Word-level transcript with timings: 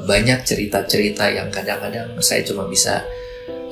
banyak 0.00 0.40
cerita-cerita 0.48 1.28
yang 1.28 1.52
kadang-kadang 1.52 2.16
saya 2.24 2.40
cuma 2.40 2.64
bisa 2.64 3.04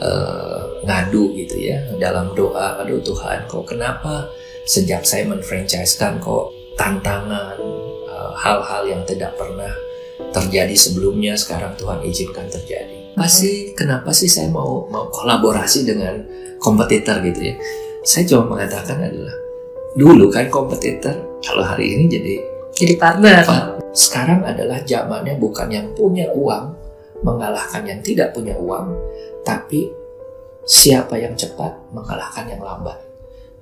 uh, 0.04 0.84
ngadu 0.84 1.32
gitu 1.32 1.56
ya 1.56 1.80
dalam 1.96 2.36
doa 2.36 2.76
aduh 2.84 3.00
Tuhan 3.00 3.48
kok 3.48 3.64
kenapa 3.64 4.28
sejak 4.68 5.00
saya 5.08 5.24
menfranchisekan 5.32 6.20
kok 6.20 6.52
tantangan 6.76 7.56
uh, 8.04 8.36
hal-hal 8.36 8.84
yang 8.84 9.02
tidak 9.08 9.32
pernah 9.40 9.72
terjadi 10.28 10.76
sebelumnya 10.76 11.40
sekarang 11.40 11.72
Tuhan 11.80 12.04
izinkan 12.04 12.52
terjadi? 12.52 13.16
Pasti 13.16 13.72
kenapa 13.72 14.12
sih 14.12 14.28
saya 14.28 14.52
mau 14.52 14.84
mau 14.92 15.08
kolaborasi 15.08 15.88
dengan 15.88 16.20
kompetitor 16.60 17.24
gitu 17.24 17.48
ya? 17.48 17.56
Saya 18.04 18.28
cuma 18.28 18.60
mengatakan 18.60 19.00
adalah 19.00 19.32
dulu 19.96 20.28
kan 20.28 20.52
kompetitor 20.52 21.16
kalau 21.40 21.64
hari 21.64 21.96
ini 21.96 22.04
jadi 22.12 22.34
jadi 22.74 22.94
partner 22.98 23.42
sekarang 23.90 24.46
adalah 24.46 24.78
zamannya 24.86 25.34
bukan 25.38 25.68
yang 25.70 25.90
punya 25.98 26.30
uang 26.30 26.80
mengalahkan 27.20 27.84
yang 27.84 28.00
tidak 28.00 28.32
punya 28.32 28.56
uang, 28.56 28.96
tapi 29.44 29.92
siapa 30.64 31.20
yang 31.20 31.36
cepat 31.36 31.72
mengalahkan 31.92 32.48
yang 32.48 32.62
lambat. 32.62 32.96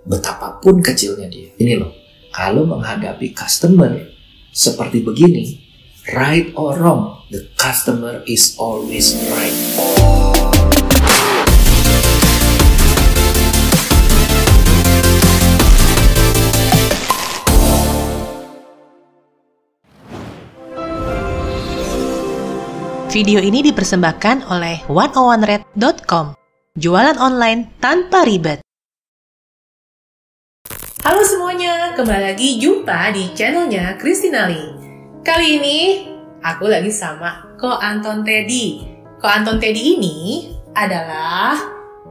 Betapapun 0.09 0.81
kecilnya 0.81 1.29
dia. 1.29 1.53
Ini 1.59 1.75
loh, 1.77 1.93
kalau 2.33 2.65
menghadapi 2.65 3.35
customer 3.35 3.93
seperti 4.55 5.05
begini, 5.05 5.59
right 6.15 6.55
or 6.57 6.79
wrong, 6.79 7.29
the 7.29 7.45
customer 7.59 8.25
is 8.25 8.57
always 8.57 9.13
right. 9.29 10.58
Video 23.09 23.41
ini 23.41 23.65
dipersembahkan 23.65 24.53
oleh 24.53 24.85
101red.com. 24.85 26.37
Jualan 26.77 27.17
online 27.17 27.81
tanpa 27.81 28.21
ribet. 28.29 28.61
Halo 31.01 31.25
semuanya, 31.25 31.97
kembali 31.97 32.37
lagi 32.37 32.61
jumpa 32.61 33.09
di 33.17 33.33
channelnya 33.33 33.97
Kristinali. 33.97 34.61
Kali 35.25 35.57
ini 35.57 35.79
aku 36.45 36.69
lagi 36.69 36.93
sama 36.93 37.57
Ko 37.57 37.81
Anton 37.81 38.29
Teddy. 38.29 38.85
Ko 39.17 39.25
Anton 39.25 39.57
Teddy 39.57 39.97
ini 39.97 40.17
adalah 40.77 41.57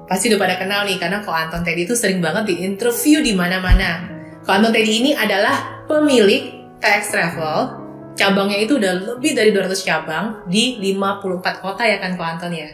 pasti 0.09 0.33
udah 0.33 0.41
pada 0.41 0.57
kenal 0.57 0.81
nih 0.89 0.97
karena 0.97 1.21
Ko 1.21 1.29
Anton 1.29 1.61
Teddy 1.61 1.85
itu 1.85 1.93
sering 1.93 2.25
banget 2.25 2.49
di 2.49 2.65
interview 2.65 3.21
di 3.21 3.37
mana-mana. 3.37 4.01
Ko 4.41 4.49
Anton 4.49 4.73
Teddy 4.73 5.05
ini 5.05 5.11
adalah 5.13 5.85
pemilik 5.85 6.73
TX 6.81 7.03
Travel 7.13 7.86
cabangnya 8.17 8.57
itu 8.57 8.81
udah 8.81 9.13
lebih 9.13 9.37
dari 9.37 9.53
200 9.53 9.77
cabang 9.85 10.41
di 10.49 10.81
54 10.81 11.61
kota 11.61 11.85
ya 11.85 12.01
kan 12.01 12.17
Ko 12.17 12.25
Anton 12.25 12.49
ya? 12.49 12.65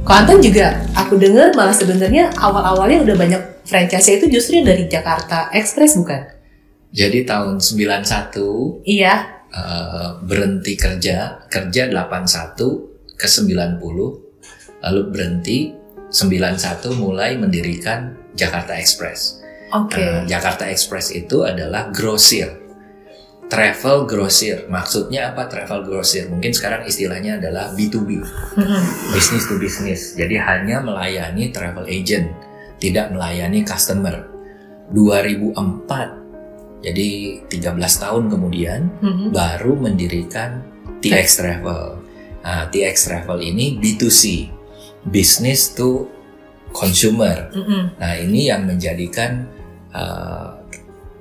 Ko 0.00 0.12
Anton 0.16 0.40
juga 0.40 0.80
aku 0.96 1.20
dengar 1.20 1.52
malah 1.52 1.76
sebenarnya 1.76 2.32
awal-awalnya 2.40 3.04
udah 3.04 3.16
banyak 3.20 3.42
franchise 3.68 4.16
itu 4.16 4.32
justru 4.32 4.64
dari 4.64 4.88
Jakarta 4.88 5.52
Express 5.52 6.00
bukan? 6.00 6.24
Jadi 6.96 7.28
tahun 7.28 7.60
91 7.60 8.88
Iya. 8.88 9.44
Uh, 9.52 10.16
berhenti 10.24 10.72
kerja, 10.80 11.44
kerja 11.52 11.92
81 11.92 12.56
ke 13.20 13.28
90 13.28 13.76
lalu 14.82 15.02
berhenti 15.12 15.81
91 16.12 16.92
mulai 17.00 17.40
mendirikan 17.40 18.14
Jakarta 18.36 18.76
Express. 18.76 19.40
Oke. 19.72 19.96
Okay. 19.96 20.04
Uh, 20.04 20.22
Jakarta 20.28 20.68
Express 20.68 21.10
itu 21.16 21.42
adalah 21.48 21.88
grosir. 21.88 22.60
Travel 23.48 24.08
grosir. 24.08 24.64
Maksudnya 24.68 25.32
apa 25.32 25.44
travel 25.48 25.84
grosir? 25.84 26.28
Mungkin 26.28 26.56
sekarang 26.56 26.88
istilahnya 26.88 27.36
adalah 27.40 27.72
B2B. 27.72 28.24
Business 29.12 29.44
to 29.48 29.60
business. 29.60 30.16
Jadi 30.16 30.40
hanya 30.40 30.80
melayani 30.80 31.52
travel 31.52 31.84
agent, 31.84 32.32
tidak 32.80 33.12
melayani 33.12 33.60
customer. 33.60 34.28
2004 34.92 36.22
jadi 36.82 37.38
13 37.46 37.78
tahun 37.78 38.24
kemudian 38.26 38.80
mm-hmm. 38.98 39.28
baru 39.30 39.78
mendirikan 39.78 40.66
TX 40.98 41.26
Travel. 41.38 42.02
Nah, 42.42 42.66
TX 42.74 43.06
Travel 43.06 43.38
ini 43.38 43.78
B2C, 43.78 44.50
business 45.06 45.74
to 45.74 46.06
consumer. 46.72 47.50
Mm 47.52 47.62
-hmm. 47.62 47.82
Nah 47.98 48.12
ini 48.18 48.48
yang 48.48 48.64
menjadikan 48.64 49.46
uh, 49.92 50.62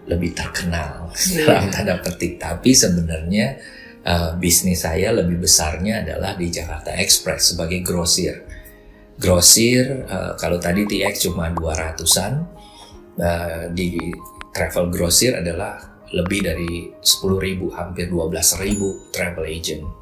lebih 0.07 0.33
terkenal 0.33 1.11
yeah. 1.31 1.45
dalam 1.47 1.67
tanda 1.69 1.95
petik. 2.01 2.41
Tapi 2.41 2.71
sebenarnya 2.73 3.59
uh, 4.07 4.31
bisnis 4.39 4.83
saya 4.83 5.13
lebih 5.13 5.39
besarnya 5.43 6.01
adalah 6.03 6.33
di 6.35 6.49
Jakarta 6.49 6.95
Express 6.97 7.53
sebagai 7.53 7.83
grosir. 7.85 8.43
Grosir 9.21 10.07
uh, 10.09 10.33
kalau 10.39 10.57
tadi 10.57 10.87
TX 10.87 11.29
cuma 11.29 11.53
200-an, 11.53 12.33
uh, 13.21 13.63
di 13.69 14.11
travel 14.51 14.89
grosir 14.89 15.37
adalah 15.37 15.77
lebih 16.11 16.43
dari 16.43 16.91
10.000 16.99 17.77
hampir 17.77 18.11
12.000 18.11 19.15
travel 19.15 19.45
agent 19.47 20.00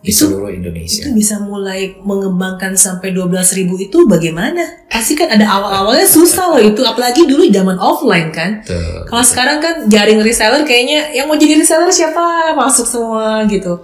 di 0.00 0.16
itu, 0.16 0.24
seluruh 0.24 0.48
Indonesia. 0.48 1.04
Itu 1.04 1.12
bisa 1.12 1.36
mulai 1.44 1.92
mengembangkan 2.00 2.72
sampai 2.72 3.12
12 3.12 3.52
ribu 3.60 3.76
itu 3.76 4.08
bagaimana? 4.08 4.88
Pasti 4.88 5.12
kan 5.12 5.28
ada 5.28 5.44
awal-awalnya 5.44 6.08
susah 6.08 6.56
loh 6.56 6.62
itu, 6.64 6.80
apalagi 6.80 7.28
dulu 7.28 7.44
zaman 7.52 7.76
offline 7.76 8.32
kan. 8.32 8.64
Kalau 9.04 9.20
sekarang 9.20 9.60
kan 9.60 9.74
jaring 9.92 10.24
reseller 10.24 10.64
kayaknya 10.64 11.12
yang 11.12 11.28
mau 11.28 11.36
jadi 11.36 11.60
reseller 11.60 11.92
siapa 11.92 12.56
masuk 12.56 12.88
semua 12.88 13.44
gitu. 13.44 13.76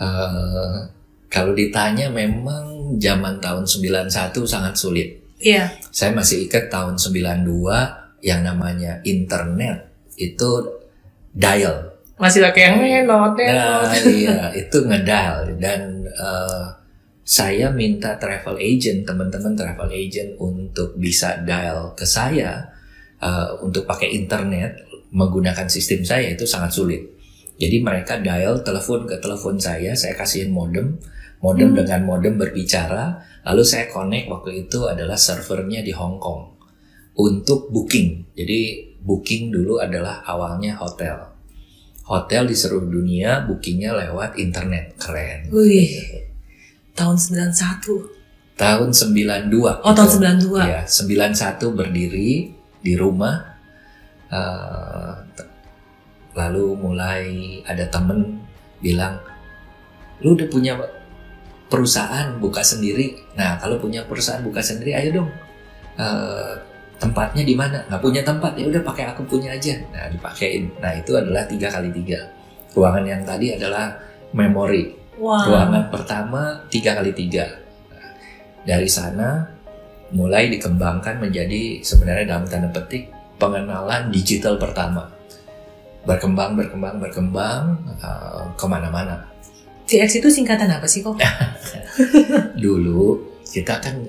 Uh, 0.00 0.88
kalau 1.28 1.52
ditanya 1.52 2.08
memang 2.08 2.96
zaman 2.96 3.36
tahun 3.36 3.68
91 3.68 4.08
sangat 4.48 4.74
sulit. 4.80 5.20
Iya. 5.36 5.68
Saya 5.92 6.16
masih 6.16 6.48
ikat 6.48 6.72
tahun 6.72 6.96
92 6.96 8.24
yang 8.24 8.40
namanya 8.40 9.04
internet 9.04 9.92
itu 10.16 10.80
dial 11.36 11.91
masih 12.22 12.38
pakai 12.38 12.70
yang 12.70 13.02
menot 13.02 13.34
nah 13.34 13.90
iya 14.06 14.54
itu 14.54 14.78
ngedal. 14.86 15.58
Dan 15.58 16.06
uh, 16.14 16.70
saya 17.26 17.74
minta 17.74 18.14
travel 18.14 18.62
agent 18.62 19.02
teman-teman 19.02 19.58
travel 19.58 19.90
agent 19.90 20.38
untuk 20.38 20.94
bisa 20.94 21.42
dial 21.42 21.98
ke 21.98 22.06
saya 22.06 22.62
uh, 23.18 23.58
untuk 23.66 23.82
pakai 23.90 24.14
internet 24.14 24.86
menggunakan 25.10 25.66
sistem 25.66 26.06
saya 26.06 26.30
itu 26.30 26.46
sangat 26.46 26.70
sulit. 26.70 27.02
Jadi 27.58 27.82
mereka 27.82 28.22
dial 28.22 28.62
telepon 28.62 29.02
ke 29.02 29.18
telepon 29.18 29.58
saya 29.58 29.90
saya 29.98 30.14
kasihin 30.14 30.54
modem 30.54 31.02
modem 31.42 31.74
hmm. 31.74 31.78
dengan 31.82 32.00
modem 32.06 32.38
berbicara. 32.38 33.18
Lalu 33.42 33.66
saya 33.66 33.90
connect 33.90 34.30
waktu 34.30 34.70
itu 34.70 34.86
adalah 34.86 35.18
servernya 35.18 35.82
di 35.82 35.90
Hong 35.90 36.22
Kong 36.22 36.54
untuk 37.18 37.66
booking. 37.74 38.30
Jadi 38.38 38.94
booking 39.02 39.50
dulu 39.50 39.82
adalah 39.82 40.22
awalnya 40.22 40.78
hotel 40.78 41.31
hotel 42.06 42.50
di 42.50 42.56
seluruh 42.56 42.90
dunia 42.90 43.46
bookingnya 43.46 43.94
lewat 43.94 44.38
internet 44.38 44.98
keren. 44.98 45.48
Wih, 45.54 45.90
tahun 46.98 47.16
91. 47.18 48.58
Tahun 48.58 48.88
92. 48.90 49.82
Oh, 49.82 49.94
tahun 49.94 50.10
92. 50.46 50.60
Ya, 50.66 50.82
91 50.86 51.72
berdiri 51.72 52.52
di 52.82 52.94
rumah. 52.98 53.54
Uh, 54.32 55.12
lalu 56.32 56.72
mulai 56.80 57.60
ada 57.68 57.84
temen 57.92 58.40
bilang, 58.80 59.20
lu 60.24 60.32
udah 60.32 60.48
punya 60.48 60.72
perusahaan 61.68 62.36
buka 62.40 62.64
sendiri. 62.64 63.16
Nah, 63.36 63.60
kalau 63.60 63.76
punya 63.80 64.04
perusahaan 64.08 64.40
buka 64.40 64.64
sendiri, 64.64 64.96
ayo 64.96 65.22
dong. 65.22 65.30
Uh, 66.00 66.71
tempatnya 67.02 67.42
di 67.42 67.54
mana? 67.58 67.82
Nggak 67.90 68.02
punya 68.02 68.22
tempat. 68.22 68.54
Ya 68.54 68.70
udah 68.70 68.82
pakai 68.86 69.04
aku 69.10 69.26
punya 69.26 69.50
aja. 69.50 69.74
Nah 69.90 70.06
dipakein. 70.06 70.70
Nah 70.78 70.94
itu 70.94 71.18
adalah 71.18 71.42
tiga 71.50 71.66
kali 71.66 71.90
tiga. 71.90 72.22
Ruangan 72.72 73.04
yang 73.04 73.22
tadi 73.26 73.58
adalah 73.58 73.90
memori. 74.30 75.02
Wow. 75.12 75.44
ruangan 75.44 75.92
pertama 75.92 76.40
tiga 76.72 76.96
kali 76.96 77.12
tiga. 77.12 77.44
Nah, 77.92 78.10
dari 78.64 78.88
sana 78.88 79.44
mulai 80.16 80.48
dikembangkan 80.48 81.20
menjadi 81.20 81.84
sebenarnya 81.84 82.32
dalam 82.32 82.48
tanda 82.48 82.72
petik 82.72 83.12
pengenalan 83.36 84.08
digital 84.08 84.56
pertama. 84.56 85.12
Berkembang 86.08 86.56
berkembang 86.56 86.96
berkembang 86.96 87.76
uh, 88.00 88.48
ke 88.56 88.66
mana-mana. 88.66 89.20
CX 89.84 90.24
itu 90.24 90.28
singkatan 90.32 90.72
apa 90.72 90.88
sih 90.88 91.04
kok? 91.04 91.20
Dulu 92.64 93.20
kita 93.44 93.84
kan 93.84 94.00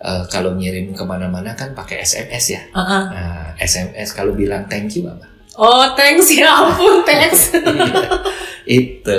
uh, 0.00 0.24
kalau 0.32 0.56
ngirim 0.56 0.96
ke 0.96 1.04
mana-mana 1.04 1.52
kan 1.54 1.76
pakai 1.76 2.02
SMS 2.02 2.44
ya. 2.56 2.62
Uh 2.72 2.80
-uh. 2.80 3.04
Nah, 3.12 3.46
SMS 3.60 4.16
kalau 4.16 4.32
bilang 4.32 4.66
thank 4.66 4.96
you 4.96 5.06
apa? 5.06 5.30
Oh, 5.60 5.92
thanks 5.92 6.32
ya 6.32 6.48
ampun, 6.48 7.02
thanks. 7.08 7.52
itu. 8.64 9.18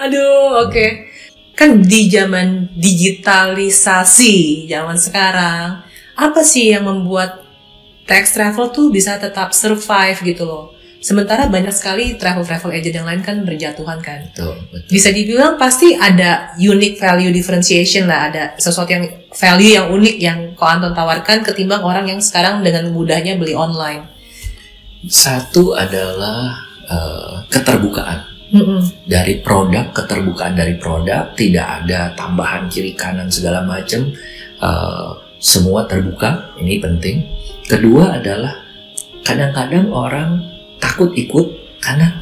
Aduh, 0.00 0.64
oke. 0.64 0.72
Okay. 0.72 0.90
Kan 1.52 1.84
di 1.84 2.08
zaman 2.08 2.72
digitalisasi 2.80 4.66
zaman 4.72 4.96
sekarang, 4.96 5.84
apa 6.16 6.40
sih 6.40 6.72
yang 6.72 6.88
membuat 6.88 7.44
tax 8.08 8.32
travel 8.32 8.72
tuh 8.72 8.88
bisa 8.88 9.20
tetap 9.20 9.52
survive 9.52 10.16
gitu 10.24 10.48
loh. 10.48 10.72
Sementara 11.02 11.50
banyak 11.50 11.74
sekali 11.74 12.14
travel-travel 12.14 12.78
agent 12.78 13.02
yang 13.02 13.06
lain 13.10 13.26
kan 13.26 13.42
berjatuhan 13.42 13.98
kan. 13.98 14.22
Betul, 14.30 14.54
betul. 14.70 14.86
Bisa 14.86 15.10
dibilang 15.10 15.58
pasti 15.58 15.98
ada 15.98 16.54
unique 16.54 16.94
value 17.02 17.34
differentiation 17.34 18.06
lah, 18.06 18.30
ada 18.30 18.54
sesuatu 18.54 18.86
yang 18.94 19.10
value 19.34 19.74
yang 19.74 19.90
unik 19.90 20.16
yang 20.22 20.38
kau 20.54 20.70
Anton 20.70 20.94
tawarkan 20.94 21.42
ketimbang 21.42 21.82
orang 21.82 22.06
yang 22.06 22.22
sekarang 22.22 22.62
dengan 22.62 22.94
mudahnya 22.94 23.34
beli 23.34 23.50
online. 23.50 24.06
Satu 25.10 25.74
adalah 25.74 26.54
eh, 26.86 27.34
keterbukaan 27.50 28.22
Mm-mm. 28.54 29.02
dari 29.02 29.42
produk, 29.42 29.90
keterbukaan 29.90 30.54
dari 30.54 30.78
produk, 30.78 31.34
tidak 31.34 31.82
ada 31.82 32.14
tambahan 32.14 32.70
kiri 32.70 32.94
kanan 32.94 33.26
segala 33.26 33.66
macam, 33.66 34.06
eh, 34.62 35.10
semua 35.42 35.82
terbuka. 35.90 36.54
Ini 36.62 36.78
penting. 36.78 37.26
Kedua 37.66 38.22
adalah 38.22 38.54
kadang-kadang 39.26 39.90
orang 39.90 40.52
takut 40.82 41.14
ikut 41.14 41.78
karena 41.78 42.18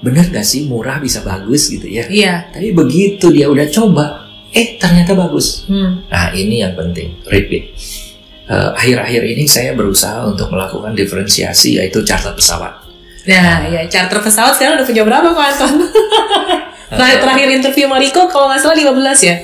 bener 0.00 0.30
gak 0.30 0.46
sih 0.46 0.64
murah 0.70 1.02
bisa 1.02 1.20
bagus 1.26 1.68
gitu 1.68 1.90
ya. 1.90 2.06
Iya. 2.06 2.54
Tapi 2.54 2.70
begitu 2.72 3.28
dia 3.34 3.50
udah 3.50 3.66
coba, 3.68 4.30
eh 4.54 4.78
ternyata 4.78 5.12
bagus. 5.12 5.66
Hmm. 5.66 6.06
Nah 6.08 6.30
ini 6.32 6.62
yang 6.62 6.78
penting, 6.78 7.20
repeat. 7.28 7.74
Eh, 8.50 8.70
Akhir-akhir 8.74 9.22
ini 9.22 9.44
saya 9.46 9.76
berusaha 9.76 10.26
untuk 10.26 10.50
melakukan 10.50 10.96
diferensiasi 10.96 11.78
yaitu 11.78 12.02
charter 12.02 12.34
pesawat. 12.34 12.82
Nah, 13.28 13.68
ya 13.68 13.84
charter 13.86 14.18
pesawat 14.18 14.56
sekarang 14.56 14.80
udah 14.80 14.86
punya 14.88 15.04
berapa 15.04 15.28
kok 15.30 15.44
Anton? 15.44 15.74
terakhir, 16.88 17.18
terakhir 17.22 17.48
interview 17.52 17.86
Mariko 17.86 18.26
kalau 18.26 18.48
nggak 18.48 18.64
salah 18.64 18.74
15 18.74 19.28
ya? 19.28 19.36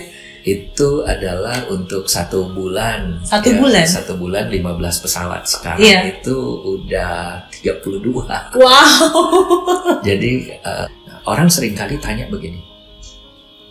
Itu 0.47 1.03
adalah 1.03 1.67
untuk 1.67 2.07
satu 2.07 2.47
bulan. 2.55 3.19
Satu 3.27 3.51
Ya, 3.51 3.59
bulan? 3.59 3.83
Satu 3.83 4.15
bulan 4.15 4.47
15 4.47 5.03
pesawat. 5.03 5.43
Sekarang 5.43 5.83
Iya. 5.83 6.07
itu 6.07 6.39
udah 6.63 7.43
32. 7.51 8.55
Wow. 8.55 9.03
Jadi 10.07 10.55
eh, 10.55 10.87
orang 11.27 11.51
sering 11.51 11.75
kali 11.75 11.99
tanya 11.99 12.31
begini, 12.31 12.63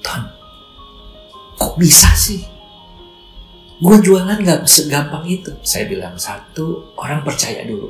Ton, 0.03 0.27
kok 1.55 1.79
bisa 1.79 2.11
sih? 2.11 2.43
Gue 3.79 3.95
jualan 4.03 4.35
nggak 4.35 4.67
segampang 4.67 5.23
itu. 5.27 5.55
Saya 5.63 5.87
bilang 5.87 6.19
satu, 6.19 6.91
orang 6.99 7.23
percaya 7.23 7.63
dulu. 7.63 7.87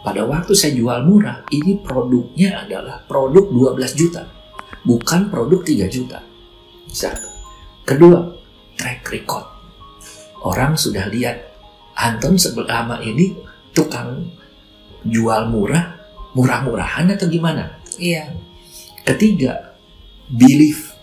Pada 0.00 0.24
waktu 0.24 0.56
saya 0.56 0.72
jual 0.72 1.04
murah, 1.04 1.44
ini 1.52 1.78
produknya 1.78 2.64
adalah 2.64 3.04
produk 3.04 3.44
12 3.76 3.92
juta, 3.92 4.24
bukan 4.82 5.28
produk 5.28 5.60
3 5.60 5.84
juta. 5.86 6.18
Satu. 6.88 7.31
Kedua, 7.82 8.18
track 8.78 9.02
record. 9.10 9.46
Orang 10.42 10.74
sudah 10.74 11.06
lihat 11.10 11.38
Anton 11.98 12.38
selama 12.38 12.98
ini 13.02 13.34
tukang 13.74 14.32
jual 15.06 15.50
murah, 15.50 15.98
murah-murahan 16.34 17.10
atau 17.14 17.26
gimana? 17.26 17.78
Iya. 17.98 18.32
Ketiga, 19.02 19.78
belief. 20.30 20.94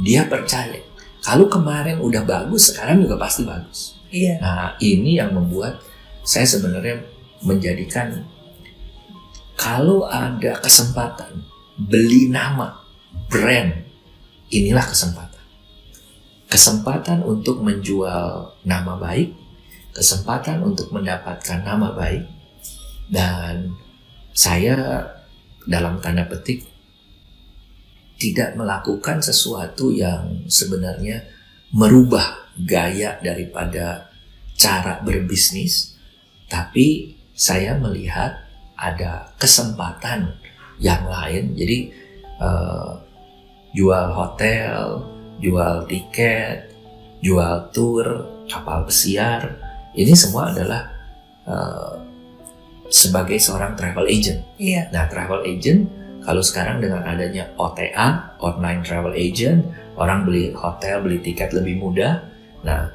Dia 0.00 0.24
percaya. 0.24 0.80
Kalau 1.22 1.46
kemarin 1.46 2.02
udah 2.02 2.26
bagus, 2.26 2.74
sekarang 2.74 3.02
juga 3.02 3.18
pasti 3.20 3.46
bagus. 3.46 3.98
Iya. 4.10 4.42
Nah, 4.42 4.74
ini 4.82 5.18
yang 5.18 5.34
membuat 5.34 5.78
saya 6.22 6.46
sebenarnya 6.46 7.02
menjadikan 7.42 8.22
kalau 9.58 10.06
ada 10.06 10.58
kesempatan 10.58 11.46
beli 11.78 12.26
nama, 12.30 12.82
brand, 13.30 13.86
inilah 14.50 14.86
kesempatan. 14.86 15.31
Kesempatan 16.52 17.24
untuk 17.24 17.64
menjual 17.64 18.60
nama 18.68 19.00
baik, 19.00 19.32
kesempatan 19.96 20.60
untuk 20.60 20.92
mendapatkan 20.92 21.64
nama 21.64 21.96
baik, 21.96 22.28
dan 23.08 23.72
saya 24.36 25.00
dalam 25.64 25.96
tanda 26.04 26.28
petik 26.28 26.68
tidak 28.20 28.52
melakukan 28.52 29.24
sesuatu 29.24 29.96
yang 29.96 30.44
sebenarnya 30.44 31.24
merubah 31.72 32.52
gaya 32.68 33.16
daripada 33.24 34.12
cara 34.52 35.00
berbisnis, 35.00 35.96
tapi 36.52 37.16
saya 37.32 37.80
melihat 37.80 38.44
ada 38.76 39.32
kesempatan 39.40 40.36
yang 40.76 41.08
lain. 41.08 41.56
Jadi 41.56 41.78
eh, 42.44 42.92
jual 43.72 44.06
hotel, 44.12 45.11
jual 45.42 45.84
tiket, 45.90 46.70
jual 47.20 47.68
tour, 47.74 48.06
kapal 48.46 48.86
pesiar, 48.86 49.58
ini 49.92 50.14
semua 50.14 50.54
adalah 50.54 50.82
eh, 51.44 51.94
sebagai 52.88 53.36
seorang 53.40 53.74
travel 53.74 54.06
agent. 54.06 54.40
Iya. 54.56 54.88
Nah, 54.94 55.10
travel 55.10 55.42
agent 55.44 55.88
kalau 56.22 56.42
sekarang 56.44 56.78
dengan 56.78 57.02
adanya 57.02 57.50
OTA, 57.58 58.38
online 58.38 58.86
travel 58.86 59.10
agent, 59.18 59.66
orang 59.98 60.22
beli 60.22 60.54
hotel, 60.54 61.02
beli 61.02 61.18
tiket 61.18 61.50
lebih 61.50 61.82
mudah. 61.82 62.22
Nah, 62.62 62.86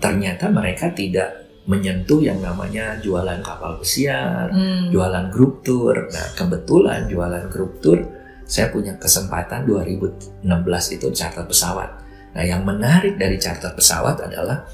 ternyata 0.00 0.48
mereka 0.48 0.88
tidak 0.96 1.44
menyentuh 1.68 2.24
yang 2.24 2.40
namanya 2.40 2.96
jualan 3.04 3.44
kapal 3.44 3.76
pesiar, 3.76 4.48
Hmm. 4.48 4.88
jualan 4.88 5.28
grup 5.28 5.60
tour. 5.60 6.08
Nah, 6.08 6.26
kebetulan 6.32 7.06
jualan 7.12 7.44
grup 7.52 7.78
tour 7.84 8.00
saya 8.50 8.66
punya 8.74 8.98
kesempatan 8.98 9.62
2016 9.62 10.42
itu 10.98 11.06
charter 11.14 11.46
pesawat. 11.46 11.86
Nah, 12.34 12.42
yang 12.42 12.66
menarik 12.66 13.14
dari 13.14 13.38
charter 13.38 13.70
pesawat 13.78 14.26
adalah 14.26 14.66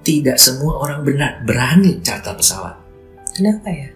tidak 0.00 0.40
semua 0.40 0.80
orang 0.80 1.04
benar 1.04 1.44
berani 1.44 2.00
charter 2.00 2.32
pesawat. 2.32 2.72
Kenapa 3.36 3.68
ya? 3.68 3.88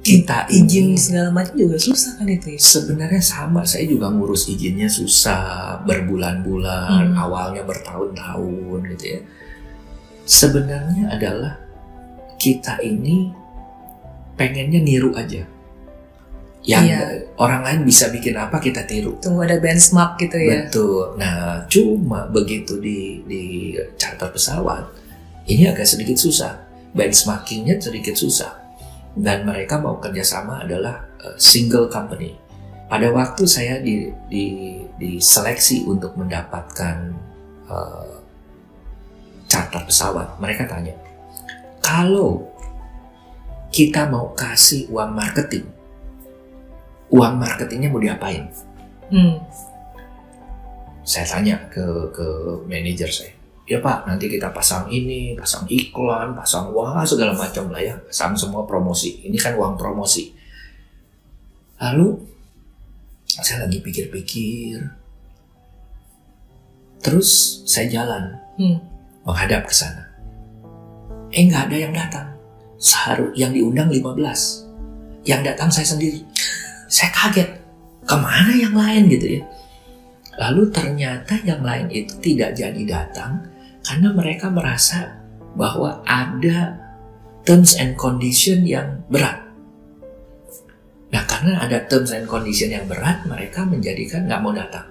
Kita 0.00 0.48
Izin 0.48 0.96
segala 0.96 1.28
macam 1.28 1.52
juga 1.60 1.76
susah 1.76 2.16
kan 2.16 2.24
itu 2.24 2.56
ya? 2.56 2.60
Sebenarnya 2.60 3.20
sama, 3.20 3.68
saya 3.68 3.84
juga 3.84 4.08
ngurus 4.08 4.48
izinnya 4.48 4.88
susah, 4.88 5.84
berbulan-bulan, 5.84 7.12
Hmm. 7.12 7.20
awalnya 7.20 7.60
bertahun-tahun 7.68 8.80
gitu 8.96 9.04
ya. 9.04 9.20
Sebenarnya 10.24 11.12
adalah 11.12 11.60
kita 12.40 12.80
ini 12.80 13.28
pengennya 14.40 14.80
niru 14.80 15.12
aja. 15.12 15.44
Yang 16.66 16.84
Iya. 16.90 17.00
orang 17.38 17.62
lain 17.64 17.80
bisa 17.86 18.10
bikin 18.10 18.34
apa 18.34 18.58
kita 18.58 18.82
tiru. 18.84 19.16
Tunggu 19.22 19.46
ada 19.46 19.56
benchmark 19.62 20.18
gitu 20.20 20.36
ya? 20.36 20.66
Betul. 20.66 21.16
Nah, 21.16 21.64
cuma 21.70 22.26
begitu 22.28 22.76
di 22.82 23.22
di 23.24 23.72
charter 23.96 24.28
pesawat, 24.34 24.84
ini 25.48 25.70
agak 25.70 25.86
sedikit 25.86 26.18
susah. 26.18 26.58
Benchmarkingnya 26.92 27.78
sedikit 27.78 28.12
susah. 28.18 28.52
Dan 29.14 29.46
mereka 29.48 29.80
mau 29.80 29.96
kerjasama 30.02 30.66
adalah 30.66 31.08
uh, 31.24 31.34
single 31.40 31.88
company. 31.88 32.36
Pada 32.88 33.12
waktu 33.12 33.44
saya 33.44 33.80
di, 33.84 34.08
di, 34.32 34.80
diseleksi 34.96 35.84
untuk 35.84 36.16
mendapatkan 36.16 37.12
uh, 37.68 38.16
charter 39.44 39.84
pesawat, 39.84 40.40
mereka 40.40 40.64
tanya, 40.64 40.96
kalau 41.84 42.48
kita 43.68 44.08
mau 44.08 44.32
kasih 44.32 44.88
uang 44.88 45.12
marketing, 45.12 45.68
uang 47.12 47.34
marketingnya 47.40 47.88
mau 47.88 48.00
diapain? 48.00 48.48
Hmm. 49.08 49.40
saya 51.08 51.24
tanya 51.24 51.56
ke 51.72 51.80
ke 52.12 52.26
manajer 52.68 53.08
saya. 53.08 53.32
Ya 53.64 53.80
pak 53.80 54.04
nanti 54.04 54.28
kita 54.28 54.52
pasang 54.52 54.84
ini 54.92 55.32
pasang 55.32 55.64
iklan 55.64 56.36
pasang 56.36 56.68
wah 56.76 57.00
segala 57.08 57.32
macam 57.32 57.72
lah 57.72 57.80
ya. 57.80 57.96
Pasang 57.96 58.36
semua 58.36 58.68
promosi. 58.68 59.24
Ini 59.24 59.36
kan 59.40 59.56
uang 59.56 59.80
promosi. 59.80 60.28
Lalu 61.80 62.12
saya 63.24 63.64
lagi 63.64 63.80
pikir-pikir. 63.80 64.84
Terus 67.00 67.62
saya 67.64 67.88
jalan. 67.88 68.24
Hmm. 68.58 68.76
menghadap 69.24 69.64
ke 69.64 69.72
sana. 69.72 70.04
Eh 71.32 71.44
nggak 71.48 71.72
ada 71.72 71.76
yang 71.76 71.94
datang. 71.96 72.28
Seharu 72.76 73.32
yang 73.32 73.56
diundang 73.56 73.88
15 73.88 74.68
yang 75.28 75.44
datang 75.44 75.68
saya 75.68 75.84
sendiri 75.84 76.24
saya 76.88 77.12
kaget 77.12 77.48
ke 78.08 78.16
mana 78.16 78.52
yang 78.56 78.72
lain 78.72 79.06
gitu 79.12 79.38
ya 79.38 79.42
Lalu 80.38 80.70
ternyata 80.70 81.34
yang 81.42 81.66
lain 81.66 81.90
itu 81.90 82.14
tidak 82.22 82.54
jadi 82.54 82.82
datang 82.86 83.42
karena 83.82 84.14
mereka 84.14 84.46
merasa 84.46 85.18
bahwa 85.58 85.98
ada 86.06 86.78
terms 87.42 87.74
and 87.74 87.98
condition 87.98 88.62
yang 88.62 89.02
berat. 89.10 89.42
Nah 91.10 91.26
karena 91.26 91.58
ada 91.58 91.82
terms 91.90 92.14
and 92.14 92.30
condition 92.30 92.70
yang 92.70 92.86
berat, 92.86 93.26
mereka 93.26 93.66
menjadikan 93.66 94.30
nggak 94.30 94.38
mau 94.38 94.54
datang. 94.54 94.86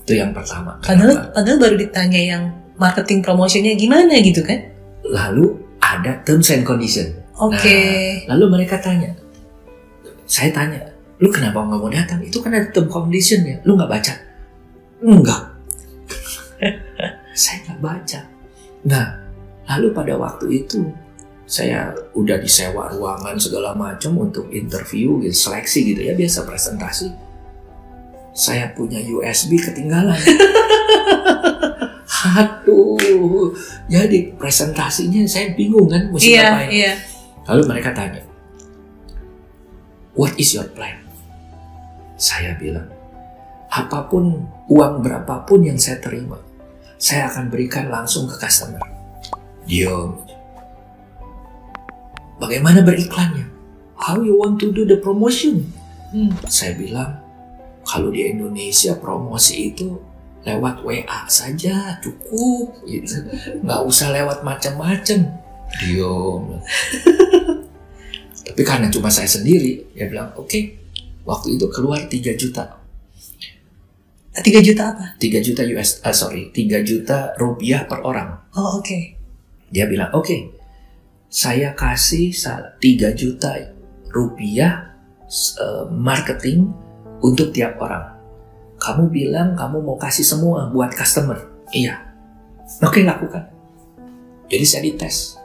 Itu 0.00 0.16
yang 0.16 0.32
pertama. 0.32 0.80
Padahal, 0.80 1.28
Kenapa? 1.28 1.32
padahal 1.36 1.58
baru 1.60 1.76
ditanya 1.76 2.20
yang 2.24 2.42
marketing 2.80 3.20
promotionnya 3.20 3.76
gimana 3.76 4.16
gitu 4.24 4.40
kan? 4.40 4.64
Lalu 5.04 5.60
ada 5.84 6.24
terms 6.24 6.48
and 6.48 6.64
condition. 6.64 7.12
Oke. 7.36 8.24
Lalu 8.24 8.44
mereka 8.48 8.80
tanya, 8.80 9.12
saya 10.24 10.48
tanya, 10.56 10.80
lu 11.20 11.28
kenapa 11.28 11.60
nggak 11.60 11.80
mau 11.80 11.92
datang? 11.92 12.18
Itu 12.24 12.40
kan 12.40 12.56
ada 12.56 12.68
term 12.72 12.88
conditionnya, 12.88 13.60
lu 13.68 13.76
nggak 13.76 13.90
baca? 13.92 14.12
Enggak. 15.04 15.42
saya 17.36 17.56
nggak 17.68 17.80
baca. 17.80 18.20
Nah, 18.88 19.20
Lalu 19.70 19.94
pada 19.94 20.18
waktu 20.18 20.66
itu 20.66 20.82
saya 21.46 21.94
udah 22.18 22.42
disewa 22.42 22.90
ruangan 22.90 23.38
segala 23.38 23.70
macam 23.70 24.18
untuk 24.18 24.50
interview, 24.50 25.22
gitu, 25.22 25.46
seleksi 25.46 25.94
gitu 25.94 26.10
ya 26.10 26.14
biasa 26.18 26.42
presentasi. 26.42 27.06
Saya 28.34 28.74
punya 28.74 28.98
USB 28.98 29.58
ketinggalan. 29.62 30.18
Aduh, 32.20 33.54
jadi 33.88 34.34
presentasinya 34.36 35.24
saya 35.24 35.56
bingung 35.56 35.88
kan 35.88 36.10
mesti 36.12 36.36
Iya, 36.36 36.42
ngapain. 36.46 36.68
iya. 36.70 36.92
Lalu 37.48 37.62
mereka 37.66 37.90
tanya, 37.96 38.22
What 40.14 40.36
is 40.36 40.52
your 40.52 40.68
plan? 40.70 40.99
Saya 42.20 42.52
bilang, 42.60 42.84
apa 43.72 44.04
pun 44.04 44.44
uang 44.68 45.00
berapapun 45.00 45.64
yang 45.64 45.80
saya 45.80 46.04
terima, 46.04 46.36
saya 47.00 47.32
akan 47.32 47.48
berikan 47.48 47.88
langsung 47.88 48.28
ke 48.28 48.36
customer. 48.36 48.76
Diam. 49.64 50.20
Bagaimana 52.36 52.84
beriklannya? 52.84 53.48
How 53.96 54.20
you 54.20 54.36
want 54.36 54.60
to 54.60 54.68
do 54.68 54.84
the 54.84 55.00
promotion? 55.00 55.64
Hmm. 56.12 56.36
Saya 56.44 56.76
bilang, 56.76 57.24
kalau 57.88 58.12
di 58.12 58.28
Indonesia 58.28 58.92
promosi 59.00 59.72
itu 59.72 59.96
lewat 60.44 60.84
WA 60.84 61.24
saja 61.24 61.96
cukup, 62.04 62.84
gitu. 62.84 63.16
nggak 63.64 63.80
usah 63.80 64.12
lewat 64.12 64.44
macam-macam. 64.44 65.24
Diam. 65.80 66.60
Tapi 68.44 68.60
karena 68.60 68.92
cuma 68.92 69.08
saya 69.08 69.28
sendiri, 69.30 69.88
dia 69.96 70.04
bilang, 70.04 70.36
oke, 70.36 70.79
waktu 71.24 71.56
itu 71.58 71.66
keluar 71.72 72.06
3 72.06 72.32
juta. 72.36 72.80
3 74.30 74.62
juta 74.62 74.82
apa? 74.94 75.06
3 75.18 75.42
juta 75.42 75.62
US, 75.74 76.00
ah, 76.06 76.14
sorry, 76.14 76.54
3 76.54 76.80
juta 76.86 77.34
rupiah 77.36 77.84
per 77.84 78.00
orang. 78.06 78.46
Oh, 78.54 78.78
oke. 78.78 78.98
Dia 79.70 79.84
bilang, 79.90 80.14
oke, 80.14 80.54
saya 81.30 81.74
kasih 81.74 82.30
sa- 82.34 82.74
3 82.78 83.12
juta 83.14 83.54
rupiah 84.10 84.96
eh, 85.30 85.84
marketing 85.90 86.66
untuk 87.22 87.54
tiap 87.54 87.78
orang. 87.78 88.18
Kamu 88.80 89.12
bilang 89.12 89.54
kamu 89.54 89.78
mau 89.84 89.94
kasih 89.94 90.24
semua 90.26 90.66
buat 90.72 90.90
customer. 90.90 91.36
Iya. 91.70 92.00
Oke, 92.82 93.04
lakukan. 93.04 93.44
Jadi 94.50 94.64
saya 94.66 94.82
dites. 94.88 95.36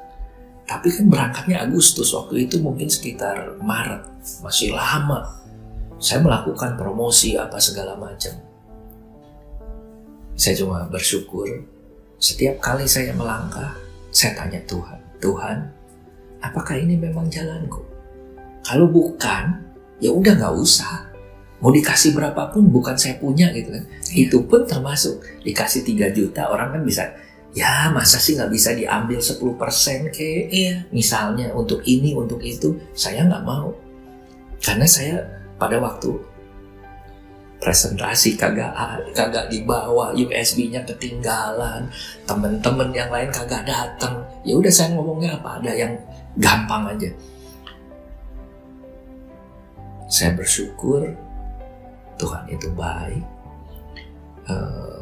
Tapi 0.65 0.89
kan 0.89 1.05
berangkatnya 1.05 1.61
Agustus 1.61 2.09
waktu 2.17 2.49
itu 2.49 2.57
mungkin 2.57 2.89
sekitar 2.89 3.61
Maret. 3.61 4.01
Masih 4.41 4.73
lama. 4.73 5.44
Saya 6.05 6.21
melakukan 6.21 6.77
promosi 6.77 7.33
apa 7.33 7.57
segala 7.57 7.97
macam. 7.97 8.37
Saya 10.37 10.53
cuma 10.61 10.85
bersyukur 10.85 11.49
setiap 12.21 12.61
kali 12.61 12.85
saya 12.85 13.09
melangkah, 13.17 13.73
saya 14.13 14.37
tanya 14.37 14.61
Tuhan, 14.69 15.01
Tuhan, 15.17 15.57
apakah 16.45 16.77
ini 16.77 16.93
memang 16.93 17.25
jalanku? 17.25 17.81
Kalau 18.61 18.85
bukan, 18.85 19.65
ya 19.97 20.13
udah 20.13 20.37
nggak 20.37 20.55
usah. 20.61 21.09
Mau 21.57 21.73
dikasih 21.73 22.13
berapapun 22.13 22.69
bukan 22.69 22.93
saya 22.93 23.17
punya 23.17 23.49
gitu 23.49 23.73
kan. 23.73 23.83
Iya. 24.13 24.29
Itu 24.29 24.45
pun 24.45 24.61
termasuk 24.69 25.25
dikasih 25.41 25.81
3 25.81 26.13
juta 26.13 26.53
orang 26.53 26.77
kan 26.77 26.81
bisa 26.85 27.17
ya 27.55 27.89
masa 27.89 28.21
sih 28.21 28.37
nggak 28.37 28.51
bisa 28.51 28.77
diambil 28.77 29.17
10% 29.17 30.11
ke 30.11 30.51
Iya. 30.51 30.83
misalnya 30.91 31.55
untuk 31.55 31.79
ini 31.87 32.11
untuk 32.11 32.43
itu 32.43 32.75
saya 32.91 33.23
nggak 33.23 33.47
mau 33.47 33.71
karena 34.59 34.83
saya 34.83 35.23
pada 35.55 35.79
waktu 35.79 36.15
presentasi 37.59 38.37
kagak 38.37 38.75
kagak 39.15 39.49
dibawa 39.49 40.13
USB-nya 40.13 40.85
ketinggalan 40.85 41.89
temen-temen 42.27 42.93
yang 42.93 43.09
lain 43.09 43.31
kagak 43.33 43.65
datang 43.65 44.21
ya 44.45 44.53
udah 44.53 44.69
saya 44.69 44.93
ngomongnya 44.93 45.39
apa? 45.39 45.63
Ada 45.63 45.71
yang 45.73 45.93
gampang 46.37 46.93
aja. 46.93 47.09
Saya 50.05 50.37
bersyukur 50.37 51.09
Tuhan 52.21 52.45
itu 52.53 52.69
baik. 52.77 53.25
Eh, 54.45 54.99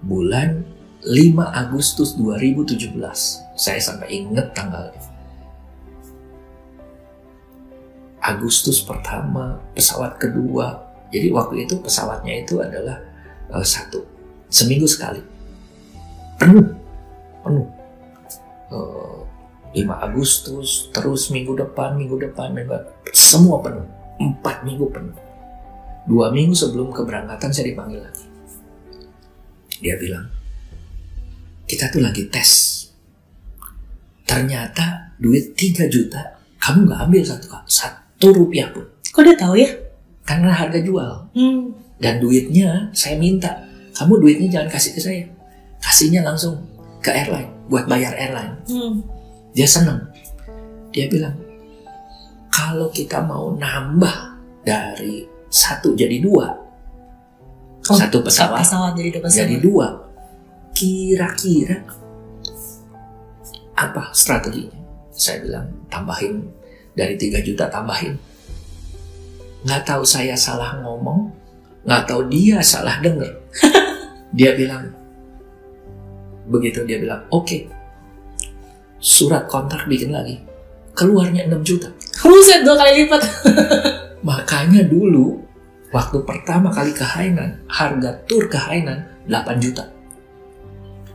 bulan 0.00 0.64
5 1.04 1.12
Agustus 1.52 2.16
2017 2.16 2.96
saya 3.52 3.80
sampai 3.80 4.08
inget 4.24 4.48
tanggalnya 4.56 4.96
Agustus 8.26 8.82
pertama 8.82 9.62
pesawat 9.78 10.18
kedua. 10.18 10.82
Jadi 11.14 11.30
waktu 11.30 11.62
itu 11.62 11.78
pesawatnya 11.78 12.42
itu 12.42 12.58
adalah 12.58 12.98
eh, 13.54 13.62
satu 13.62 14.02
seminggu 14.50 14.90
sekali. 14.90 15.22
Penuh 16.34 16.66
penuh. 17.46 17.66
Eh, 18.74 19.18
5 19.76 19.92
Agustus 19.92 20.88
terus 20.88 21.28
minggu 21.28 21.52
depan 21.52 22.00
minggu 22.00 22.16
depan 22.18 22.50
minggu 22.50 22.74
semua 23.14 23.62
penuh. 23.62 23.86
Empat 24.18 24.66
minggu 24.66 24.90
penuh. 24.90 25.14
Dua 26.06 26.34
minggu 26.34 26.54
sebelum 26.54 26.90
keberangkatan 26.90 27.50
saya 27.54 27.70
dipanggil 27.70 28.02
lagi. 28.02 28.26
Dia 29.78 29.94
bilang 30.00 30.26
kita 31.68 31.92
tuh 31.92 32.02
lagi 32.02 32.26
tes. 32.26 32.82
Ternyata 34.26 35.14
duit 35.22 35.54
3 35.54 35.86
juta 35.86 36.42
kamu 36.58 36.90
nggak 36.90 37.00
ambil 37.06 37.22
satu 37.22 37.46
satu 37.70 38.05
rupiah 38.22 38.68
pun. 38.72 38.84
Kok 39.12 39.22
dia 39.24 39.36
tahu 39.36 39.54
ya? 39.60 39.70
karena 40.26 40.50
harga 40.50 40.82
jual. 40.82 41.12
Hmm. 41.38 41.70
dan 41.96 42.20
duitnya 42.20 42.92
saya 42.92 43.16
minta. 43.16 43.64
Kamu 43.96 44.20
duitnya 44.20 44.52
jangan 44.52 44.68
kasih 44.68 44.92
ke 44.92 45.00
saya. 45.00 45.24
Kasihnya 45.80 46.20
langsung 46.20 46.60
ke 47.00 47.08
airline 47.08 47.48
buat 47.72 47.88
bayar 47.88 48.12
airline. 48.18 48.52
Hmm. 48.68 49.00
dia 49.56 49.64
senang. 49.64 50.04
Dia 50.92 51.08
bilang 51.08 51.32
kalau 52.52 52.92
kita 52.92 53.24
mau 53.24 53.56
nambah 53.56 54.36
dari 54.66 55.24
satu 55.48 55.96
jadi 55.96 56.20
dua. 56.20 56.52
Oh, 57.86 57.94
satu 57.96 58.20
pesawat 58.20 58.60
Pesawat 58.66 58.92
jadi 58.98 59.10
dua 59.14 59.22
pesawat. 59.24 59.40
jadi 59.46 59.56
dua. 59.62 59.86
Kira-kira 60.76 61.80
apa 63.72 64.12
strateginya? 64.12 64.76
Saya 65.16 65.40
bilang 65.40 65.72
tambahin 65.88 66.44
dari 66.96 67.14
3 67.14 67.44
juta 67.44 67.68
tambahin. 67.68 68.16
Nggak 69.62 69.82
tahu 69.84 70.02
saya 70.02 70.32
salah 70.34 70.80
ngomong 70.80 71.28
nggak 71.86 72.02
tahu 72.08 72.26
dia 72.32 72.58
salah 72.64 72.98
denger. 72.98 73.30
Dia 74.36 74.52
bilang 74.58 74.90
begitu 76.46 76.86
dia 76.86 77.02
bilang 77.02 77.26
oke 77.34 77.66
surat 79.02 79.50
kontrak 79.50 79.86
bikin 79.90 80.14
lagi 80.14 80.38
keluarnya 80.96 81.44
6 81.52 81.62
juta. 81.62 81.88
Buset, 82.24 82.64
dua 82.64 82.74
kali 82.74 83.04
lipat. 83.04 83.22
makanya 84.28 84.82
dulu 84.82 85.38
waktu 85.92 86.18
pertama 86.24 86.72
kali 86.72 86.90
ke 86.96 87.04
Hainan 87.04 87.60
harga 87.68 88.16
tur 88.24 88.48
ke 88.48 88.56
Hainan 88.56 89.04
8 89.28 89.62
juta. 89.62 89.84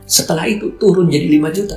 Setelah 0.06 0.46
itu 0.46 0.72
turun 0.78 1.10
jadi 1.10 1.26
5 1.26 1.58
juta. 1.58 1.76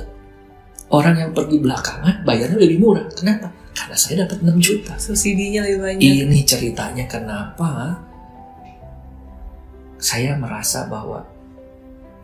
Orang 0.86 1.18
yang 1.18 1.34
pergi 1.34 1.58
belakangan 1.58 2.22
bayarnya 2.22 2.62
lebih 2.62 2.78
murah. 2.78 3.10
Kenapa? 3.10 3.50
Karena 3.76 3.96
saya 3.96 4.24
dapat 4.24 4.40
6 4.40 4.56
juta 4.56 4.96
Subsidinya 4.96 5.60
lebih 5.68 5.80
banyak. 5.84 6.00
ini 6.00 6.40
ceritanya 6.48 7.04
kenapa 7.04 8.00
saya 10.00 10.32
merasa 10.40 10.88
bahwa 10.88 11.20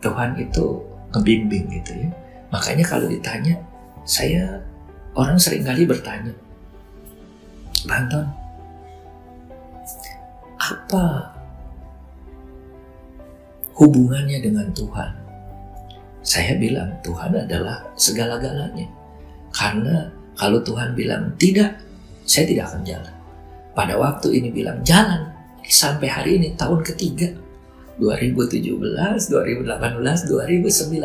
Tuhan 0.01 0.33
itu 0.41 0.81
ngebimbing 1.13 1.69
gitu 1.79 1.91
ya. 1.95 2.09
Makanya 2.49 2.85
kalau 2.85 3.07
ditanya, 3.09 3.55
saya 4.05 4.61
orang 5.17 5.37
sering 5.41 5.65
kali 5.65 5.85
bertanya, 5.89 6.33
Banton, 7.85 8.25
apa 10.57 11.33
hubungannya 13.73 14.37
dengan 14.41 14.69
Tuhan? 14.71 15.11
Saya 16.23 16.55
bilang 16.55 16.93
Tuhan 17.03 17.35
adalah 17.35 17.83
segala-galanya. 17.99 18.87
Karena 19.51 20.07
kalau 20.33 20.59
Tuhan 20.59 20.93
bilang 20.93 21.33
tidak, 21.35 21.77
saya 22.23 22.45
tidak 22.45 22.71
akan 22.71 22.81
jalan. 22.83 23.13
Pada 23.73 23.93
waktu 23.95 24.27
ini 24.33 24.49
bilang 24.49 24.81
jalan, 24.81 25.29
sampai 25.63 26.07
hari 26.07 26.31
ini 26.37 26.53
tahun 26.53 26.83
ketiga 26.83 27.31
2017, 27.97 28.69
2018, 29.29 29.65
2019 30.25 30.99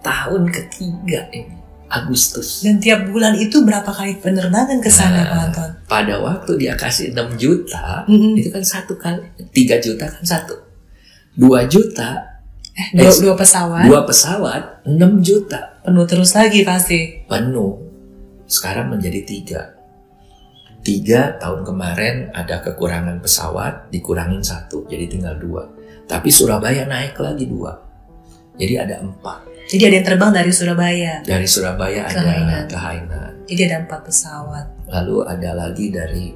tahun 0.00 0.42
ketiga 0.48 1.20
ini 1.30 1.54
Agustus. 1.90 2.62
Dan 2.62 2.78
tiap 2.78 3.10
bulan 3.10 3.34
itu 3.34 3.66
berapa 3.66 3.90
kali 3.90 4.22
penerbangan 4.22 4.78
ke 4.78 4.86
sana, 4.86 5.10
Nah. 5.12 5.26
Pak 5.26 5.40
Anton? 5.50 5.70
Pada 5.90 6.14
waktu 6.22 6.52
dia 6.54 6.78
kasih 6.78 7.10
6 7.10 7.34
juta, 7.34 8.06
Mm-mm. 8.06 8.38
itu 8.38 8.46
kan 8.48 8.62
satu 8.62 8.94
kali, 8.94 9.18
3 9.50 9.82
juta 9.82 10.06
kan 10.06 10.22
satu. 10.22 10.54
2 11.34 11.66
juta, 11.66 12.30
Eh, 12.70 12.94
dua, 12.96 13.10
dua 13.12 13.34
pesawat, 13.34 13.82
dua 13.84 14.00
pesawat, 14.06 14.62
6 14.86 15.18
juta 15.20 15.82
penuh 15.82 16.06
terus 16.06 16.32
lagi 16.32 16.62
pasti. 16.62 17.26
penuh. 17.26 17.89
Sekarang 18.50 18.90
menjadi 18.90 19.22
tiga. 19.22 19.62
Tiga 20.82 21.38
tahun 21.38 21.62
kemarin 21.62 22.34
ada 22.34 22.58
kekurangan 22.66 23.22
pesawat, 23.22 23.94
dikurangin 23.94 24.42
satu, 24.42 24.90
jadi 24.90 25.06
tinggal 25.06 25.38
dua. 25.38 25.70
Tapi 26.10 26.32
Surabaya 26.34 26.88
naik 26.88 27.14
lagi 27.22 27.46
dua, 27.46 27.78
jadi 28.58 28.82
ada 28.82 28.98
empat. 28.98 29.46
Jadi 29.70 29.82
ada 29.86 29.94
yang 30.02 30.06
terbang 30.10 30.32
dari 30.34 30.50
Surabaya. 30.50 31.14
Dari 31.22 31.46
Surabaya 31.46 32.10
Ke 32.10 32.18
ada 32.18 32.26
Hainan. 32.26 32.64
ke 32.66 32.76
Hainan. 32.80 33.32
Jadi 33.46 33.60
ada 33.70 33.76
empat 33.86 34.00
pesawat. 34.02 34.66
Lalu 34.90 35.16
ada 35.30 35.50
lagi 35.54 35.86
dari 35.94 36.26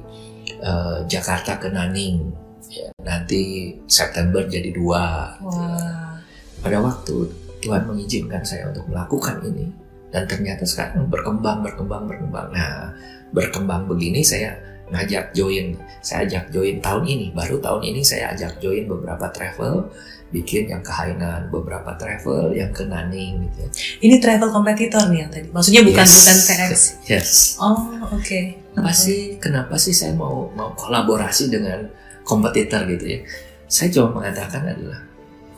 eh, 0.47 0.97
Jakarta 1.03 1.59
ke 1.59 1.67
Naning. 1.67 2.31
Ya, 2.71 2.89
nanti 3.03 3.75
September 3.91 4.47
jadi 4.47 4.71
dua. 4.71 5.35
Wah. 5.43 6.15
Pada 6.63 6.79
waktu 6.79 7.27
Tuhan 7.59 7.83
mengizinkan 7.83 8.41
saya 8.41 8.71
untuk 8.71 8.87
melakukan 8.87 9.43
ini 9.51 9.67
dan 10.15 10.23
ternyata 10.31 10.63
sekarang 10.63 11.11
berkembang, 11.11 11.59
berkembang, 11.59 12.07
berkembang. 12.07 12.47
Nah, 12.55 12.95
berkembang 13.35 13.83
begini 13.83 14.23
saya 14.23 14.55
ngajak 14.87 15.35
join, 15.35 15.75
saya 15.99 16.23
ajak 16.23 16.55
join 16.55 16.79
tahun 16.79 17.03
ini. 17.03 17.35
Baru 17.35 17.59
tahun 17.59 17.83
ini 17.83 17.99
saya 17.99 18.31
ajak 18.31 18.63
join 18.63 18.87
beberapa 18.87 19.27
travel, 19.35 19.91
bikin 20.31 20.71
yang 20.71 20.79
ke 20.79 20.87
Hainan, 20.95 21.51
beberapa 21.51 21.99
travel 21.99 22.55
yang 22.55 22.71
ke 22.71 22.87
Naning 22.87 23.43
gitu. 23.51 23.59
ya. 23.59 23.69
Ini 24.07 24.15
travel 24.23 24.55
kompetitor 24.55 25.03
nih 25.11 25.19
yang 25.27 25.31
tadi. 25.35 25.47
Maksudnya 25.51 25.83
bukan 25.83 26.07
Yes. 26.07 26.15
bukan 26.15 26.37
TX. 26.47 26.71
Yes. 27.11 27.29
Oh, 27.59 27.75
oke. 28.15 28.39
Kenapa 28.71 28.91
sih 28.95 29.35
kenapa 29.35 29.75
sih 29.75 29.91
saya 29.91 30.15
mau 30.15 30.47
mau 30.55 30.71
kolaborasi 30.79 31.51
dengan 31.51 31.91
kompetitor 32.23 32.87
gitu 32.87 33.03
ya? 33.03 33.19
Saya 33.67 33.91
cuma 33.91 34.23
mengatakan 34.23 34.63
adalah 34.63 35.03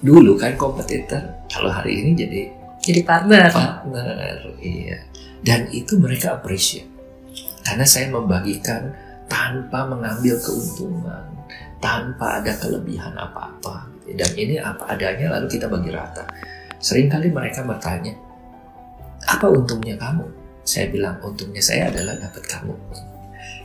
dulu 0.01 0.33
kan 0.33 0.57
kompetitor, 0.57 1.21
kalau 1.45 1.69
hari 1.69 2.01
ini 2.01 2.11
jadi 2.17 2.41
Jadi 2.87 3.03
partner. 3.03 3.51
partner, 3.51 4.35
iya. 4.63 5.03
Dan 5.43 5.67
itu 5.75 5.99
mereka 5.99 6.39
appreciate 6.39 6.97
karena 7.67 7.83
saya 7.83 8.07
membagikan 8.07 8.95
tanpa 9.27 9.83
mengambil 9.91 10.39
keuntungan, 10.39 11.27
tanpa 11.83 12.39
ada 12.39 12.55
kelebihan 12.55 13.11
apa-apa. 13.11 13.91
Dan 14.07 14.31
ini 14.39 14.55
apa 14.55 14.95
adanya 14.95 15.35
lalu 15.35 15.51
kita 15.51 15.67
bagi 15.67 15.91
rata. 15.91 16.23
Seringkali 16.79 17.27
mereka 17.27 17.67
bertanya, 17.67 18.15
apa 19.27 19.51
untungnya 19.51 19.99
kamu? 19.99 20.23
Saya 20.63 20.87
bilang 20.87 21.19
untungnya 21.19 21.59
saya 21.59 21.91
adalah 21.91 22.15
dapat 22.15 22.43
kamu. 22.47 22.71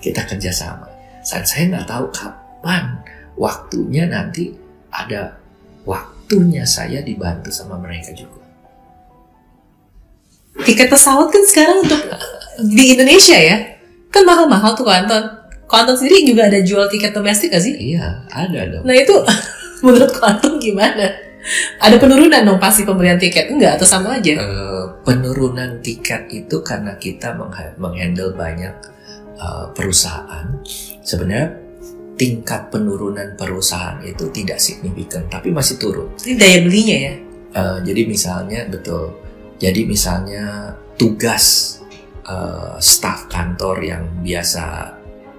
Kita 0.03 0.27
kerjasama. 0.27 0.91
Saat 1.23 1.47
saya 1.47 1.71
nggak 1.71 1.87
tahu 1.87 2.11
kapan 2.11 2.99
waktunya 3.39 4.11
nanti 4.11 4.51
ada 4.91 5.39
waktunya 5.87 6.67
saya 6.67 7.07
dibantu 7.07 7.55
sama 7.55 7.79
mereka 7.79 8.11
juga. 8.11 8.42
Tiket 10.53 10.93
pesawat 10.93 11.33
kan 11.33 11.43
sekarang 11.49 11.81
untuk 11.81 12.01
di 12.69 12.93
Indonesia 12.93 13.37
ya. 13.37 13.57
Kan 14.13 14.29
mahal-mahal 14.29 14.77
tuh. 14.77 14.85
Ko 14.85 15.81
Anton 15.81 15.97
sendiri 15.97 16.29
juga 16.29 16.53
ada 16.53 16.61
jual 16.61 16.85
tiket 16.93 17.17
domestik 17.17 17.49
gak 17.49 17.65
sih? 17.65 17.73
Iya, 17.73 18.29
ada 18.29 18.61
dong. 18.69 18.85
Nah 18.85 18.93
itu 18.93 19.17
menurut 19.85 20.13
Ko 20.13 20.29
Anton 20.29 20.61
gimana? 20.61 21.09
Ada 21.81 21.97
penurunan 21.97 22.45
dong 22.45 22.61
pasti 22.61 22.85
pemberian 22.85 23.17
tiket? 23.17 23.49
Enggak 23.49 23.81
atau 23.81 23.89
sama 23.89 24.21
aja? 24.21 24.37
Eh, 24.37 24.85
penurunan 25.03 25.81
tiket 25.81 26.29
itu 26.29 26.61
karena 26.61 26.95
kita 27.01 27.33
mengha- 27.35 27.73
menghandle 27.81 28.37
banyak 28.37 28.75
eh, 29.41 29.67
perusahaan. 29.73 30.45
Sebenarnya 31.01 31.57
tingkat 32.21 32.69
penurunan 32.69 33.33
perusahaan 33.35 33.97
itu 34.05 34.29
tidak 34.31 34.61
signifikan, 34.61 35.25
tapi 35.33 35.49
masih 35.51 35.81
turun. 35.81 36.13
Ini 36.21 36.37
daya 36.37 36.59
belinya 36.63 36.97
ya? 37.01 37.15
Eh, 37.57 37.79
jadi 37.89 38.01
misalnya 38.05 38.69
betul. 38.69 39.22
Jadi 39.63 39.87
misalnya 39.87 40.75
tugas 40.99 41.79
eh, 42.27 42.75
staf 42.83 43.31
kantor 43.31 43.77
yang 43.87 44.03
biasa 44.21 44.91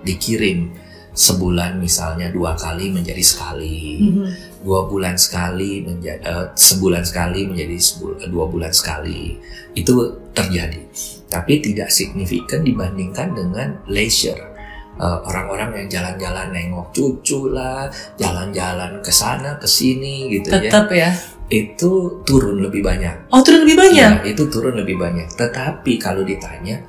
dikirim 0.08 0.72
sebulan 1.13 1.77
misalnya 1.77 2.34
dua 2.34 2.58
kali 2.58 2.89
menjadi 2.89 3.22
sekali, 3.22 4.01
dua 4.65 4.89
bulan 4.89 5.13
sekali 5.13 5.86
menjadi 5.86 6.50
sebulan 6.58 7.06
sekali 7.06 7.46
menjadi 7.46 7.77
sebul- 7.77 8.18
dua 8.34 8.46
bulan 8.50 8.74
sekali 8.74 9.38
itu 9.77 9.94
terjadi. 10.34 10.82
Tapi 11.30 11.62
tidak 11.62 11.94
signifikan 11.94 12.65
dibandingkan 12.65 13.30
dengan 13.38 13.77
leisure. 13.86 14.41
Eh, 14.93 15.19
orang-orang 15.26 15.86
yang 15.86 15.88
jalan-jalan 16.02 16.54
nengok 16.54 16.93
cucu 16.93 17.50
lah, 17.50 17.89
jalan-jalan 18.17 19.02
ke 19.02 19.10
sana 19.10 19.58
ke 19.58 19.65
sini 19.65 20.30
gitu 20.30 20.54
ya 20.54 20.69
Tetap 20.69 20.88
ya? 20.93 21.10
Itu 21.54 22.26
turun 22.26 22.66
lebih 22.66 22.82
banyak. 22.82 23.30
Oh 23.30 23.46
turun 23.46 23.70
lebih 23.70 23.78
banyak? 23.78 24.26
Ya, 24.26 24.26
itu 24.26 24.50
turun 24.50 24.74
lebih 24.74 24.98
banyak. 24.98 25.30
Tetapi 25.38 26.02
kalau 26.02 26.26
ditanya, 26.26 26.82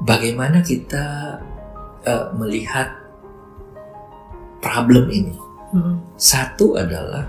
bagaimana 0.00 0.64
kita 0.64 1.36
eh, 2.08 2.26
melihat 2.40 2.88
problem 4.64 5.12
ini? 5.12 5.36
Hmm. 5.76 6.00
Satu 6.16 6.80
adalah 6.80 7.28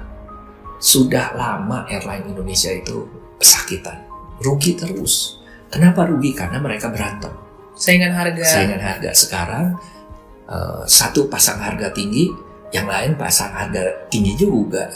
sudah 0.79 1.35
lama 1.35 1.83
airline 1.91 2.31
Indonesia 2.31 2.71
itu 2.71 3.03
kesakitan, 3.35 4.07
rugi 4.39 4.79
terus. 4.79 5.43
Kenapa 5.67 6.07
rugi? 6.07 6.31
Karena 6.31 6.63
mereka 6.63 6.87
berantem. 6.87 7.35
Saingan 7.75 8.15
harga. 8.15 8.45
Saingan 8.47 8.79
harga 8.79 9.11
sekarang 9.11 9.67
eh, 10.47 10.81
satu 10.87 11.27
pasang 11.27 11.59
harga 11.59 11.91
tinggi, 11.91 12.31
yang 12.71 12.87
lain 12.87 13.19
pasang 13.19 13.51
harga 13.51 14.07
tinggi 14.07 14.39
juga. 14.39 14.87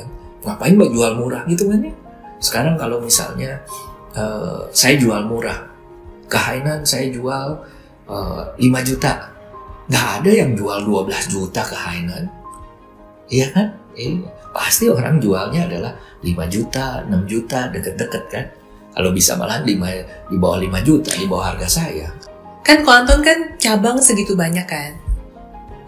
Ngapain 0.46 0.76
mbak 0.76 0.92
jual 0.96 1.12
murah 1.20 1.44
gitu 1.48 1.68
kan 1.68 1.80
ya? 1.84 1.94
Sekarang 2.40 2.76
kalau 2.80 3.04
misalnya 3.04 3.60
eh, 4.16 4.60
saya 4.72 4.96
jual 4.96 5.28
murah, 5.28 5.60
ke 6.30 6.38
Hainan 6.38 6.86
saya 6.88 7.12
jual 7.12 7.60
eh, 8.08 8.44
5 8.58 8.90
juta, 8.90 9.14
nggak 9.92 10.08
ada 10.22 10.32
yang 10.32 10.52
jual 10.56 10.80
12 10.86 11.34
juta 11.34 11.62
ke 11.66 11.76
Hainan, 11.76 12.24
iya 13.28 13.48
kan? 13.52 13.68
Iya. 13.98 14.30
Pasti 14.50 14.90
orang 14.90 15.22
jualnya 15.22 15.70
adalah 15.70 15.94
5 16.24 16.34
juta, 16.50 17.06
6 17.06 17.30
juta, 17.30 17.70
deket-deket 17.70 18.24
kan? 18.32 18.46
Kalau 18.96 19.14
bisa 19.14 19.38
malah 19.38 19.62
5, 19.62 20.32
di 20.32 20.38
bawah 20.40 20.58
5 20.58 20.82
juta, 20.88 21.12
di 21.14 21.26
bawah 21.30 21.54
harga 21.54 21.68
saya. 21.70 22.08
Kan 22.66 22.84
Anton 22.86 23.22
kan 23.22 23.38
cabang 23.62 23.98
segitu 24.02 24.34
banyak 24.34 24.66
kan? 24.66 24.94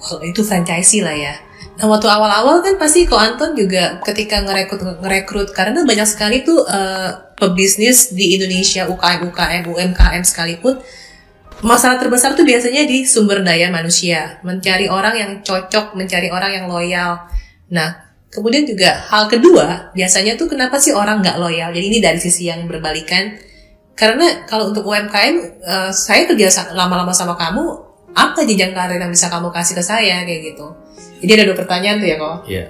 Kalau 0.02 0.22
itu 0.26 0.42
franchise 0.42 0.98
lah 1.02 1.14
ya. 1.14 1.36
Waktu 1.82 2.08
awal-awal 2.14 2.62
kan 2.62 2.78
pasti 2.78 3.10
Ko 3.10 3.18
Anton 3.18 3.58
juga 3.58 3.98
ketika 4.06 4.38
ngerekrut 4.46 5.02
ngerekrut 5.02 5.50
karena 5.50 5.82
banyak 5.82 6.06
sekali 6.06 6.46
tuh 6.46 6.62
eh, 6.70 7.10
pebisnis 7.42 8.14
di 8.14 8.38
Indonesia 8.38 8.86
UKM 8.86 9.26
UKM 9.34 9.64
UMKM 9.66 10.22
sekalipun 10.22 10.78
masalah 11.66 11.98
terbesar 11.98 12.38
tuh 12.38 12.46
biasanya 12.46 12.86
di 12.86 13.02
sumber 13.10 13.42
daya 13.42 13.74
manusia 13.74 14.38
mencari 14.46 14.94
orang 14.94 15.16
yang 15.18 15.32
cocok 15.42 15.98
mencari 15.98 16.30
orang 16.30 16.52
yang 16.54 16.66
loyal. 16.70 17.26
Nah 17.74 18.14
kemudian 18.30 18.62
juga 18.70 19.02
hal 19.10 19.26
kedua 19.26 19.90
biasanya 19.98 20.38
tuh 20.38 20.54
kenapa 20.54 20.78
sih 20.78 20.94
orang 20.94 21.26
nggak 21.26 21.42
loyal? 21.42 21.74
Jadi 21.74 21.86
ini 21.90 21.98
dari 21.98 22.22
sisi 22.22 22.46
yang 22.46 22.70
berbalikan 22.70 23.42
karena 23.98 24.46
kalau 24.46 24.70
untuk 24.70 24.86
UMKM 24.86 25.36
eh, 25.66 25.92
saya 25.98 26.30
kerja 26.30 26.78
lama-lama 26.78 27.10
sama 27.10 27.34
kamu 27.34 27.91
apa 28.12 28.44
jenjang 28.44 28.76
karir 28.76 29.00
yang 29.00 29.12
bisa 29.12 29.32
kamu 29.32 29.50
kasih 29.52 29.76
ke 29.80 29.84
saya 29.84 30.24
kayak 30.28 30.54
gitu. 30.54 30.68
Jadi 31.22 31.32
ada 31.38 31.44
dua 31.48 31.58
pertanyaan 31.58 31.98
tuh 32.02 32.10
ya 32.10 32.18
kok. 32.18 32.38
Iya. 32.50 32.66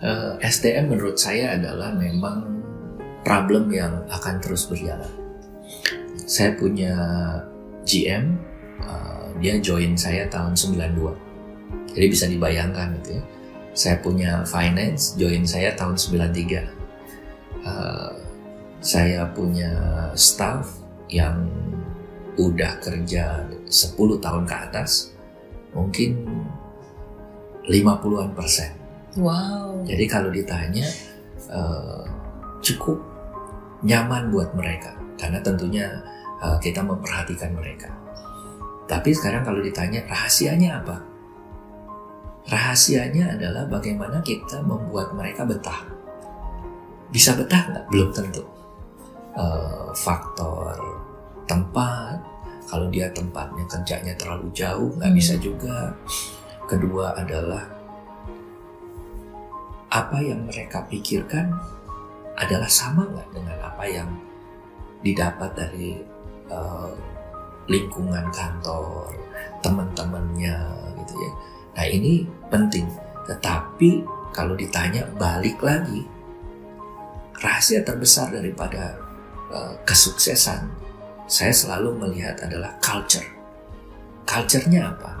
Eh, 0.00 0.32
SDM 0.40 0.92
menurut 0.92 1.16
saya 1.20 1.56
adalah 1.56 1.92
memang 1.92 2.48
problem 3.20 3.68
yang 3.68 4.04
akan 4.08 4.40
terus 4.40 4.64
berjalan. 4.64 5.08
Saya 6.24 6.56
punya 6.56 6.94
GM, 7.84 8.38
eh, 8.80 9.24
dia 9.42 9.60
join 9.60 9.92
saya 9.96 10.24
tahun 10.30 10.56
92. 10.56 11.16
Jadi 11.90 12.06
bisa 12.06 12.24
dibayangkan 12.30 12.96
gitu 13.02 13.18
ya. 13.18 13.22
Saya 13.74 13.96
punya 14.02 14.42
finance, 14.46 15.16
join 15.20 15.44
saya 15.44 15.74
tahun 15.74 15.96
93. 15.98 16.64
Eh, 17.60 18.12
saya 18.80 19.28
punya 19.36 19.72
staff 20.16 20.64
yang 21.12 21.44
udah 22.40 22.80
kerja 22.80 23.44
10 23.70 23.94
tahun 24.18 24.44
ke 24.50 24.54
atas, 24.68 25.14
mungkin 25.70 26.26
50-an 27.70 28.34
persen. 28.34 28.74
Wow. 29.14 29.86
Jadi 29.86 30.04
kalau 30.10 30.30
ditanya 30.34 30.86
eh, 31.50 32.02
cukup 32.62 32.98
nyaman 33.86 34.28
buat 34.30 34.52
mereka 34.58 34.94
karena 35.14 35.38
tentunya 35.38 35.86
eh, 36.42 36.58
kita 36.58 36.82
memperhatikan 36.82 37.54
mereka. 37.54 37.90
Tapi 38.90 39.14
sekarang 39.14 39.46
kalau 39.46 39.62
ditanya 39.62 40.02
rahasianya 40.10 40.82
apa? 40.82 40.96
Rahasianya 42.50 43.38
adalah 43.38 43.70
bagaimana 43.70 44.18
kita 44.26 44.58
membuat 44.66 45.14
mereka 45.14 45.46
betah. 45.46 45.86
Bisa 47.14 47.38
betah 47.38 47.62
nggak? 47.70 47.84
Belum 47.86 48.10
tentu. 48.10 48.42
Eh, 49.38 49.88
faktor 49.94 50.74
tempat, 51.46 52.18
kalau 52.70 52.86
dia 52.86 53.10
tempatnya 53.10 53.66
kerjanya 53.66 54.14
terlalu 54.14 54.46
jauh 54.54 54.94
nggak 54.94 55.10
Hmm. 55.10 55.18
bisa 55.18 55.34
juga. 55.42 55.90
Kedua 56.70 57.18
adalah 57.18 57.66
apa 59.90 60.22
yang 60.22 60.46
mereka 60.46 60.86
pikirkan 60.86 61.50
adalah 62.38 62.70
sama 62.70 63.02
nggak 63.10 63.28
dengan 63.34 63.58
apa 63.58 63.84
yang 63.90 64.06
didapat 65.02 65.50
dari 65.58 65.98
eh, 66.50 66.90
lingkungan 67.66 68.26
kantor, 68.30 69.10
teman-temannya 69.62 70.58
gitu 71.02 71.14
ya. 71.18 71.32
Nah 71.74 71.86
ini 71.90 72.26
penting. 72.50 72.86
Tetapi 73.26 74.02
kalau 74.30 74.54
ditanya 74.54 75.06
balik 75.18 75.58
lagi, 75.62 76.02
rahasia 77.38 77.82
terbesar 77.86 78.30
daripada 78.34 78.98
uh, 79.50 79.74
kesuksesan 79.86 80.89
saya 81.30 81.54
selalu 81.54 81.94
melihat 81.94 82.34
adalah 82.42 82.74
culture. 82.82 83.22
Culture-nya 84.26 84.90
apa? 84.90 85.12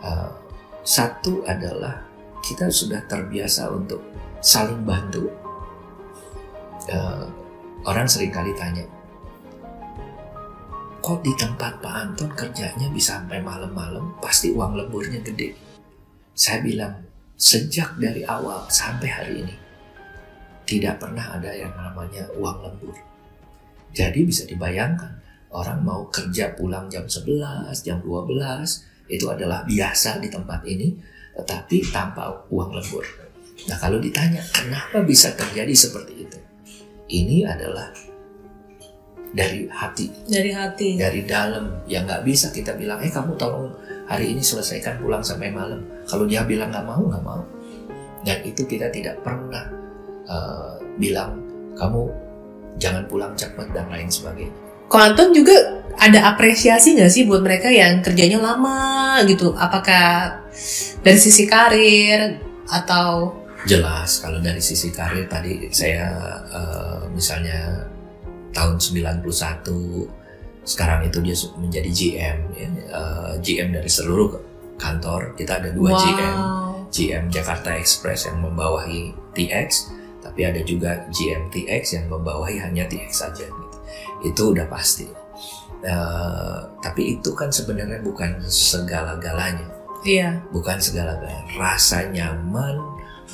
Uh, 0.00 0.32
satu 0.80 1.44
adalah 1.44 2.00
kita 2.40 2.72
sudah 2.72 3.04
terbiasa 3.04 3.68
untuk 3.68 4.00
saling 4.40 4.80
bantu. 4.80 5.28
Uh, 6.88 7.28
orang 7.84 8.08
sering 8.08 8.32
kali 8.32 8.56
tanya, 8.56 8.88
kok 11.04 11.20
di 11.20 11.36
tempat 11.36 11.84
Pak 11.84 11.94
Anton 12.00 12.32
kerjanya 12.32 12.88
bisa 12.88 13.20
sampai 13.20 13.44
malam-malam, 13.44 14.16
pasti 14.24 14.56
uang 14.56 14.72
lemburnya 14.72 15.20
gede. 15.20 15.52
Saya 16.32 16.64
bilang, 16.64 16.96
sejak 17.36 17.92
dari 18.00 18.24
awal 18.24 18.64
sampai 18.72 19.08
hari 19.12 19.44
ini, 19.44 19.54
tidak 20.64 20.96
pernah 20.96 21.36
ada 21.36 21.52
yang 21.52 21.76
namanya 21.76 22.24
uang 22.40 22.64
lembur. 22.64 23.09
Jadi 23.90 24.20
bisa 24.22 24.46
dibayangkan, 24.46 25.18
orang 25.50 25.82
mau 25.82 26.06
kerja 26.08 26.54
pulang 26.54 26.86
jam 26.86 27.06
11, 27.06 27.74
jam 27.82 27.98
12, 28.02 29.10
itu 29.10 29.26
adalah 29.26 29.66
biasa 29.66 30.22
di 30.22 30.30
tempat 30.30 30.62
ini, 30.66 30.94
tetapi 31.34 31.82
tanpa 31.90 32.46
uang 32.50 32.70
lembur. 32.78 33.02
Nah 33.66 33.76
kalau 33.76 33.98
ditanya, 33.98 34.40
kenapa 34.54 35.02
bisa 35.02 35.34
terjadi 35.34 35.74
seperti 35.74 36.24
itu? 36.24 36.38
Ini 37.10 37.42
adalah 37.50 37.90
dari 39.30 39.66
hati, 39.70 40.10
Dari 40.26 40.50
hati. 40.50 40.98
dari 40.98 41.22
dalam 41.22 41.86
yang 41.86 42.02
nggak 42.02 42.26
bisa 42.26 42.50
kita 42.50 42.74
bilang 42.74 42.98
eh 42.98 43.10
kamu 43.10 43.38
tolong 43.38 43.70
hari 44.10 44.34
ini 44.34 44.42
selesaikan 44.42 44.98
pulang 44.98 45.22
sampai 45.22 45.54
malam 45.54 45.78
kalau 46.02 46.26
dia 46.26 46.42
bilang 46.42 46.74
nggak 46.74 46.82
mau 46.82 46.98
nggak 46.98 47.22
mau 47.22 47.42
dan 48.26 48.42
itu 48.42 48.66
kita 48.66 48.90
tidak 48.90 49.22
pernah 49.22 49.70
uh, 50.26 50.74
bilang 50.98 51.38
kamu 51.78 52.10
jangan 52.80 53.04
pulang 53.06 53.36
cepat 53.36 53.68
dan 53.76 53.86
lain 53.92 54.08
sebagainya. 54.08 54.56
Ko 54.90 54.98
Anton 54.98 55.30
juga 55.30 55.84
ada 56.00 56.34
apresiasi 56.34 56.96
nggak 56.96 57.12
sih 57.12 57.28
buat 57.28 57.44
mereka 57.44 57.68
yang 57.70 58.00
kerjanya 58.00 58.40
lama 58.40 59.20
gitu? 59.28 59.54
Apakah 59.54 60.40
dari 61.04 61.20
sisi 61.20 61.46
karir 61.46 62.40
atau? 62.66 63.36
Jelas 63.68 64.24
kalau 64.24 64.40
dari 64.40 64.58
sisi 64.58 64.88
karir 64.88 65.28
tadi 65.28 65.68
saya 65.68 66.08
uh, 66.48 67.04
misalnya 67.12 67.84
tahun 68.56 68.80
91 68.80 69.20
sekarang 70.64 71.04
itu 71.04 71.18
dia 71.20 71.36
menjadi 71.60 71.90
GM 71.92 72.38
ya, 72.56 72.68
uh, 72.96 73.32
GM 73.38 73.68
dari 73.76 73.90
seluruh 73.92 74.40
kantor. 74.80 75.36
Kita 75.36 75.60
ada 75.60 75.70
dua 75.70 75.92
GM 75.92 76.36
GM 76.90 77.24
Jakarta 77.30 77.76
Express 77.76 78.26
yang 78.26 78.42
membawahi 78.42 79.14
TX 79.36 79.99
tapi 80.30 80.46
ada 80.46 80.62
juga 80.62 81.04
GM 81.10 81.50
TX 81.50 81.98
yang 81.98 82.06
membawahi 82.06 82.62
hanya 82.62 82.86
TX 82.86 83.10
saja 83.10 83.44
gitu. 83.50 83.76
itu 84.22 84.42
udah 84.54 84.66
pasti 84.70 85.10
uh, 85.84 86.70
tapi 86.78 87.18
itu 87.18 87.34
kan 87.34 87.50
sebenarnya 87.50 87.98
bukan 88.00 88.38
segala-galanya 88.46 89.66
Iya. 90.00 90.40
bukan 90.54 90.80
segala-galanya 90.80 91.44
rasa 91.60 92.08
nyaman 92.08 92.78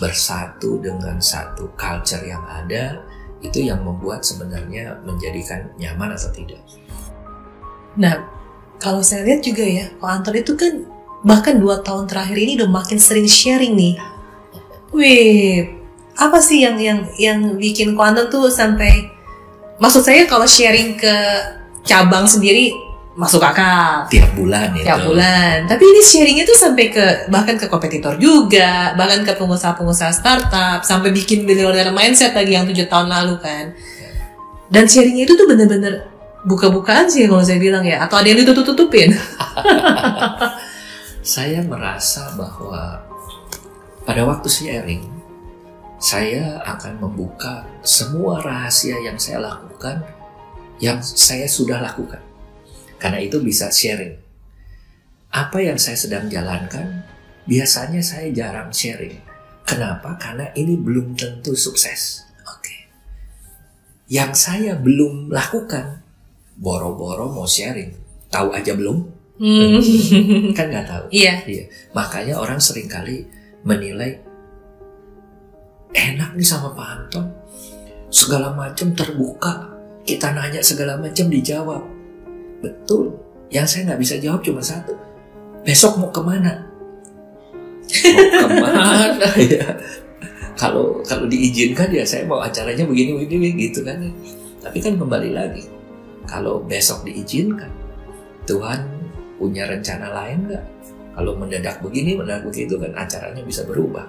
bersatu 0.02 0.82
dengan 0.82 1.22
satu 1.22 1.70
culture 1.78 2.24
yang 2.26 2.42
ada 2.48 3.00
itu 3.44 3.62
yang 3.62 3.84
membuat 3.84 4.24
sebenarnya 4.26 4.98
menjadikan 5.06 5.70
nyaman 5.78 6.16
atau 6.16 6.32
tidak 6.34 6.58
Nah, 7.96 8.28
kalau 8.76 9.00
saya 9.00 9.24
lihat 9.24 9.40
juga 9.40 9.64
ya, 9.64 9.88
Ko 9.96 10.04
Anton 10.04 10.36
itu 10.36 10.52
kan 10.52 10.84
bahkan 11.24 11.56
dua 11.56 11.80
tahun 11.80 12.06
terakhir 12.06 12.36
ini 12.36 12.60
udah 12.60 12.68
makin 12.68 13.00
sering 13.00 13.24
sharing 13.24 13.72
nih. 13.72 13.96
Wih, 14.92 15.72
apa 16.16 16.40
sih 16.40 16.64
yang 16.64 16.80
yang 16.80 17.04
yang 17.20 17.38
bikin 17.60 17.92
Ko 17.92 18.04
Anton 18.04 18.32
tuh 18.32 18.48
sampai 18.48 19.12
maksud 19.76 20.00
saya 20.00 20.24
kalau 20.24 20.48
sharing 20.48 20.96
ke 20.96 21.14
cabang 21.84 22.24
sendiri 22.24 22.72
masuk 23.16 23.40
akal 23.40 24.04
tiap 24.12 24.28
bulan 24.36 24.76
itu 24.76 24.84
tiap 24.84 25.00
bulan. 25.00 25.64
Tapi 25.64 25.84
ini 25.88 26.00
sharingnya 26.04 26.44
tuh 26.44 26.56
sampai 26.56 26.92
ke 26.92 27.04
bahkan 27.32 27.56
ke 27.56 27.64
kompetitor 27.64 28.20
juga, 28.20 28.92
bahkan 28.92 29.24
ke 29.24 29.32
pengusaha-pengusaha 29.32 30.12
startup, 30.12 30.84
sampai 30.84 31.16
bikin 31.16 31.48
billionaire 31.48 31.88
mindset 31.96 32.36
lagi 32.36 32.52
yang 32.52 32.68
tujuh 32.68 32.84
tahun 32.84 33.08
lalu 33.08 33.40
kan. 33.40 33.72
Dan 34.68 34.84
sharingnya 34.84 35.24
itu 35.24 35.32
tuh 35.32 35.48
bener-bener 35.48 36.12
buka-bukaan 36.44 37.08
sih 37.08 37.24
kalau 37.24 37.40
saya 37.40 37.56
bilang 37.56 37.88
ya, 37.88 38.04
atau 38.04 38.20
ada 38.20 38.28
yang 38.28 38.44
ditutup-tutupin. 38.44 39.16
saya 41.24 41.64
merasa 41.64 42.36
bahwa 42.36 43.00
pada 44.04 44.28
waktu 44.28 44.46
sharing 44.52 45.15
saya 45.96 46.60
akan 46.64 47.00
membuka 47.00 47.64
semua 47.80 48.40
rahasia 48.44 49.00
yang 49.00 49.16
saya 49.16 49.40
lakukan 49.40 50.04
yang 50.80 51.00
saya 51.00 51.48
sudah 51.48 51.80
lakukan. 51.80 52.20
Karena 53.00 53.20
itu 53.20 53.40
bisa 53.40 53.68
sharing. 53.72 54.16
Apa 55.32 55.60
yang 55.60 55.76
saya 55.76 55.96
sedang 55.96 56.28
jalankan 56.32 57.04
biasanya 57.44 58.00
saya 58.00 58.32
jarang 58.32 58.72
sharing. 58.72 59.20
Kenapa? 59.66 60.16
Karena 60.16 60.52
ini 60.56 60.78
belum 60.78 61.16
tentu 61.18 61.52
sukses. 61.56 62.24
Oke. 62.46 62.88
Yang 64.08 64.32
saya 64.36 64.72
belum 64.78 65.32
lakukan 65.32 66.04
boro-boro 66.56 67.32
mau 67.32 67.48
sharing. 67.48 67.92
Tahu 68.32 68.52
aja 68.52 68.72
belum? 68.72 68.98
Hmm. 69.36 69.80
kan 70.56 70.72
nggak 70.72 70.86
tahu. 70.88 71.04
Iya. 71.12 71.44
Iya, 71.44 71.64
makanya 71.92 72.40
orang 72.40 72.56
sering 72.56 72.88
kali 72.88 73.28
menilai 73.66 74.16
enak 75.94 76.34
nih 76.34 76.46
sama 76.46 76.72
Pak 76.74 76.88
Anton, 76.88 77.26
segala 78.10 78.54
macam 78.54 78.90
terbuka, 78.96 79.70
kita 80.02 80.32
nanya 80.32 80.62
segala 80.62 80.96
macam 80.98 81.26
dijawab. 81.28 81.82
Betul, 82.62 83.14
yang 83.52 83.68
saya 83.68 83.92
nggak 83.92 84.00
bisa 84.00 84.14
jawab 84.18 84.40
cuma 84.42 84.62
satu, 84.64 84.96
besok 85.62 86.00
mau 86.00 86.10
ke 86.10 86.22
mana? 86.24 86.66
Mau 87.86 88.48
ke 88.48 88.48
mana 88.58 89.28
ya? 89.54 89.66
Kalau 90.56 91.04
kalau 91.04 91.28
diizinkan 91.28 91.92
ya 91.92 92.00
saya 92.00 92.24
mau 92.24 92.40
acaranya 92.40 92.88
begini 92.88 93.20
begini 93.20 93.52
gitu 93.68 93.84
kan. 93.84 94.00
Tapi 94.64 94.78
kan 94.82 94.96
kembali 94.98 95.30
lagi, 95.36 95.62
kalau 96.26 96.64
besok 96.64 97.06
diizinkan, 97.06 97.70
Tuhan 98.48 98.82
punya 99.36 99.68
rencana 99.68 100.10
lain 100.10 100.48
nggak? 100.48 100.64
Kalau 101.16 101.32
mendadak 101.36 101.80
begini, 101.80 102.16
mendadak 102.16 102.48
begitu 102.50 102.76
kan 102.80 102.92
acaranya 102.96 103.40
bisa 103.44 103.62
berubah. 103.68 104.04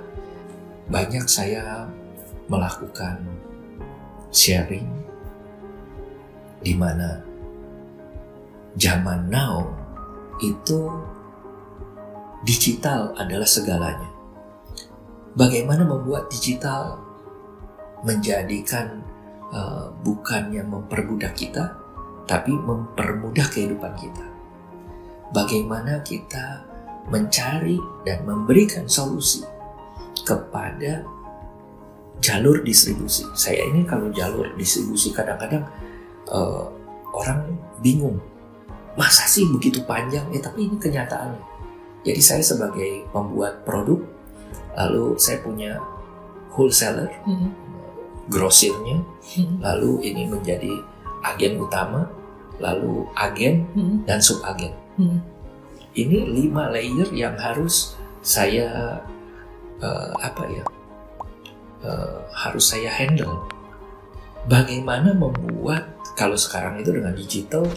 Banyak 0.88 1.28
saya 1.28 1.88
melakukan 2.48 3.20
sharing 4.32 4.88
di 6.64 6.74
mana 6.76 7.24
zaman 8.80 9.28
now 9.28 9.68
itu 10.40 10.88
digital 12.48 13.12
adalah 13.20 13.48
segalanya. 13.48 14.10
Bagaimana 15.38 15.86
membuat 15.86 16.32
digital 16.34 16.98
menjadikan 18.02 19.04
uh, 19.54 19.92
bukannya 20.02 20.66
mempermudah 20.66 21.30
kita, 21.36 21.78
tapi 22.26 22.56
mempermudah 22.56 23.46
kehidupan 23.52 23.94
kita 24.00 24.38
bagaimana 25.32 26.00
kita 26.04 26.64
mencari 27.08 27.80
dan 28.04 28.24
memberikan 28.28 28.88
solusi 28.88 29.44
kepada 30.26 31.06
jalur 32.22 32.66
distribusi. 32.66 33.26
Saya 33.38 33.68
ini 33.70 33.86
kalau 33.86 34.10
jalur 34.10 34.50
distribusi 34.58 35.14
kadang-kadang 35.14 35.66
uh, 36.34 36.66
orang 37.14 37.58
bingung, 37.82 38.18
masa 38.98 39.30
sih 39.30 39.46
begitu 39.54 39.86
panjang? 39.86 40.26
Ya 40.34 40.42
tapi 40.42 40.66
ini 40.66 40.78
kenyataan. 40.82 41.38
Jadi 42.02 42.22
saya 42.24 42.42
sebagai 42.42 43.06
pembuat 43.12 43.68
produk, 43.68 44.00
lalu 44.78 45.18
saya 45.20 45.42
punya 45.44 45.78
wholesaler, 46.56 47.12
Hmm. 47.28 47.54
grosirnya, 48.32 49.04
Hmm. 49.36 49.62
lalu 49.62 50.02
ini 50.10 50.26
menjadi 50.26 50.72
agen 51.22 51.62
utama, 51.62 52.08
lalu 52.58 53.06
agen 53.14 53.70
Hmm. 53.78 54.02
dan 54.10 54.18
subagen 54.18 54.74
Hmm. 54.98 55.22
ini 55.94 56.26
lima 56.26 56.74
layer 56.74 57.10
yang 57.14 57.38
harus 57.38 57.94
saya 58.26 58.98
eh, 59.82 60.12
apa 60.22 60.44
ya? 60.50 60.64
Eh, 61.86 62.20
harus 62.34 62.66
saya 62.66 62.90
handle. 62.90 63.46
Bagaimana 64.48 65.12
membuat 65.12 65.92
kalau 66.16 66.40
sekarang 66.40 66.80
itu 66.80 66.90
dengan 66.96 67.12
digital 67.14 67.68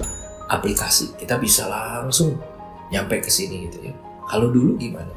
aplikasi 0.46 1.14
kita 1.18 1.36
bisa 1.36 1.66
langsung 1.66 2.38
nyampe 2.90 3.18
ke 3.22 3.30
sini 3.30 3.68
gitu 3.68 3.90
ya. 3.90 3.94
Kalau 4.30 4.50
dulu 4.50 4.78
gimana? 4.78 5.10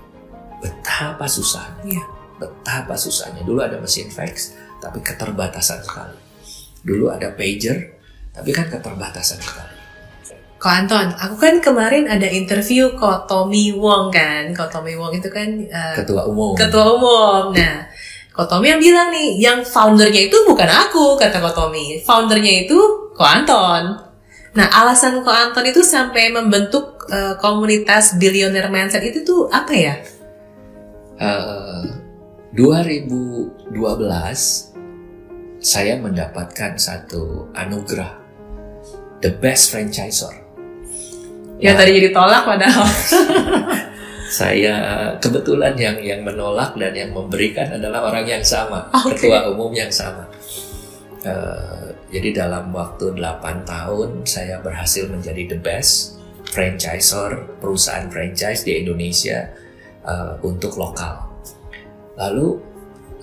Betapa 0.62 1.26
susahnya. 1.30 2.00
Iya. 2.00 2.06
betapa 2.34 2.98
susahnya. 2.98 3.46
Dulu 3.46 3.62
ada 3.62 3.78
mesin 3.80 4.10
fax 4.10 4.58
tapi 4.82 5.00
keterbatasan 5.00 5.80
sekali. 5.86 6.18
Dulu 6.84 7.14
ada 7.14 7.32
pager 7.32 7.94
tapi 8.34 8.50
kan 8.52 8.68
keterbatasan 8.68 9.40
sekali 9.40 9.73
Ko 10.64 10.72
Anton, 10.72 11.12
aku 11.20 11.36
kan 11.36 11.60
kemarin 11.60 12.08
ada 12.08 12.24
interview 12.24 12.96
Ko 12.96 13.28
Tommy 13.28 13.76
Wong 13.76 14.16
kan. 14.16 14.56
Ko 14.56 14.72
Tommy 14.72 14.96
Wong 14.96 15.12
itu 15.12 15.28
kan 15.28 15.60
uh, 15.68 16.00
ketua 16.00 16.24
umum 16.24 16.56
ketua 16.56 16.88
umum. 16.96 17.52
Nah, 17.52 17.84
Kotomi 18.34 18.66
yang 18.74 18.82
bilang 18.82 19.14
nih, 19.14 19.38
yang 19.38 19.62
foundernya 19.62 20.26
itu 20.26 20.34
bukan 20.50 20.66
aku, 20.66 21.14
kata 21.22 21.38
Kotomi. 21.38 22.02
Foundernya 22.02 22.66
itu 22.66 22.80
Ko 23.14 23.22
Anton. 23.22 23.94
Nah, 24.58 24.68
alasan 24.74 25.22
Ko 25.22 25.30
Anton 25.30 25.70
itu 25.70 25.86
sampai 25.86 26.34
membentuk 26.34 27.06
uh, 27.14 27.38
komunitas 27.38 28.18
billionaire 28.18 28.74
mindset 28.74 29.06
itu 29.06 29.22
tuh 29.22 29.54
apa 29.54 29.74
ya? 29.78 29.96
Uh, 31.22 31.86
2012 32.58 33.70
saya 35.62 35.94
mendapatkan 36.02 36.74
satu 36.74 37.54
anugerah 37.54 38.18
the 39.22 39.30
best 39.30 39.70
franchisor. 39.70 40.43
Ya, 41.64 41.72
nah, 41.72 41.80
tadi 41.80 41.96
jadi 41.96 42.10
tolak 42.12 42.44
padahal. 42.44 42.84
saya 44.34 44.76
kebetulan 45.22 45.78
yang 45.80 45.96
yang 46.04 46.22
menolak 46.26 46.76
dan 46.76 46.92
yang 46.92 47.16
memberikan 47.16 47.72
adalah 47.72 48.10
orang 48.12 48.28
yang 48.28 48.44
sama, 48.44 48.90
okay. 48.92 49.16
ketua 49.16 49.48
umum 49.54 49.72
yang 49.72 49.88
sama. 49.88 50.28
Uh, 51.24 51.88
jadi 52.12 52.44
dalam 52.44 52.76
waktu 52.76 53.16
8 53.16 53.64
tahun 53.64 54.28
saya 54.28 54.60
berhasil 54.60 55.08
menjadi 55.08 55.56
the 55.56 55.60
best 55.64 56.20
franchisor 56.52 57.48
perusahaan 57.64 58.12
franchise 58.12 58.68
di 58.68 58.84
Indonesia 58.84 59.48
uh, 60.04 60.36
untuk 60.44 60.76
lokal. 60.76 61.32
Lalu 62.20 62.60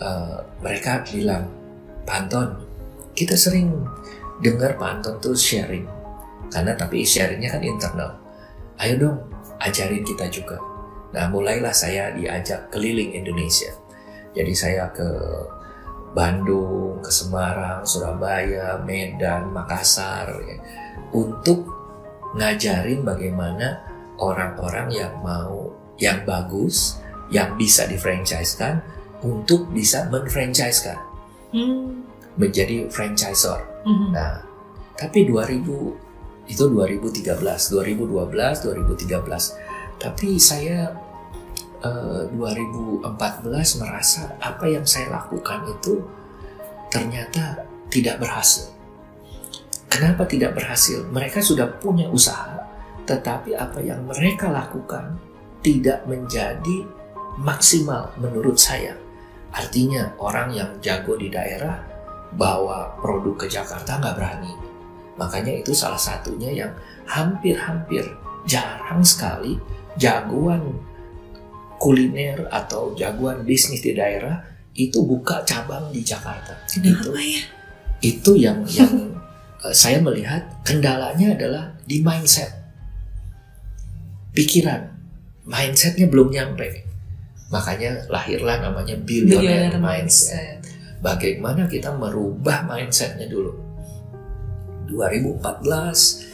uh, 0.00 0.40
mereka 0.64 1.04
bilang, 1.04 1.44
Pak 2.08 2.16
Anton, 2.24 2.48
kita 3.12 3.36
sering 3.36 3.84
dengar 4.40 4.80
Pak 4.80 4.90
Anton 4.96 5.14
tuh 5.20 5.36
sharing, 5.36 5.84
karena 6.48 6.72
tapi 6.72 7.04
sharingnya 7.04 7.52
kan 7.52 7.60
internal. 7.60 8.19
Ayo 8.80 8.94
dong, 8.96 9.18
ajarin 9.60 10.02
kita 10.02 10.26
juga 10.32 10.56
Nah, 11.10 11.26
mulailah 11.26 11.74
saya 11.74 12.14
diajak 12.14 12.70
keliling 12.70 13.10
Indonesia. 13.14 13.74
Jadi 14.30 14.54
saya 14.54 14.86
ke 14.94 15.10
Bandung, 16.14 17.02
ke 17.02 17.10
Semarang, 17.10 17.82
Surabaya, 17.82 18.78
Medan, 18.82 19.50
Makassar 19.50 20.30
ya, 20.46 20.56
untuk 21.10 21.66
ngajarin 22.38 23.02
bagaimana 23.02 23.82
orang-orang 24.22 24.86
yang 24.94 25.14
mau 25.18 25.74
yang 25.98 26.22
bagus, 26.22 27.02
yang 27.34 27.58
bisa 27.58 27.90
difranchisekan 27.90 28.78
untuk 29.26 29.66
bisa 29.74 30.06
menfranchisekan. 30.10 30.98
Hmm. 31.50 32.06
Menjadi 32.38 32.86
franchisor. 32.86 33.58
Hmm. 33.82 34.14
Nah, 34.14 34.38
tapi 34.94 35.26
2000 35.26 36.09
itu 36.50 36.66
2013, 36.66 37.38
2012, 37.38 38.66
2013 38.66 39.70
tapi 40.00 40.40
saya 40.40 40.90
eh, 41.84 42.22
2014 42.32 43.04
merasa 43.84 44.34
apa 44.40 44.64
yang 44.64 44.88
saya 44.88 45.12
lakukan 45.12 45.68
itu 45.68 46.00
ternyata 46.88 47.68
tidak 47.92 48.18
berhasil. 48.18 48.72
Kenapa 49.90 50.24
tidak 50.24 50.56
berhasil? 50.56 51.04
Mereka 51.12 51.44
sudah 51.44 51.66
punya 51.66 52.08
usaha, 52.08 52.62
tetapi 53.04 53.52
apa 53.58 53.82
yang 53.84 54.06
mereka 54.06 54.48
lakukan 54.48 55.18
tidak 55.60 56.06
menjadi 56.08 56.88
maksimal 57.36 58.14
menurut 58.16 58.56
saya. 58.56 58.96
Artinya 59.50 60.14
orang 60.22 60.54
yang 60.54 60.70
jago 60.78 61.18
di 61.18 61.26
daerah 61.26 61.82
bawa 62.30 62.94
produk 63.02 63.44
ke 63.44 63.46
Jakarta 63.50 63.98
nggak 63.98 64.16
berani. 64.16 64.69
Makanya 65.20 65.60
itu 65.60 65.76
salah 65.76 66.00
satunya 66.00 66.48
yang 66.48 66.72
hampir-hampir 67.04 68.08
jarang 68.48 69.04
sekali 69.04 69.60
jagoan 70.00 70.80
kuliner 71.76 72.48
atau 72.48 72.96
jagoan 72.96 73.44
bisnis 73.44 73.84
di 73.84 73.92
daerah 73.92 74.40
itu 74.72 75.04
buka 75.04 75.44
cabang 75.44 75.92
di 75.92 76.00
Jakarta. 76.00 76.56
Kenapa 76.64 77.04
itu, 77.04 77.10
ya? 77.16 77.42
Itu 78.00 78.32
yang 78.32 78.64
yang 78.72 78.92
eh, 79.68 79.74
saya 79.76 80.00
melihat 80.00 80.40
kendalanya 80.64 81.36
adalah 81.36 81.64
di 81.84 82.00
mindset, 82.00 82.48
pikiran, 84.32 84.88
mindsetnya 85.44 86.08
belum 86.08 86.32
nyampe. 86.32 86.88
Makanya 87.50 88.06
lahirlah 88.06 88.62
namanya 88.62 88.94
billionaire, 88.96 89.74
billionaire 89.74 89.80
mindset. 89.82 90.64
mindset. 90.64 91.00
Bagaimana 91.00 91.64
kita 91.66 91.92
merubah 91.96 92.62
mindsetnya 92.64 93.26
dulu? 93.26 93.69
2014 94.90 96.30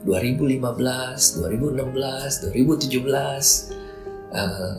2015, 0.00 1.44
2016, 1.44 2.48
2017 2.48 4.32
uh, 4.32 4.76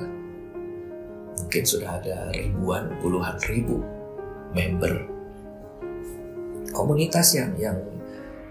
mungkin 1.46 1.63
sudah 1.65 2.02
ada 2.02 2.34
ribuan, 2.34 2.89
puluhan 2.98 3.38
ribu 3.46 3.86
member 4.58 5.06
komunitas 6.74 7.38
yang 7.38 7.54
yang 7.62 7.78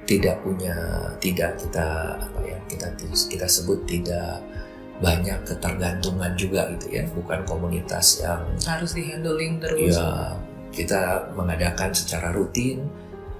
tidak 0.06 0.38
punya 0.46 0.74
tidak 1.18 1.58
kita 1.58 2.18
apa 2.18 2.38
ya 2.46 2.58
kita 2.70 2.86
kita 3.06 3.46
sebut 3.50 3.82
tidak 3.86 4.38
banyak 5.00 5.40
ketergantungan 5.48 6.36
juga 6.36 6.68
gitu 6.76 6.92
ya. 6.92 7.02
Bukan 7.08 7.48
komunitas 7.48 8.20
yang 8.20 8.44
harus 8.68 8.92
dihandling 8.92 9.56
terus. 9.58 9.96
Ya 9.96 10.36
kita 10.70 11.34
mengadakan 11.34 11.90
secara 11.90 12.30
rutin 12.30 12.86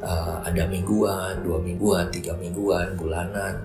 uh, 0.03 0.45
ada 0.45 0.67
mingguan, 0.67 1.41
dua 1.45 1.59
mingguan, 1.61 2.09
tiga 2.13 2.37
mingguan, 2.37 2.97
bulanan, 2.97 3.65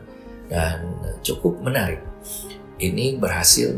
dan 0.51 0.85
cukup 1.25 1.57
menarik. 1.63 1.99
Ini 2.75 3.17
berhasil 3.17 3.71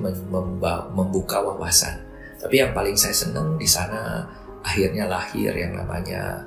membuka 0.94 1.40
wawasan. 1.46 2.02
Tapi 2.42 2.62
yang 2.62 2.74
paling 2.74 2.98
saya 2.98 3.14
senang 3.14 3.58
di 3.58 3.66
sana 3.70 4.26
akhirnya 4.66 5.06
lahir 5.06 5.54
yang 5.54 5.78
namanya 5.78 6.46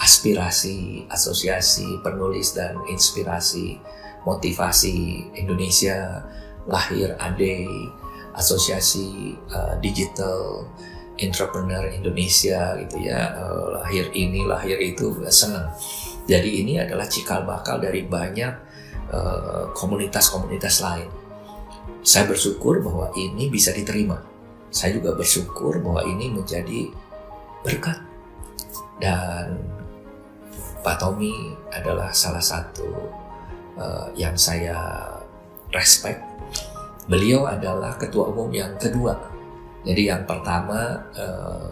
aspirasi 0.00 1.04
asosiasi 1.12 2.00
penulis 2.00 2.56
dan 2.56 2.80
inspirasi 2.88 3.76
motivasi 4.24 5.28
Indonesia 5.36 6.24
lahir 6.64 7.12
ADE 7.20 7.68
asosiasi 8.36 9.36
uh, 9.52 9.76
digital 9.84 10.64
entrepreneur 11.20 11.84
Indonesia 11.92 12.74
gitu 12.80 12.96
ya. 13.04 13.36
Uh, 13.36 13.80
lahir 13.80 14.08
ini 14.16 14.44
lahir 14.48 14.76
itu 14.80 15.12
senang 15.28 15.70
jadi 16.30 16.50
ini 16.62 16.78
adalah 16.78 17.10
cikal 17.10 17.42
bakal 17.42 17.82
dari 17.82 18.06
banyak 18.06 18.54
eh, 19.10 19.64
komunitas-komunitas 19.74 20.78
uh, 20.78 20.82
lain. 20.86 21.10
Saya 22.06 22.30
bersyukur 22.30 22.78
bahwa 22.86 23.10
ini 23.18 23.50
bisa 23.50 23.74
diterima. 23.74 24.22
Saya 24.70 24.94
juga 24.94 25.18
bersyukur 25.18 25.82
bahwa 25.82 26.06
ini 26.06 26.30
menjadi 26.30 26.86
berkat. 27.66 27.98
Dan 29.02 29.58
Pak 30.86 31.02
Tommy 31.02 31.34
adalah 31.74 32.14
salah 32.14 32.40
satu 32.40 32.88
uh, 33.74 34.08
yang 34.14 34.38
saya 34.38 34.78
respect. 35.74 36.22
Beliau 37.10 37.50
adalah 37.50 37.98
ketua 37.98 38.30
umum 38.30 38.48
yang 38.54 38.78
kedua 38.78 39.18
jadi 39.84 40.02
yang 40.16 40.22
pertama 40.28 41.00
uh, 41.16 41.68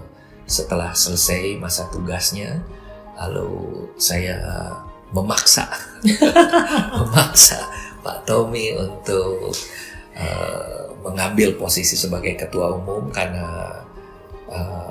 setelah 0.49 0.97
selesai 0.97 1.61
masa 1.61 1.85
tugasnya, 1.93 2.65
lalu 3.21 3.85
saya 4.01 4.41
memaksa 5.13 5.69
memaksa 7.01 7.59
Pak 8.01 8.25
Tommy 8.25 8.73
untuk 8.77 9.53
uh, 10.17 10.85
mengambil 11.05 11.57
posisi 11.57 11.97
sebagai 11.97 12.37
ketua 12.37 12.77
umum 12.77 13.13
karena 13.13 13.77
uh, 14.49 14.89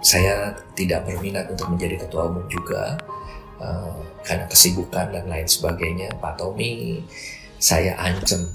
saya 0.00 0.56
tidak 0.74 1.04
berminat 1.06 1.46
untuk 1.52 1.70
menjadi 1.72 2.08
ketua 2.08 2.26
umum 2.32 2.42
juga 2.50 2.98
karena 4.26 4.50
kesibukan 4.50 5.14
dan 5.14 5.30
lain 5.30 5.46
sebagainya. 5.46 6.10
Pak 6.18 6.42
Tommy 6.42 6.98
saya 7.62 7.94
ancam 7.94 8.50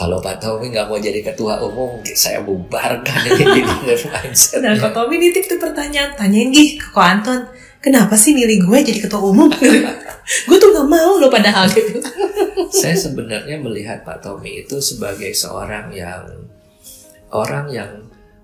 kalau 0.00 0.16
Pak 0.16 0.40
Tommy 0.40 0.72
nggak 0.72 0.88
mau 0.88 0.96
jadi 0.96 1.20
ketua 1.20 1.60
umum, 1.60 2.00
saya 2.16 2.40
bubarkan 2.40 3.20
ini 3.36 3.44
di 3.60 3.62
mindset. 4.08 4.64
Nah, 4.64 4.72
Pak 4.80 4.96
Tommy 4.96 5.20
nitip 5.20 5.44
tuh 5.44 5.60
pertanyaan, 5.60 6.16
tanyain 6.16 6.48
gih 6.48 6.80
ke 6.80 6.88
Ko 6.88 7.04
Anton, 7.04 7.44
kenapa 7.84 8.16
sih 8.16 8.32
milih 8.32 8.64
gue 8.64 8.78
jadi 8.80 8.96
ketua 8.96 9.20
umum? 9.20 9.52
gue 10.48 10.56
tuh 10.56 10.70
nggak 10.72 10.88
mau 10.88 11.20
loh 11.20 11.28
padahal 11.28 11.68
gitu. 11.68 12.00
saya 12.72 12.96
sebenarnya 12.96 13.60
melihat 13.60 14.00
Pak 14.00 14.24
Tommy 14.24 14.64
itu 14.64 14.80
sebagai 14.80 15.36
seorang 15.36 15.92
yang 15.92 16.48
orang 17.36 17.68
yang 17.68 17.92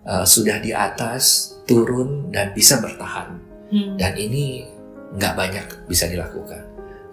uh, 0.05 0.29
sudah 0.29 0.61
di 0.61 0.77
atas 0.77 1.57
turun 1.65 2.29
dan 2.29 2.53
bisa 2.53 2.85
bertahan. 2.85 3.33
Hmm. 3.73 3.97
Dan 3.97 4.13
ini 4.21 4.61
nggak 5.17 5.33
banyak 5.33 5.67
bisa 5.89 6.05
dilakukan. 6.05 6.66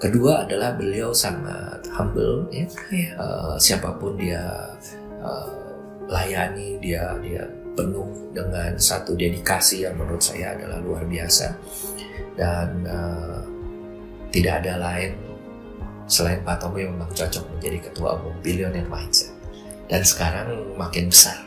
Kedua 0.04 0.44
adalah 0.44 0.76
beliau 0.76 1.16
sangat 1.16 1.80
humble 1.96 2.52
ya. 2.52 2.68
Yeah. 2.68 2.70
Iya. 2.92 3.12
Uh, 3.16 3.56
siapa 3.56 3.96
pun 3.96 4.20
dia 4.20 4.44
uh, 5.24 5.48
layani 6.12 6.76
dia 6.84 7.16
dia 7.24 7.48
penuh 7.72 8.36
dengan 8.36 8.76
satu 8.76 9.16
dedikasi 9.16 9.88
yang 9.88 9.96
menurut 9.96 10.20
saya 10.20 10.60
adalah 10.60 10.84
luar 10.84 11.08
biasa 11.08 11.56
dan 12.36 12.84
uh, 12.84 13.42
tidak 14.30 14.60
ada 14.60 14.76
lain 14.76 15.16
selain 16.04 16.44
Pak 16.44 16.60
Tommy 16.60 16.84
yang 16.84 17.00
memang 17.00 17.10
cocok 17.16 17.48
menjadi 17.56 17.88
ketua 17.88 18.20
umum 18.20 18.36
Billionaire 18.44 18.92
Mindset 18.92 19.32
dan 19.88 20.04
sekarang 20.04 20.76
makin 20.76 21.08
besar. 21.08 21.40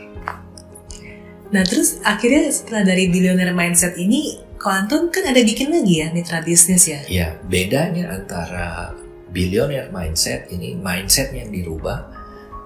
Nah 1.46 1.62
terus 1.62 2.02
akhirnya 2.02 2.50
setelah 2.50 2.82
dari 2.82 3.06
billionaire 3.06 3.54
mindset 3.54 3.94
ini, 3.94 4.42
Anton 4.70 5.14
kan 5.14 5.22
ada 5.26 5.38
bikin 5.42 5.70
lagi 5.70 6.02
ya 6.02 6.10
mitra 6.10 6.42
bisnis 6.42 6.90
ya? 6.90 7.00
Ya, 7.06 7.28
bedanya 7.46 8.10
antara 8.10 8.94
billionaire 9.30 9.92
mindset 9.94 10.50
ini 10.50 10.74
mindset 10.74 11.30
yang 11.30 11.54
dirubah. 11.54 12.08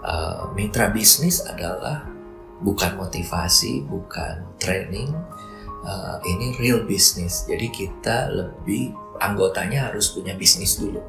Uh, 0.00 0.48
mitra 0.56 0.88
bisnis 0.88 1.44
adalah 1.44 2.08
bukan 2.64 2.96
motivasi, 2.96 3.84
bukan 3.84 4.48
training. 4.56 5.12
Uh, 5.84 6.16
ini 6.24 6.56
real 6.60 6.84
business. 6.88 7.44
Jadi 7.44 7.68
kita 7.68 8.32
lebih 8.32 8.92
anggotanya 9.20 9.92
harus 9.92 10.12
punya 10.12 10.32
bisnis 10.36 10.80
dulu. 10.80 11.00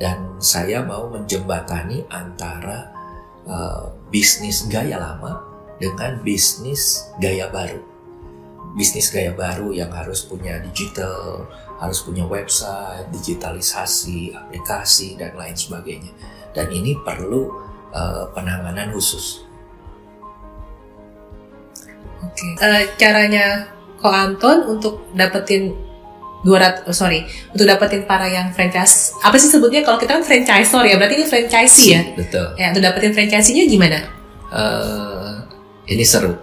Dan 0.00 0.40
saya 0.40 0.80
mau 0.80 1.12
menjembatani 1.12 2.08
antara 2.08 2.88
uh, 3.44 3.92
bisnis 4.08 4.64
gaya 4.72 4.96
lama 4.96 5.44
dengan 5.76 6.20
bisnis 6.24 7.12
gaya 7.20 7.52
baru. 7.52 7.89
Bisnis 8.76 9.10
gaya 9.10 9.34
baru 9.34 9.74
yang 9.74 9.90
harus 9.90 10.22
punya 10.22 10.62
digital, 10.62 11.46
harus 11.78 12.00
punya 12.06 12.22
website, 12.22 13.10
digitalisasi, 13.10 14.34
aplikasi, 14.34 15.18
dan 15.18 15.34
lain 15.34 15.56
sebagainya. 15.58 16.12
Dan 16.54 16.70
ini 16.70 16.94
perlu 17.02 17.50
uh, 17.90 18.30
penanganan 18.30 18.94
khusus. 18.94 19.42
Oke. 22.22 22.34
Okay. 22.36 22.52
Uh, 22.62 22.84
caranya 22.94 23.70
Ko 24.00 24.08
Anton 24.08 24.64
untuk 24.78 25.12
dapetin 25.12 25.76
200 26.40 26.88
oh 26.88 26.96
sorry 26.96 27.28
untuk 27.52 27.68
dapetin 27.68 28.08
para 28.08 28.24
yang 28.24 28.48
franchise 28.56 29.12
apa 29.20 29.36
sih 29.36 29.52
sebutnya 29.52 29.84
kalau 29.84 30.00
kita 30.00 30.16
kan 30.16 30.24
franchisor 30.24 30.88
ya 30.88 30.96
berarti 30.96 31.20
ini 31.20 31.26
franchisee 31.28 31.92
ya 31.92 32.00
betul 32.16 32.56
ya 32.56 32.72
untuk 32.72 32.80
dapetin 32.80 33.12
franchise-nya 33.12 33.68
gimana 33.68 34.08
uh, 34.48 35.44
ini 35.90 36.04
seru. 36.06 36.38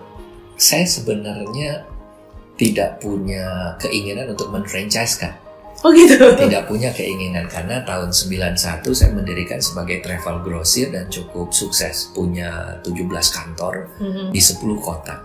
Saya 0.59 0.83
sebenarnya 0.83 1.87
tidak 2.57 2.97
punya 2.99 3.77
keinginan 3.77 4.33
untuk 4.33 4.49
menfranchise-kan. 4.49 5.33
Oh 5.85 5.93
gitu. 5.93 6.17
Tidak 6.17 6.65
punya 6.65 6.89
keinginan 6.89 7.45
karena 7.45 7.85
tahun 7.85 8.09
91 8.09 8.57
saya 8.97 9.11
mendirikan 9.13 9.61
sebagai 9.61 10.01
travel 10.01 10.41
grosir 10.41 10.89
dan 10.89 11.05
cukup 11.05 11.53
sukses. 11.53 12.09
Punya 12.17 12.81
17 12.81 13.05
kantor 13.29 13.93
mm 14.01 14.09
-hmm. 14.09 14.27
di 14.33 14.41
10 14.41 14.57
kota 14.81 15.21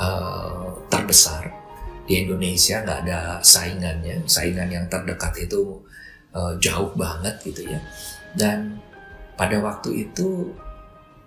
uh, 0.00 0.72
terbesar 0.88 1.52
di 2.08 2.24
Indonesia 2.24 2.80
nggak 2.80 2.98
ada 3.04 3.20
saingannya. 3.44 4.24
Saingan 4.24 4.72
yang 4.72 4.88
terdekat 4.88 5.36
itu 5.44 5.84
uh, 6.32 6.56
jauh 6.56 6.96
banget 6.96 7.36
gitu 7.44 7.68
ya. 7.68 7.80
Dan 8.32 8.80
pada 9.36 9.60
waktu 9.60 10.08
itu 10.08 10.48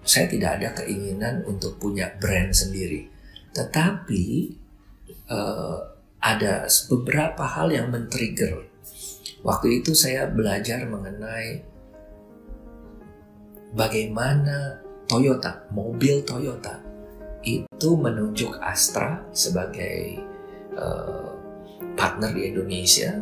saya 0.01 0.25
tidak 0.27 0.59
ada 0.59 0.69
keinginan 0.83 1.45
untuk 1.47 1.79
punya 1.79 2.11
brand 2.19 2.51
sendiri, 2.51 3.07
tetapi 3.55 4.51
uh, 5.29 5.77
ada 6.23 6.65
beberapa 6.87 7.43
hal 7.43 7.71
yang 7.71 7.91
men-trigger. 7.91 8.63
Waktu 9.43 9.83
itu 9.83 9.91
saya 9.91 10.27
belajar 10.31 10.87
mengenai 10.87 11.63
bagaimana 13.75 14.79
Toyota, 15.03 15.67
mobil 15.75 16.23
Toyota 16.23 16.79
itu 17.43 17.89
menunjuk 17.99 18.55
Astra 18.63 19.19
sebagai 19.35 20.15
uh, 20.79 21.27
partner 21.99 22.31
di 22.31 22.55
Indonesia, 22.55 23.19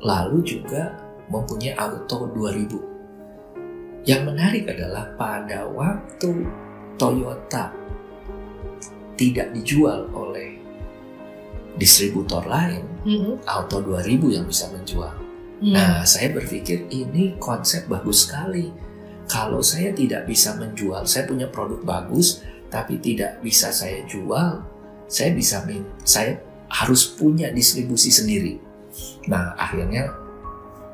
lalu 0.00 0.40
juga 0.40 0.96
mempunyai 1.28 1.76
Auto 1.76 2.32
2000 2.32 2.96
yang 4.06 4.22
menarik 4.22 4.70
adalah 4.70 5.10
pada 5.18 5.66
waktu 5.66 6.46
Toyota 6.94 7.74
tidak 9.18 9.50
dijual 9.50 10.06
oleh 10.14 10.55
distributor 11.76 12.44
lain, 12.44 12.84
mm-hmm. 13.04 13.46
Auto 13.48 13.80
2000 13.84 14.36
yang 14.36 14.46
bisa 14.48 14.68
menjual. 14.72 15.12
Mm. 15.60 15.72
Nah, 15.72 16.04
saya 16.04 16.32
berpikir 16.32 16.88
ini 16.92 17.36
konsep 17.40 17.88
bagus 17.88 18.28
sekali. 18.28 18.72
Kalau 19.26 19.60
saya 19.60 19.90
tidak 19.90 20.28
bisa 20.28 20.54
menjual, 20.54 21.02
saya 21.08 21.26
punya 21.26 21.50
produk 21.50 21.82
bagus, 21.82 22.44
tapi 22.70 23.00
tidak 23.02 23.42
bisa 23.42 23.72
saya 23.74 24.06
jual, 24.06 24.62
saya 25.10 25.30
bisa 25.34 25.66
saya 26.06 26.38
harus 26.70 27.10
punya 27.14 27.50
distribusi 27.50 28.10
sendiri. 28.10 28.58
Nah, 29.26 29.54
akhirnya 29.58 30.14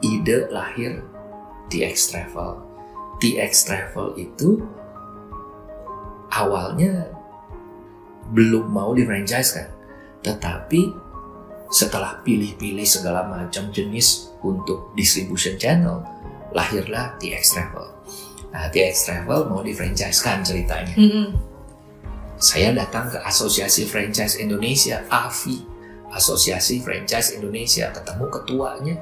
ide 0.01 0.49
lahir 0.49 1.05
di 1.69 1.85
X 1.85 2.11
Travel 2.13 2.73
TX 3.23 3.71
Travel 3.71 4.19
itu 4.19 4.59
awalnya 6.35 7.07
belum 8.35 8.67
mau 8.67 8.91
di 8.99 9.07
franchise 9.07 9.55
kan, 9.55 9.71
tetapi 10.23 10.95
setelah 11.73 12.21
pilih-pilih 12.23 12.85
segala 12.85 13.27
macam 13.27 13.69
jenis 13.75 14.33
untuk 14.45 14.93
distribution 14.95 15.57
channel, 15.59 16.05
lahirlah 16.53 17.17
TX 17.19 17.43
Travel. 17.57 17.87
Nah, 18.53 18.69
TX 18.69 18.95
Travel 19.09 19.49
mau 19.49 19.65
di 19.65 19.73
franchise 19.73 20.21
kan 20.21 20.45
ceritanya. 20.45 20.95
Mm 20.95 21.09
-hmm. 21.09 21.27
Saya 22.43 22.75
datang 22.75 23.09
ke 23.09 23.19
Asosiasi 23.23 23.87
Franchise 23.87 24.43
Indonesia, 24.43 25.01
AFI, 25.09 25.63
Asosiasi 26.13 26.83
Franchise 26.83 27.39
Indonesia, 27.39 27.89
ketemu 27.95 28.25
ketuanya, 28.29 28.97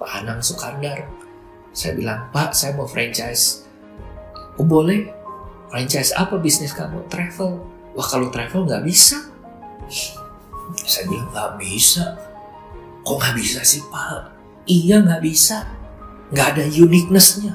Pak 0.00 0.10
Anang 0.24 0.40
Sukandar 0.42 1.06
saya 1.72 1.96
bilang, 1.96 2.28
Pak, 2.30 2.52
saya 2.52 2.76
mau 2.76 2.84
franchise. 2.84 3.64
Oh 4.60 4.66
boleh. 4.68 5.08
Franchise 5.72 6.12
apa 6.12 6.36
bisnis 6.36 6.76
kamu? 6.76 7.08
Travel. 7.08 7.64
Wah 7.96 8.06
kalau 8.06 8.28
travel 8.28 8.68
nggak 8.68 8.84
bisa. 8.84 9.16
Saya 10.82 11.04
bilang 11.10 11.28
nggak 11.30 11.50
bisa. 11.58 12.04
Kok 13.02 13.16
nggak 13.18 13.34
bisa 13.38 13.60
sih 13.66 13.82
Pak? 13.90 14.32
Iya 14.66 15.02
nggak 15.02 15.22
bisa. 15.22 15.66
Nggak 16.30 16.46
ada 16.56 16.64
uniquenessnya. 16.68 17.54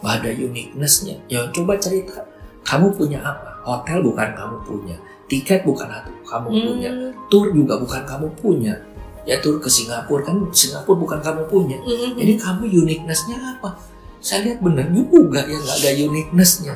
Nggak 0.00 0.14
ada 0.22 0.30
uniquenessnya. 0.34 1.16
Ya 1.28 1.46
coba 1.52 1.78
cerita. 1.78 2.24
Kamu 2.62 2.94
punya 2.94 3.20
apa? 3.22 3.62
Hotel 3.62 4.02
bukan 4.02 4.28
kamu 4.34 4.56
punya. 4.64 4.96
Tiket 5.30 5.62
bukan 5.64 5.88
kamu 6.24 6.48
punya. 6.50 6.90
Hmm. 6.90 7.12
Tour 7.28 7.52
juga 7.54 7.78
bukan 7.80 8.02
kamu 8.04 8.28
punya 8.36 8.74
ya 9.22 9.38
tur 9.38 9.62
ke 9.62 9.70
Singapura 9.70 10.26
kan 10.26 10.36
Singapura 10.50 10.98
bukan 10.98 11.20
kamu 11.22 11.42
punya 11.46 11.78
mm-hmm. 11.78 12.18
jadi 12.18 12.32
kamu 12.42 12.64
uniquenessnya 12.66 13.38
apa 13.38 13.78
saya 14.18 14.50
lihat 14.50 14.58
bener 14.62 14.86
juga 14.90 15.46
ya 15.46 15.58
nggak 15.58 15.76
ada 15.78 15.90
uniquenessnya 16.10 16.74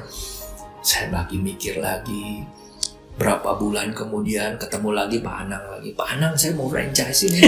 saya 0.82 1.10
lagi 1.10 1.36
mikir 1.42 1.82
lagi 1.82 2.46
berapa 3.16 3.56
bulan 3.56 3.96
kemudian 3.96 4.60
ketemu 4.60 4.90
lagi 4.92 5.18
Pak 5.24 5.36
Anang 5.48 5.64
lagi. 5.72 5.90
Pak 5.96 6.08
Anang 6.16 6.32
saya 6.36 6.52
mau 6.54 6.68
franchise 6.68 7.28
ini. 7.28 7.40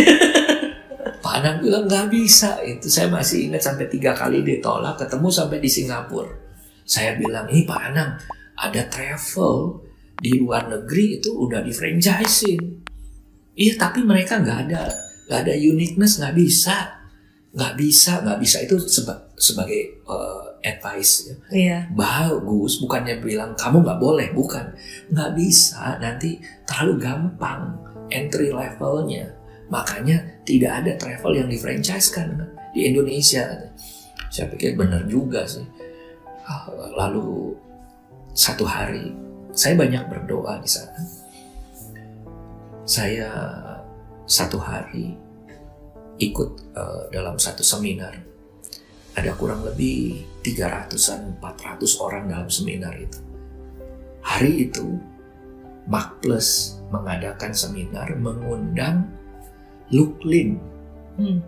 Pak 1.24 1.32
Anang 1.40 1.56
bilang 1.60 1.84
nggak 1.84 2.08
bisa. 2.08 2.60
Itu 2.64 2.88
saya 2.88 3.12
masih 3.12 3.52
ingat 3.52 3.62
sampai 3.64 3.86
tiga 3.92 4.16
kali 4.16 4.40
ditolak 4.44 4.96
ketemu 4.96 5.28
sampai 5.28 5.58
di 5.60 5.70
Singapura. 5.70 6.32
Saya 6.88 7.16
bilang 7.20 7.46
ini 7.52 7.68
Pak 7.68 7.80
Anang 7.92 8.16
ada 8.58 8.82
travel 8.88 9.84
di 10.18 10.34
luar 10.40 10.66
negeri 10.66 11.22
itu 11.22 11.30
udah 11.30 11.62
di 11.62 11.70
franchising 11.70 12.88
Iya, 13.58 13.74
tapi 13.74 14.06
mereka 14.06 14.38
nggak 14.38 14.58
ada 14.70 14.86
nggak 15.26 15.40
ada 15.42 15.54
uniqueness, 15.58 16.22
nggak 16.22 16.34
bisa, 16.38 17.02
nggak 17.50 17.74
bisa, 17.74 18.22
nggak 18.22 18.38
bisa. 18.38 18.56
Itu 18.62 18.78
seba, 18.78 19.18
sebagai 19.34 19.98
uh, 20.06 20.47
advice 20.64 21.28
ya. 21.28 21.36
Iya. 21.50 21.78
Bagus, 21.94 22.82
bukannya 22.82 23.22
bilang 23.22 23.54
kamu 23.54 23.84
nggak 23.84 24.00
boleh, 24.00 24.28
bukan, 24.34 24.74
nggak 25.10 25.30
bisa. 25.34 25.96
Nanti 26.02 26.38
terlalu 26.66 26.94
gampang 26.98 27.76
entry 28.10 28.50
levelnya. 28.50 29.34
Makanya 29.68 30.42
tidak 30.48 30.72
ada 30.84 30.92
travel 30.96 31.32
yang 31.44 31.48
di 31.52 31.58
franchise 31.60 32.08
kan 32.08 32.32
di 32.72 32.88
Indonesia. 32.88 33.68
Saya 34.32 34.48
pikir 34.48 34.76
benar 34.76 35.04
juga 35.04 35.44
sih. 35.44 35.64
Ah, 36.48 36.64
lalu 36.96 37.52
satu 38.32 38.64
hari 38.64 39.12
saya 39.52 39.76
banyak 39.76 40.08
berdoa 40.08 40.60
di 40.62 40.70
sana 40.70 41.18
saya 42.88 43.28
satu 44.24 44.56
hari 44.56 45.12
ikut 46.16 46.72
uh, 46.72 47.04
dalam 47.12 47.36
satu 47.36 47.60
seminar. 47.60 48.16
Ada 49.12 49.36
kurang 49.36 49.60
lebih 49.60 50.24
300-an, 50.42 51.38
400 51.42 52.04
orang 52.04 52.24
dalam 52.30 52.48
seminar 52.50 52.94
itu. 52.96 53.18
Hari 54.22 54.70
itu, 54.70 54.98
Mark 55.88 56.20
Plus 56.20 56.78
mengadakan 56.92 57.52
seminar 57.52 58.12
mengundang 58.16 59.08
Luke 59.88 60.20
Lim. 60.24 60.60
Hmm. 61.16 61.40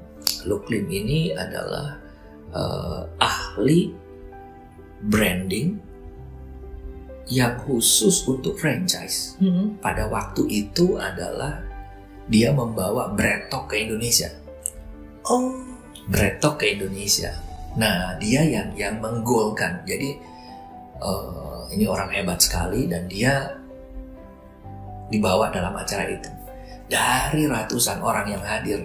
Luke 0.49 0.68
Lim 0.72 0.88
ini 0.88 1.32
adalah 1.36 2.01
uh, 2.57 3.05
ahli 3.20 3.93
branding 5.07 5.91
yang 7.30 7.57
khusus 7.62 8.26
untuk 8.26 8.59
franchise. 8.59 9.38
Mm-hmm. 9.38 9.78
Pada 9.78 10.11
waktu 10.11 10.51
itu 10.51 10.99
adalah 10.99 11.62
dia 12.26 12.51
membawa 12.51 13.14
Bretok 13.14 13.70
ke 13.70 13.86
Indonesia. 13.86 14.28
Oh, 15.30 15.55
Bretok 16.11 16.66
ke 16.66 16.74
Indonesia. 16.74 17.30
Nah, 17.81 18.12
dia 18.20 18.45
yang 18.45 18.68
yang 18.76 19.01
menggolkan. 19.01 19.81
Jadi 19.89 20.20
uh, 21.01 21.64
ini 21.72 21.89
orang 21.89 22.12
hebat 22.12 22.37
sekali 22.37 22.85
dan 22.85 23.09
dia 23.09 23.57
dibawa 25.09 25.49
dalam 25.49 25.72
acara 25.72 26.05
itu. 26.12 26.28
Dari 26.91 27.49
ratusan 27.49 28.05
orang 28.05 28.28
yang 28.28 28.45
hadir, 28.45 28.85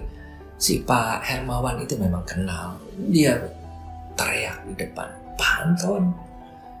si 0.56 0.80
Pak 0.80 1.20
Hermawan 1.28 1.76
itu 1.84 2.00
memang 2.00 2.24
kenal. 2.24 2.80
Dia 3.12 3.36
teriak 4.16 4.64
di 4.64 4.74
depan, 4.80 5.12
Pak 5.36 5.54
Anton. 5.68 6.14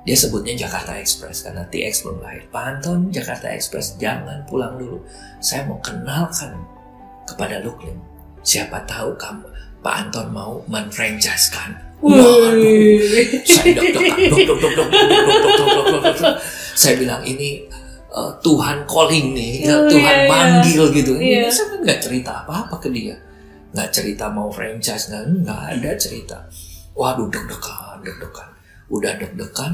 Dia 0.06 0.14
sebutnya 0.14 0.54
Jakarta 0.54 0.94
Express 0.96 1.42
karena 1.42 1.66
TX 1.66 2.06
belum 2.06 2.18
lahir. 2.22 2.46
Pak 2.48 2.64
Anton, 2.78 3.10
Jakarta 3.10 3.50
Express, 3.50 3.98
jangan 3.98 4.46
pulang 4.46 4.78
dulu. 4.78 5.02
Saya 5.42 5.66
mau 5.66 5.82
kenalkan 5.82 6.54
kepada 7.26 7.58
Luklim. 7.58 7.98
Siapa 8.46 8.86
tahu 8.86 9.18
kamu, 9.18 9.50
Pak 9.82 9.94
Anton 9.98 10.30
mau 10.30 10.62
menfranchise-kan. 10.70 11.85
Saya 16.76 16.94
bilang 17.00 17.24
ini 17.24 17.64
uh, 18.12 18.32
Tuhan 18.44 18.84
calling 18.84 19.32
nih, 19.32 19.64
ya, 19.64 19.74
Oh, 19.80 19.88
Tuhan 19.88 20.16
iya, 20.16 20.24
iya. 20.24 20.28
manggil 20.28 20.82
gitu. 20.92 21.12
Iya. 21.16 21.48
Ini 21.48 21.50
saya 21.52 21.66
kan 21.72 21.78
nggak 21.84 22.00
cerita 22.04 22.30
apa-apa 22.44 22.76
ke 22.80 22.88
dia, 22.92 23.16
nggak 23.72 23.88
cerita 23.92 24.28
mau 24.28 24.52
franchise, 24.52 25.08
nggak 25.08 25.24
nggak 25.44 25.62
ada 25.76 25.90
cerita. 25.96 26.38
Waduh 26.96 27.28
deg-degan, 27.28 28.04
deg-degan, 28.04 28.48
udah 28.92 29.12
deg-degan. 29.16 29.72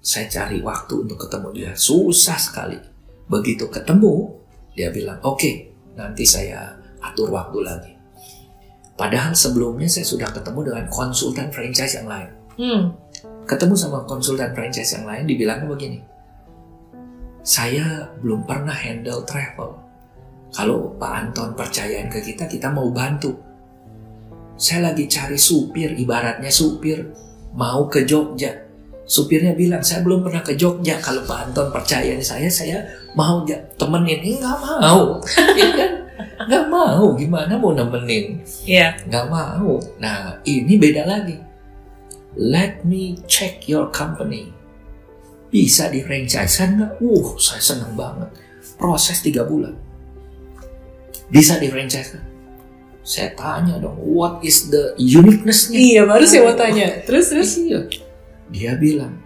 Saya 0.00 0.26
cari 0.32 0.64
waktu 0.64 1.04
untuk 1.04 1.20
ketemu 1.28 1.48
dia, 1.52 1.70
susah 1.76 2.40
sekali. 2.40 2.80
Begitu 3.28 3.68
ketemu, 3.68 4.32
dia 4.72 4.88
bilang, 4.88 5.20
oke, 5.20 5.50
nanti 5.92 6.24
saya 6.24 6.72
atur 7.04 7.28
waktu 7.28 7.58
lagi. 7.60 7.99
Padahal 9.00 9.32
sebelumnya 9.32 9.88
saya 9.88 10.04
sudah 10.04 10.28
ketemu 10.28 10.60
dengan 10.68 10.84
konsultan 10.92 11.48
franchise 11.48 11.96
yang 11.96 12.04
lain. 12.04 12.30
Hmm. 12.60 12.92
ketemu 13.48 13.72
sama 13.72 14.04
konsultan 14.04 14.52
franchise 14.52 14.92
yang 14.92 15.08
lain 15.08 15.24
dibilangnya 15.24 15.64
begini. 15.64 15.98
Saya 17.40 18.12
belum 18.20 18.44
pernah 18.44 18.76
handle 18.76 19.24
travel. 19.24 19.80
Kalau 20.52 20.92
Pak 21.00 21.12
Anton 21.16 21.56
percayain 21.56 22.12
ke 22.12 22.20
kita 22.20 22.44
kita 22.44 22.68
mau 22.68 22.92
bantu. 22.92 23.32
Saya 24.60 24.92
lagi 24.92 25.08
cari 25.08 25.40
supir 25.40 25.96
ibaratnya 25.96 26.52
supir. 26.52 27.00
Mau 27.56 27.88
ke 27.88 28.04
Jogja. 28.04 28.52
Supirnya 29.08 29.56
bilang 29.56 29.82
saya 29.82 30.04
belum 30.04 30.20
pernah 30.20 30.44
ke 30.44 30.54
Jogja. 30.54 31.00
Kalau 31.00 31.24
Pak 31.24 31.50
Anton 31.50 31.72
percayain 31.72 32.20
saya 32.20 32.52
saya 32.52 32.84
mau 33.16 33.42
temenin. 33.80 34.20
Ini 34.20 34.36
nggak 34.44 34.58
mau. 34.60 35.16
Ya 35.58 35.68
kan 35.74 35.99
nggak 36.46 36.64
mau 36.68 37.14
gimana 37.14 37.52
mau 37.56 37.72
nemenin 37.72 38.40
Iya. 38.64 38.96
nggak 39.06 39.26
mau. 39.28 39.76
Nah 39.98 40.40
ini 40.44 40.74
beda 40.76 41.04
lagi. 41.04 41.36
Let 42.34 42.86
me 42.86 43.18
check 43.26 43.66
your 43.66 43.90
company. 43.90 44.54
Bisa 45.50 45.90
di 45.90 45.98
franchise 46.00 46.62
kan 46.62 46.78
nggak? 46.78 46.92
Uh, 47.02 47.34
saya 47.36 47.58
senang 47.58 47.98
banget. 47.98 48.30
Proses 48.78 49.18
tiga 49.18 49.42
bulan. 49.42 49.74
Bisa 51.26 51.58
di 51.58 51.66
franchise 51.66 52.14
kan? 52.14 52.24
Saya 53.00 53.34
tanya 53.34 53.80
dong, 53.80 53.96
what 53.98 54.38
is 54.44 54.68
the 54.70 54.94
uniqueness-nya? 54.94 55.74
Iya, 55.74 56.02
baru 56.06 56.24
sih 56.28 56.38
mau 56.44 56.54
tanya. 56.54 56.86
Terus 57.08 57.32
terus. 57.32 57.50
Iya. 57.58 57.80
Dia 58.50 58.72
bilang, 58.78 59.18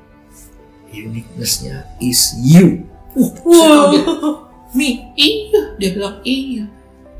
uniqueness-nya 0.88 1.84
is 1.98 2.32
you. 2.40 2.86
Uh, 3.12 3.28
saya 3.28 3.44
Wow. 3.44 3.90
Mi, 4.78 5.12
iya. 5.14 5.76
Dia 5.76 5.90
bilang, 5.94 6.18
iya. 6.24 6.64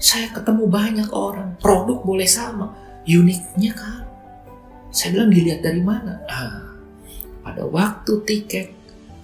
Saya 0.04 0.28
ketemu 0.36 0.68
banyak 0.68 1.08
orang. 1.16 1.56
Produk 1.64 2.04
boleh 2.04 2.28
sama. 2.28 2.76
Uniknya 3.08 3.72
kan. 3.72 4.04
Saya 4.92 5.16
bilang, 5.16 5.32
dilihat 5.32 5.64
dari 5.64 5.80
mana? 5.80 6.20
Ah, 6.28 6.60
pada 7.40 7.64
waktu 7.64 8.20
tiket, 8.28 8.68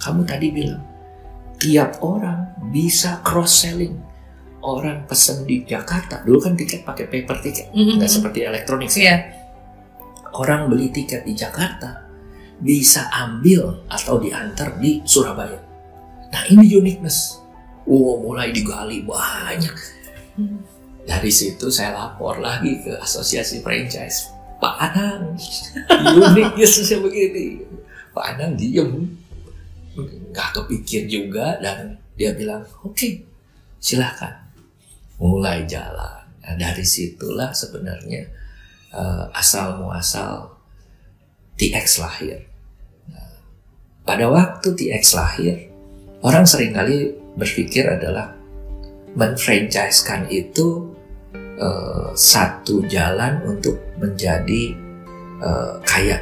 kamu 0.01 0.25
tadi 0.25 0.49
bilang, 0.49 0.81
tiap 1.61 2.01
orang 2.01 2.57
bisa 2.73 3.21
cross-selling. 3.21 3.93
Orang 4.65 5.05
pesen 5.05 5.45
di 5.45 5.69
Jakarta. 5.69 6.25
Dulu 6.25 6.41
kan 6.41 6.57
tiket 6.57 6.81
pakai 6.81 7.13
paper 7.13 7.37
tiket. 7.45 7.77
Mhm. 7.77 8.01
Nggak 8.01 8.13
seperti 8.13 8.39
elektronik. 8.45 8.89
Iya. 8.97 9.17
Orang 10.33 10.73
beli 10.73 10.89
tiket 10.89 11.29
di 11.29 11.37
Jakarta 11.37 12.09
bisa 12.61 13.09
ambil 13.13 13.85
atau 13.89 14.17
diantar 14.21 14.81
di 14.81 15.01
Surabaya. 15.05 15.61
Nah 16.29 16.43
ini 16.49 16.69
uniqueness. 16.73 17.41
Wow, 17.89 18.21
mulai 18.21 18.53
digali 18.53 19.01
banyak. 19.05 20.00
Dari 21.05 21.33
situ 21.33 21.73
saya 21.73 21.97
lapor 21.97 22.39
lagi 22.39 22.79
ke 22.85 22.95
asosiasi 23.01 23.65
franchise. 23.65 24.31
Pak 24.61 24.77
Anang, 24.77 25.41
unik 26.21 26.53
Yesusnya 26.61 27.01
begini. 27.01 27.65
Pak 28.13 28.37
Anang 28.37 28.53
diem, 28.61 29.09
nggak 29.97 30.49
kepikir 30.61 31.09
juga 31.09 31.57
dan 31.65 31.97
dia 32.15 32.37
bilang, 32.37 32.63
oke, 32.85 33.25
silahkan. 33.81 34.53
Mulai 35.17 35.65
jalan. 35.65 36.21
Nah, 36.45 36.57
dari 36.57 36.85
situlah 36.85 37.53
sebenarnya 37.53 38.23
eh, 38.93 39.25
asal 39.37 39.81
muasal 39.81 40.57
TX 41.57 42.01
lahir. 42.01 42.45
Nah, 43.09 43.37
pada 44.05 44.29
waktu 44.29 44.73
TX 44.73 45.05
lahir, 45.17 45.69
orang 46.25 46.45
sering 46.49 46.73
kali 46.73 47.13
berpikir 47.37 47.85
adalah 47.89 48.40
menfranchisekan 49.15 50.31
itu 50.31 50.95
eh, 51.35 52.09
satu 52.15 52.85
jalan 52.87 53.43
untuk 53.47 53.79
menjadi 53.99 54.75
eh, 55.43 55.75
kaya, 55.87 56.19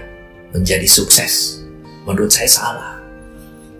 menjadi 0.53 0.89
sukses. 0.89 1.65
Menurut 2.09 2.33
saya 2.33 2.49
salah. 2.49 2.93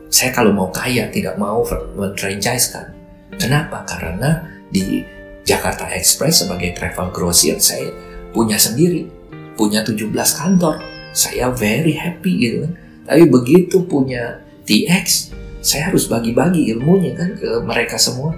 Saya 0.09 0.33
kalau 0.33 0.53
mau 0.53 0.69
kaya 0.73 1.09
tidak 1.13 1.37
mau 1.37 1.65
menfranchisekan. 1.97 2.93
Kenapa? 3.37 3.85
Karena 3.85 4.45
di 4.69 5.05
Jakarta 5.49 5.89
Express 5.89 6.45
sebagai 6.45 6.77
travel 6.77 7.09
grocer 7.09 7.57
saya 7.57 7.89
punya 8.37 8.61
sendiri, 8.61 9.09
punya 9.57 9.81
17 9.81 10.13
kantor. 10.13 10.77
Saya 11.17 11.49
very 11.49 11.97
happy 11.97 12.33
gitu 12.37 12.57
kan. 12.69 12.73
Tapi 13.09 13.25
begitu 13.25 13.81
punya 13.89 14.45
TX, 14.69 15.33
saya 15.65 15.89
harus 15.89 16.05
bagi-bagi 16.13 16.69
ilmunya 16.77 17.17
kan 17.17 17.33
ke 17.33 17.49
mereka 17.65 17.97
semua. 17.97 18.37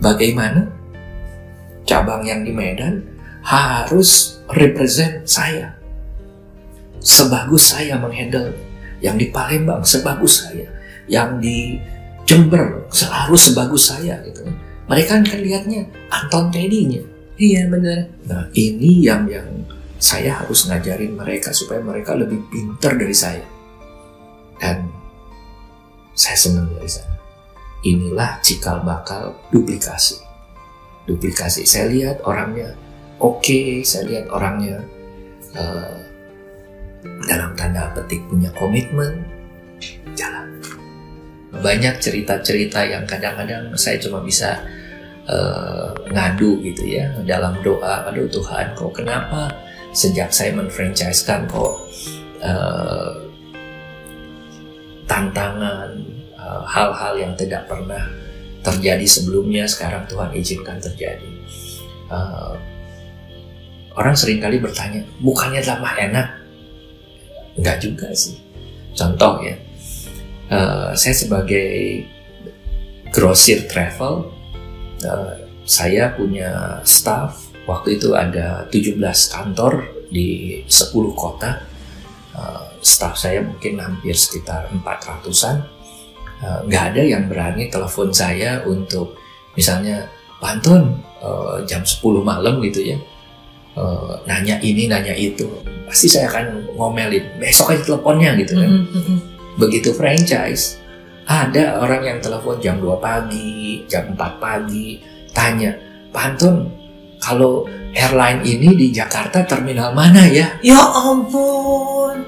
Bagaimana 0.00 0.64
cabang 1.84 2.22
yang 2.24 2.46
di 2.46 2.52
Medan 2.54 3.02
harus 3.42 4.40
represent 4.54 5.26
saya. 5.26 5.74
Sebagus 7.02 7.74
saya 7.74 7.98
menghandle 7.98 8.54
yang 9.02 9.18
di 9.18 9.28
Palembang 9.34 9.82
sebagus 9.82 10.46
saya, 10.46 10.70
yang 11.10 11.42
di 11.42 11.82
Jember 12.22 12.86
selalu 12.94 13.34
sebagus 13.34 13.90
saya 13.90 14.22
gitu. 14.22 14.46
Mereka 14.86 15.26
kan 15.26 15.26
lihatnya 15.26 15.90
Anton 16.14 16.54
Teddy-nya. 16.54 17.02
Iya, 17.34 17.66
benar. 17.66 18.06
Nah, 18.30 18.46
ini 18.54 19.02
yang 19.02 19.26
yang 19.26 19.66
saya 19.98 20.38
harus 20.38 20.70
ngajarin 20.70 21.18
mereka 21.18 21.50
supaya 21.50 21.82
mereka 21.82 22.14
lebih 22.14 22.38
pintar 22.46 22.94
dari 22.94 23.14
saya. 23.14 23.42
Dan 24.62 24.86
saya 26.14 26.38
senang 26.38 26.70
dari 26.70 26.86
sana. 26.86 27.11
Inilah 27.82 28.38
cikal 28.42 28.86
bakal 28.86 29.34
duplikasi. 29.50 30.22
Duplikasi. 31.06 31.66
Saya 31.66 31.90
lihat 31.90 32.22
orangnya 32.22 32.70
oke, 33.18 33.82
saya 33.82 34.06
lihat 34.06 34.26
orangnya 34.30 34.78
eh, 35.54 35.96
dalam 37.26 37.54
tanda 37.58 37.90
petik 37.94 38.22
punya 38.30 38.50
komitmen, 38.54 39.26
jalan. 40.14 40.46
Banyak 41.52 41.98
cerita-cerita 41.98 42.86
yang 42.86 43.02
kadang-kadang 43.06 43.74
saya 43.74 43.98
cuma 43.98 44.22
bisa 44.22 44.62
eh, 45.26 45.90
ngadu 46.10 46.62
gitu 46.62 46.82
ya 46.86 47.06
dalam 47.26 47.58
doa 47.62 48.06
aduh 48.10 48.26
Tuhan 48.30 48.74
kok 48.74 48.94
kenapa 48.94 49.50
sejak 49.94 50.30
saya 50.34 50.54
menfranchisekan 50.54 51.46
kok 51.46 51.74
eh, 52.42 53.12
tantangan 55.06 56.21
hal-hal 56.66 57.14
yang 57.18 57.32
tidak 57.38 57.66
pernah 57.66 58.06
terjadi 58.62 59.06
sebelumnya 59.06 59.66
sekarang 59.66 60.06
Tuhan 60.06 60.30
izinkan 60.38 60.78
terjadi. 60.78 61.30
Eh, 62.12 62.54
orang 63.98 64.14
sering 64.14 64.38
kali 64.38 64.62
bertanya 64.62 65.02
bukannya 65.18 65.62
lama 65.66 65.90
enak? 65.98 66.28
Enggak 67.58 67.78
juga 67.82 68.08
sih. 68.14 68.38
Contoh 68.94 69.42
ya 69.42 69.56
eh, 70.52 70.90
saya 70.94 71.14
sebagai 71.14 72.06
grosir 73.12 73.66
travel 73.68 74.42
Uh, 75.02 75.34
saya 75.66 76.14
punya 76.14 76.78
staff 76.86 77.50
waktu 77.66 77.98
itu 77.98 78.14
ada 78.14 78.66
17 78.70 78.98
kantor 79.30 79.82
di 80.10 80.62
10 80.66 80.94
kota. 81.18 81.58
Uh, 82.32 82.70
staff 82.80 83.18
saya 83.18 83.42
mungkin 83.42 83.82
hampir 83.82 84.14
sekitar 84.14 84.70
400an 84.70 85.66
Uh, 86.42 86.58
nggak 86.66 86.84
ada 86.90 87.02
yang 87.06 87.30
berani 87.30 87.70
telepon 87.70 88.10
saya 88.10 88.66
untuk 88.66 89.14
misalnya 89.54 90.10
Pak 90.42 90.58
Anton 90.58 90.98
uh, 91.22 91.62
jam 91.62 91.86
10 91.86 92.02
malam 92.18 92.58
gitu 92.66 92.82
ya 92.82 92.98
uh, 93.78 94.18
nanya 94.26 94.58
ini 94.58 94.90
nanya 94.90 95.14
itu 95.14 95.46
pasti 95.86 96.10
saya 96.10 96.26
akan 96.34 96.74
ngomelin 96.74 97.38
besok 97.38 97.70
aja 97.70 97.86
teleponnya 97.86 98.34
gitu 98.42 98.58
kan 98.58 98.70
Mhm, 98.74 98.90
mhm. 98.90 99.16
begitu 99.54 99.94
franchise 99.94 100.82
ada 101.22 101.78
orang 101.78 102.02
yang 102.02 102.18
telepon 102.18 102.58
jam 102.58 102.82
2 102.82 102.98
pagi, 102.98 103.86
jam 103.86 104.10
4 104.10 104.42
pagi, 104.42 104.98
tanya, 105.30 105.70
Pak 106.10 106.24
Anton, 106.34 106.66
kalau 107.22 107.62
airline 107.94 108.42
ini 108.42 108.74
di 108.74 108.86
Jakarta 108.90 109.46
terminal 109.46 109.94
mana 109.94 110.26
ya? 110.26 110.58
Ya 110.66 110.82
ampun. 110.82 112.26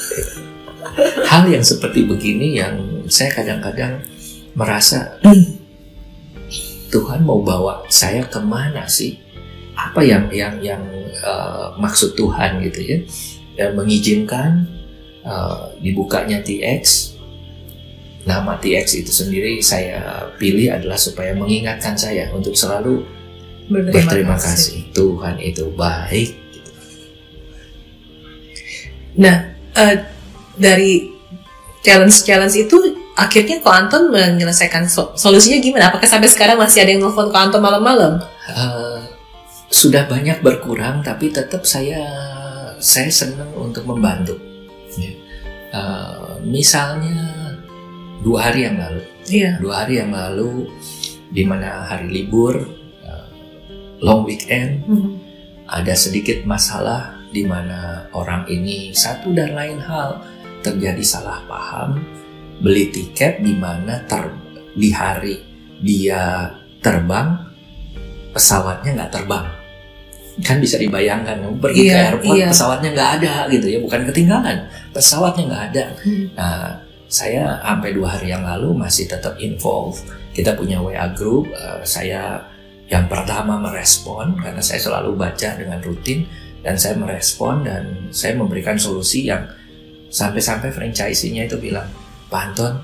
Hal 1.28 1.44
yang 1.52 1.60
seperti 1.60 2.08
begini 2.08 2.56
yang 2.56 2.80
saya 3.08 3.30
kadang-kadang 3.32 4.02
merasa 4.52 5.16
Tuhan 6.92 7.24
mau 7.24 7.40
bawa 7.40 7.88
saya 7.88 8.26
ke 8.28 8.36
mana 8.42 8.84
sih? 8.84 9.16
Apa 9.72 10.04
yang 10.04 10.28
yang 10.28 10.60
yang 10.60 10.84
uh, 11.24 11.72
maksud 11.80 12.12
Tuhan 12.12 12.60
gitu 12.68 12.80
ya? 12.84 12.98
Dan 13.56 13.80
mengizinkan 13.80 14.68
uh, 15.24 15.72
dibukanya 15.80 16.44
TX. 16.44 17.16
Nama 18.28 18.54
TX 18.60 19.02
itu 19.02 19.10
sendiri 19.10 19.58
saya 19.64 20.30
pilih 20.38 20.70
adalah 20.70 21.00
supaya 21.00 21.34
mengingatkan 21.34 21.98
saya 21.98 22.30
untuk 22.30 22.54
selalu 22.54 23.02
Berterima, 23.72 24.04
berterima 24.04 24.36
kasih. 24.36 24.84
Tuhan 24.92 25.40
itu 25.40 25.64
baik. 25.72 26.30
Nah, 29.16 29.36
eh, 29.76 29.96
dari 30.60 31.08
challenge-challenge 31.80 32.56
itu 32.68 32.76
akhirnya 33.16 33.60
Ko 33.60 33.68
Anton 33.72 34.08
menyelesaikan 34.12 34.88
so- 34.88 35.12
solusinya 35.14 35.60
gimana? 35.60 35.92
Apakah 35.92 36.08
sampai 36.08 36.28
sekarang 36.28 36.56
masih 36.60 36.84
ada 36.84 36.90
yang 36.96 37.02
nelfon 37.04 37.28
Ko 37.28 37.38
Anton 37.38 37.60
malam-malam? 37.60 38.22
Uh, 38.48 39.00
sudah 39.72 40.08
banyak 40.08 40.40
berkurang, 40.44 41.00
tapi 41.04 41.32
tetap 41.32 41.64
saya 41.64 42.00
saya 42.82 43.08
senang 43.08 43.52
untuk 43.56 43.86
membantu. 43.86 44.36
Ya. 44.98 45.12
Uh, 45.72 46.36
misalnya 46.44 47.16
dua 48.20 48.50
hari 48.52 48.68
yang 48.68 48.76
lalu, 48.76 49.02
Iya. 49.28 49.56
dua 49.62 49.86
hari 49.86 50.02
yang 50.02 50.12
lalu, 50.12 50.68
di 51.32 51.42
mana 51.48 51.88
hari 51.88 52.12
libur, 52.12 52.60
uh, 53.06 53.28
long 54.04 54.28
weekend, 54.28 54.84
ada 55.64 55.96
sedikit 55.96 56.44
masalah 56.44 57.16
di 57.32 57.48
mana 57.48 58.04
orang 58.12 58.44
ini 58.52 58.92
satu 58.92 59.32
dan 59.32 59.56
lain 59.56 59.80
hal 59.80 60.20
terjadi 60.60 61.00
salah 61.00 61.40
paham 61.48 62.04
beli 62.62 62.88
tiket 62.88 63.42
di 63.42 63.52
mana 63.58 63.98
ter 64.06 64.30
di 64.72 64.88
hari 64.94 65.36
dia 65.82 66.48
terbang 66.78 67.34
pesawatnya 68.32 68.90
nggak 68.96 69.12
terbang 69.12 69.46
kan 70.40 70.56
bisa 70.56 70.80
dibayangkan 70.80 71.44
pergi 71.60 71.82
ke 71.84 71.92
Iya, 71.92 72.00
airport 72.16 72.36
iya. 72.40 72.46
pesawatnya 72.48 72.88
nggak 72.96 73.10
ada 73.20 73.34
gitu 73.52 73.66
ya 73.68 73.78
bukan 73.84 74.00
ketinggalan 74.08 74.58
pesawatnya 74.94 75.42
nggak 75.50 75.64
ada 75.74 75.84
Hmm. 76.00 76.26
Nah, 76.32 76.66
saya 77.12 77.60
sampai 77.60 77.92
dua 77.92 78.16
hari 78.16 78.32
yang 78.32 78.40
lalu 78.40 78.72
masih 78.72 79.04
tetap 79.04 79.36
involved. 79.36 80.00
Kita 80.32 80.56
punya 80.56 80.80
WA 80.80 81.12
group. 81.12 81.44
eh, 81.52 81.84
saya 81.84 82.40
yang 82.88 83.04
pertama 83.04 83.60
merespon 83.60 84.32
karena 84.40 84.64
saya 84.64 84.80
selalu 84.80 85.12
baca 85.12 85.60
dengan 85.60 85.76
rutin 85.84 86.24
dan 86.64 86.80
saya 86.80 86.96
merespon 86.96 87.68
dan 87.68 88.08
saya 88.08 88.32
memberikan 88.32 88.80
solusi 88.80 89.28
yang 89.28 89.44
sampai-sampai 90.08 90.72
franchise-nya 90.72 91.44
itu 91.44 91.60
bilang, 91.60 91.84
Pak 92.32 92.42
Anton, 92.48 92.80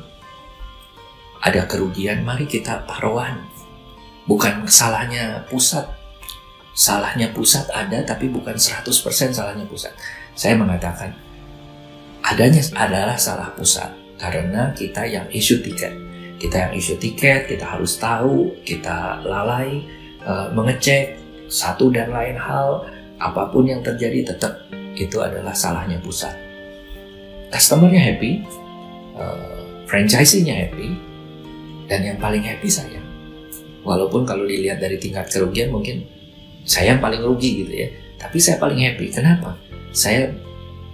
ada 1.40 1.64
kerugian, 1.64 2.20
mari 2.20 2.44
kita 2.44 2.84
taruhan. 2.84 3.40
Bukan 4.28 4.68
salahnya 4.68 5.48
pusat. 5.48 5.88
Salahnya 6.76 7.32
pusat 7.32 7.64
ada, 7.72 8.04
tapi 8.04 8.28
bukan 8.28 8.60
100% 8.60 8.84
salahnya 9.32 9.64
pusat. 9.64 9.96
Saya 10.36 10.52
mengatakan, 10.60 11.16
adanya 12.28 12.60
adalah 12.76 13.16
salah 13.16 13.48
pusat 13.56 13.88
karena 14.20 14.74
kita 14.76 15.06
yang 15.08 15.24
issue 15.30 15.62
tiket 15.62 15.94
kita 16.36 16.68
yang 16.68 16.72
issue 16.74 16.98
tiket 16.98 17.48
kita 17.48 17.64
harus 17.64 17.96
tahu 17.96 18.52
kita 18.66 19.22
lalai 19.24 19.86
eh, 20.22 20.48
mengecek 20.52 21.16
satu 21.48 21.88
dan 21.88 22.12
lain 22.12 22.36
hal 22.36 22.84
apa 23.18 23.48
pun 23.50 23.66
yang 23.66 23.80
terjadi 23.80 24.34
tetap 24.34 24.60
itu 24.98 25.18
adalah 25.22 25.54
salahnya 25.54 25.96
pusat 26.02 26.34
customernya 27.48 28.02
happy 28.02 28.42
eh, 29.18 29.58
franchisee-nya 29.90 30.54
happy. 30.66 30.88
Dan 31.88 32.04
yang 32.04 32.18
paling 32.20 32.44
happy 32.44 32.68
saya. 32.68 33.00
Walaupun 33.82 34.28
kalau 34.28 34.44
dilihat 34.44 34.78
dari 34.78 35.00
tingkat 35.00 35.32
kerugian 35.32 35.72
mungkin 35.72 36.04
saya 36.68 36.94
yang 36.94 37.00
paling 37.00 37.24
rugi 37.24 37.64
gitu 37.64 37.72
ya. 37.72 37.88
Tapi 38.20 38.36
saya 38.36 38.60
paling 38.60 38.78
happy. 38.78 39.08
Kenapa? 39.08 39.56
Saya 39.90 40.28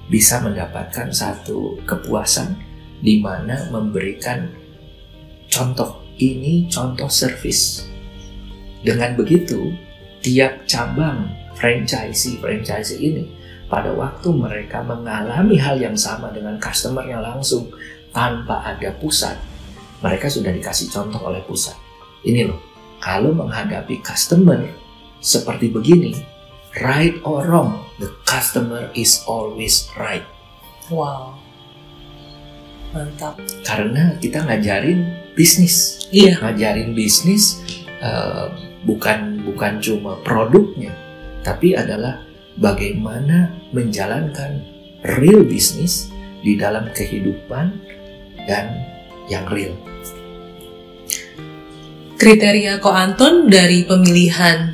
bisa 0.06 0.38
mendapatkan 0.38 1.10
satu 1.10 1.80
kepuasan 1.82 2.54
di 3.02 3.18
mana 3.18 3.68
memberikan 3.74 4.46
contoh 5.50 6.04
ini 6.20 6.70
contoh 6.70 7.10
service. 7.10 7.88
Dengan 8.84 9.16
begitu, 9.16 9.72
tiap 10.20 10.68
cabang 10.68 11.32
franchise 11.56 12.36
franchise 12.38 12.94
ini 13.00 13.24
pada 13.68 13.90
waktu 13.96 14.28
mereka 14.28 14.84
mengalami 14.84 15.56
hal 15.56 15.80
yang 15.80 15.96
sama 15.96 16.28
dengan 16.30 16.60
customernya 16.60 17.18
langsung 17.18 17.72
tanpa 18.14 18.62
ada 18.62 18.94
pusat, 18.96 19.34
mereka 20.00 20.30
sudah 20.30 20.54
dikasih 20.54 20.88
contoh 20.88 21.20
oleh 21.26 21.42
pusat. 21.42 21.74
Ini 22.22 22.46
loh, 22.48 22.62
kalau 23.02 23.34
menghadapi 23.34 24.00
customer 24.00 24.64
seperti 25.18 25.68
begini, 25.68 26.14
right 26.80 27.18
or 27.26 27.44
wrong, 27.44 27.84
the 27.98 28.08
customer 28.24 28.88
is 28.94 29.20
always 29.26 29.90
right. 29.98 30.24
Wow. 30.88 31.36
Mantap. 32.94 33.42
Karena 33.66 34.14
kita 34.22 34.46
ngajarin 34.46 35.34
bisnis, 35.34 36.06
Iya. 36.14 36.38
ngajarin 36.38 36.94
bisnis 36.94 37.58
eh, 37.98 38.46
bukan 38.86 39.42
bukan 39.42 39.82
cuma 39.82 40.14
produknya, 40.22 40.94
tapi 41.42 41.74
adalah 41.74 42.22
bagaimana 42.56 43.50
menjalankan 43.74 44.62
real 45.18 45.42
bisnis 45.42 46.08
di 46.44 46.54
dalam 46.54 46.86
kehidupan 46.92 47.72
dan 48.44 48.84
yang 49.28 49.48
real. 49.48 49.74
Kriteria 52.14 52.78
Ko 52.80 52.94
Anton 52.94 53.50
dari 53.50 53.84
pemilihan 53.84 54.72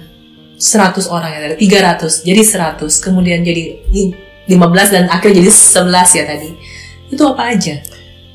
100 0.60 1.08
orang 1.08 1.30
ya, 1.32 1.40
dari 1.50 1.56
300 1.56 2.22
jadi 2.22 2.42
100, 2.44 3.00
kemudian 3.00 3.40
jadi 3.40 3.80
li- 3.90 4.14
15 4.44 4.92
dan 4.92 5.04
akhirnya 5.08 5.40
jadi 5.40 5.50
11 5.50 6.18
ya 6.20 6.24
tadi. 6.28 6.50
Itu 7.10 7.22
apa 7.26 7.54
aja? 7.54 7.80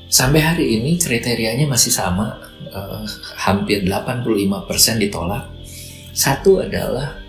Sampai 0.09 0.41
hari 0.41 0.79
ini 0.79 0.97
kriterianya 0.97 1.69
masih 1.69 1.93
sama, 1.93 2.39
eh, 2.65 3.03
hampir 3.45 3.85
85% 3.85 4.97
ditolak. 4.97 5.47
Satu 6.15 6.63
adalah 6.63 7.19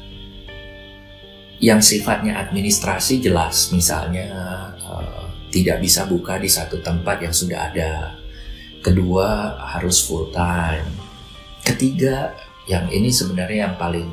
yang 1.60 1.82
sifatnya 1.82 2.40
administrasi 2.40 3.20
jelas, 3.20 3.74
misalnya 3.74 4.26
eh, 4.80 5.25
tidak 5.56 5.80
bisa 5.80 6.04
buka 6.04 6.36
di 6.36 6.52
satu 6.52 6.84
tempat 6.84 7.24
yang 7.24 7.32
sudah 7.32 7.72
ada. 7.72 8.12
Kedua 8.84 9.56
harus 9.56 10.04
full 10.04 10.28
time. 10.28 10.84
Ketiga, 11.64 12.36
yang 12.68 12.92
ini 12.92 13.08
sebenarnya 13.08 13.72
yang 13.72 13.76
paling 13.80 14.04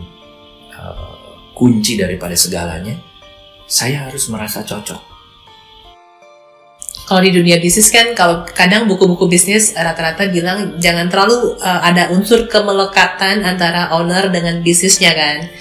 eh, 0.72 1.16
kunci 1.52 2.00
daripada 2.00 2.34
segalanya, 2.40 2.96
saya 3.68 4.08
harus 4.08 4.32
merasa 4.32 4.64
cocok. 4.64 5.12
Kalau 7.04 7.20
di 7.20 7.36
dunia 7.36 7.60
bisnis 7.60 7.92
kan, 7.92 8.16
kalau 8.16 8.48
kadang 8.48 8.88
buku-buku 8.88 9.28
bisnis 9.28 9.76
rata-rata 9.76 10.32
bilang 10.32 10.80
jangan 10.80 11.12
terlalu 11.12 11.60
uh, 11.60 11.84
ada 11.84 12.08
unsur 12.16 12.48
kemelekatan 12.48 13.44
antara 13.44 13.92
owner 13.92 14.32
dengan 14.32 14.64
bisnisnya 14.64 15.12
kan. 15.12 15.52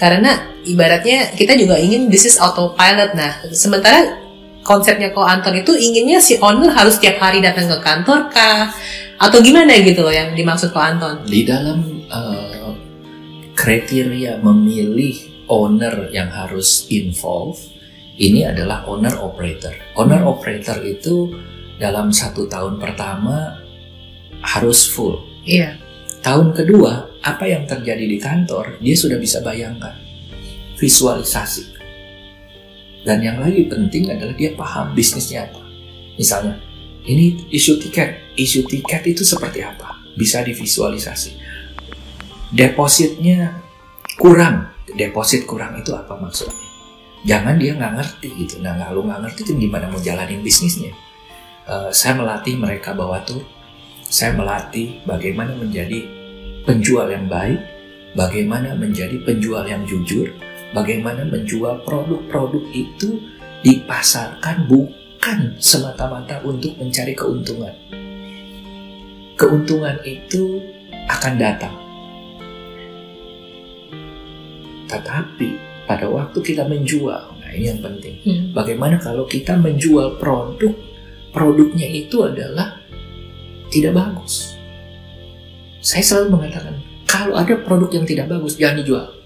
Karena 0.00 0.48
ibaratnya 0.64 1.36
kita 1.36 1.60
juga 1.60 1.76
ingin 1.76 2.08
bisnis 2.08 2.40
autopilot. 2.40 3.12
Nah, 3.12 3.36
sementara 3.52 4.27
konsepnya 4.68 5.16
Ko 5.16 5.24
Anton 5.24 5.56
itu 5.56 5.72
inginnya 5.72 6.20
si 6.20 6.36
owner 6.44 6.68
harus 6.76 7.00
tiap 7.00 7.16
hari 7.16 7.40
datang 7.40 7.64
ke 7.72 7.80
kantor 7.80 8.28
kah? 8.28 8.68
Atau 9.16 9.40
gimana 9.40 9.72
gitu 9.80 10.04
loh 10.04 10.12
yang 10.12 10.36
dimaksud 10.36 10.76
Ko 10.76 10.78
Anton? 10.84 11.24
di 11.24 11.48
dalam 11.48 12.04
eh, 12.04 12.72
kriteria 13.56 14.44
memilih 14.44 15.48
owner 15.48 16.12
yang 16.12 16.28
harus 16.28 16.84
involve 16.92 17.56
ini 18.20 18.44
adalah 18.44 18.84
owner 18.84 19.16
operator. 19.24 19.72
Owner 19.96 20.20
operator 20.28 20.84
itu 20.84 21.32
dalam 21.80 22.12
satu 22.12 22.44
tahun 22.50 22.76
pertama 22.76 23.56
harus 24.44 24.90
full. 24.90 25.22
Iya. 25.48 25.78
Tahun 26.20 26.52
kedua 26.52 27.22
apa 27.24 27.46
yang 27.46 27.64
terjadi 27.64 28.04
di 28.04 28.18
kantor 28.18 28.76
dia 28.82 28.98
sudah 28.98 29.16
bisa 29.16 29.40
bayangkan 29.40 29.94
visualisasi. 30.76 31.77
Dan 33.08 33.24
yang 33.24 33.40
lagi 33.40 33.64
penting 33.64 34.12
adalah 34.12 34.36
dia 34.36 34.52
paham 34.52 34.92
bisnisnya 34.92 35.48
apa. 35.48 35.64
Misalnya 36.20 36.60
ini 37.08 37.40
isu 37.48 37.80
tiket, 37.80 38.36
isu 38.36 38.68
tiket 38.68 39.00
itu 39.08 39.24
seperti 39.24 39.64
apa? 39.64 39.96
Bisa 40.12 40.44
divisualisasi. 40.44 41.32
Depositnya 42.52 43.64
kurang. 44.20 44.76
Deposit 44.92 45.48
kurang 45.48 45.80
itu 45.80 45.96
apa 45.96 46.20
maksudnya? 46.20 46.68
Jangan 47.24 47.56
dia 47.56 47.72
nggak 47.80 47.92
ngerti 47.96 48.28
gitu. 48.44 48.54
Nah 48.60 48.76
kalau 48.76 49.00
nggak 49.08 49.24
ngerti 49.24 49.40
kan 49.48 49.56
gimana 49.56 49.84
mau 49.88 50.00
jalanin 50.04 50.44
bisnisnya. 50.44 50.92
Uh, 51.64 51.88
saya 51.88 52.12
melatih 52.12 52.60
mereka 52.60 52.92
bahwa 52.92 53.24
tuh 53.24 53.40
saya 54.04 54.36
melatih 54.36 55.00
bagaimana 55.08 55.56
menjadi 55.56 56.04
penjual 56.68 57.08
yang 57.08 57.24
baik, 57.24 57.60
bagaimana 58.12 58.76
menjadi 58.76 59.16
penjual 59.24 59.64
yang 59.64 59.84
jujur, 59.88 60.28
bagaimana 60.72 61.24
menjual 61.24 61.84
produk-produk 61.84 62.64
itu 62.72 63.22
dipasarkan 63.64 64.68
bukan 64.68 65.56
semata-mata 65.58 66.40
untuk 66.44 66.76
mencari 66.78 67.12
keuntungan. 67.16 67.74
Keuntungan 69.38 69.96
itu 70.02 70.60
akan 71.08 71.34
datang. 71.38 71.74
Tetapi 74.88 75.48
pada 75.84 76.08
waktu 76.08 76.38
kita 76.40 76.64
menjual, 76.64 77.22
nah 77.38 77.50
ini 77.52 77.68
yang 77.68 77.80
penting. 77.80 78.16
Hmm. 78.24 78.42
Bagaimana 78.56 78.96
kalau 79.00 79.28
kita 79.28 79.56
menjual 79.56 80.16
produk, 80.20 80.72
produknya 81.32 81.86
itu 81.88 82.24
adalah 82.24 82.80
tidak 83.68 83.96
bagus. 83.96 84.56
Saya 85.84 86.02
selalu 86.04 86.40
mengatakan, 86.40 86.74
kalau 87.08 87.36
ada 87.36 87.56
produk 87.56 87.88
yang 88.00 88.06
tidak 88.08 88.26
bagus, 88.32 88.56
jangan 88.56 88.80
dijual. 88.84 89.17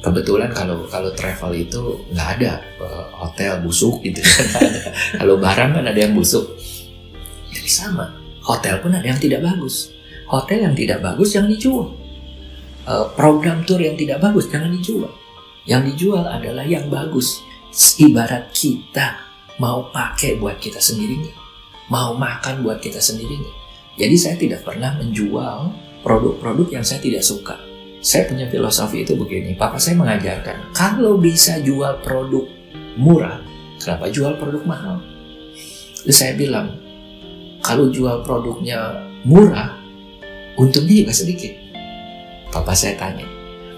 Kebetulan 0.00 0.48
kalau 0.56 0.88
kalau 0.88 1.12
travel 1.12 1.52
itu 1.52 2.00
nggak 2.16 2.28
ada 2.40 2.64
eh, 2.80 3.04
hotel 3.20 3.60
busuk 3.60 4.00
gitu. 4.00 4.24
Kalau 5.20 5.36
barang 5.36 5.76
kan 5.76 5.84
ada 5.84 6.00
yang 6.00 6.16
busuk. 6.16 6.56
Jadi 7.52 7.68
sama, 7.68 8.08
hotel 8.40 8.80
pun 8.80 8.96
ada 8.96 9.04
yang 9.04 9.20
tidak 9.20 9.44
bagus. 9.44 9.92
Hotel 10.32 10.64
yang 10.64 10.72
tidak 10.72 11.04
bagus 11.04 11.36
jangan 11.36 11.52
dijual. 11.52 11.92
Eh, 12.88 13.06
program 13.12 13.60
tour 13.68 13.76
yang 13.76 13.92
tidak 13.92 14.24
bagus 14.24 14.48
jangan 14.48 14.72
dijual. 14.72 15.12
Yang 15.68 15.92
dijual 15.92 16.24
adalah 16.24 16.64
yang 16.64 16.88
bagus. 16.88 17.44
Ibarat 18.00 18.56
kita 18.56 19.20
mau 19.60 19.92
pakai 19.92 20.40
buat 20.40 20.56
kita 20.56 20.80
sendiri 20.80 21.20
nggak? 21.20 21.38
Mau 21.92 22.16
makan 22.16 22.64
buat 22.64 22.80
kita 22.80 23.04
sendiri 23.04 23.36
nggak? 23.36 23.56
Jadi 24.00 24.16
saya 24.16 24.36
tidak 24.40 24.64
pernah 24.64 24.96
menjual 24.96 25.70
produk-produk 26.00 26.80
yang 26.80 26.84
saya 26.88 27.04
tidak 27.04 27.20
suka. 27.20 27.69
Saya 28.00 28.24
punya 28.32 28.48
filosofi 28.48 29.04
itu 29.04 29.12
begini. 29.12 29.52
Papa 29.60 29.76
saya 29.76 30.00
mengajarkan, 30.00 30.72
kalau 30.72 31.20
bisa 31.20 31.60
jual 31.60 32.00
produk 32.00 32.48
murah, 32.96 33.44
kenapa 33.76 34.08
jual 34.08 34.40
produk 34.40 34.64
mahal? 34.64 34.96
Terus 36.00 36.16
saya 36.16 36.32
bilang, 36.32 36.80
kalau 37.60 37.92
jual 37.92 38.24
produknya 38.24 39.04
murah, 39.28 39.76
untungnya 40.56 41.04
juga 41.04 41.12
sedikit. 41.12 41.52
Papa 42.48 42.72
saya 42.72 42.96
tanya, 42.96 43.28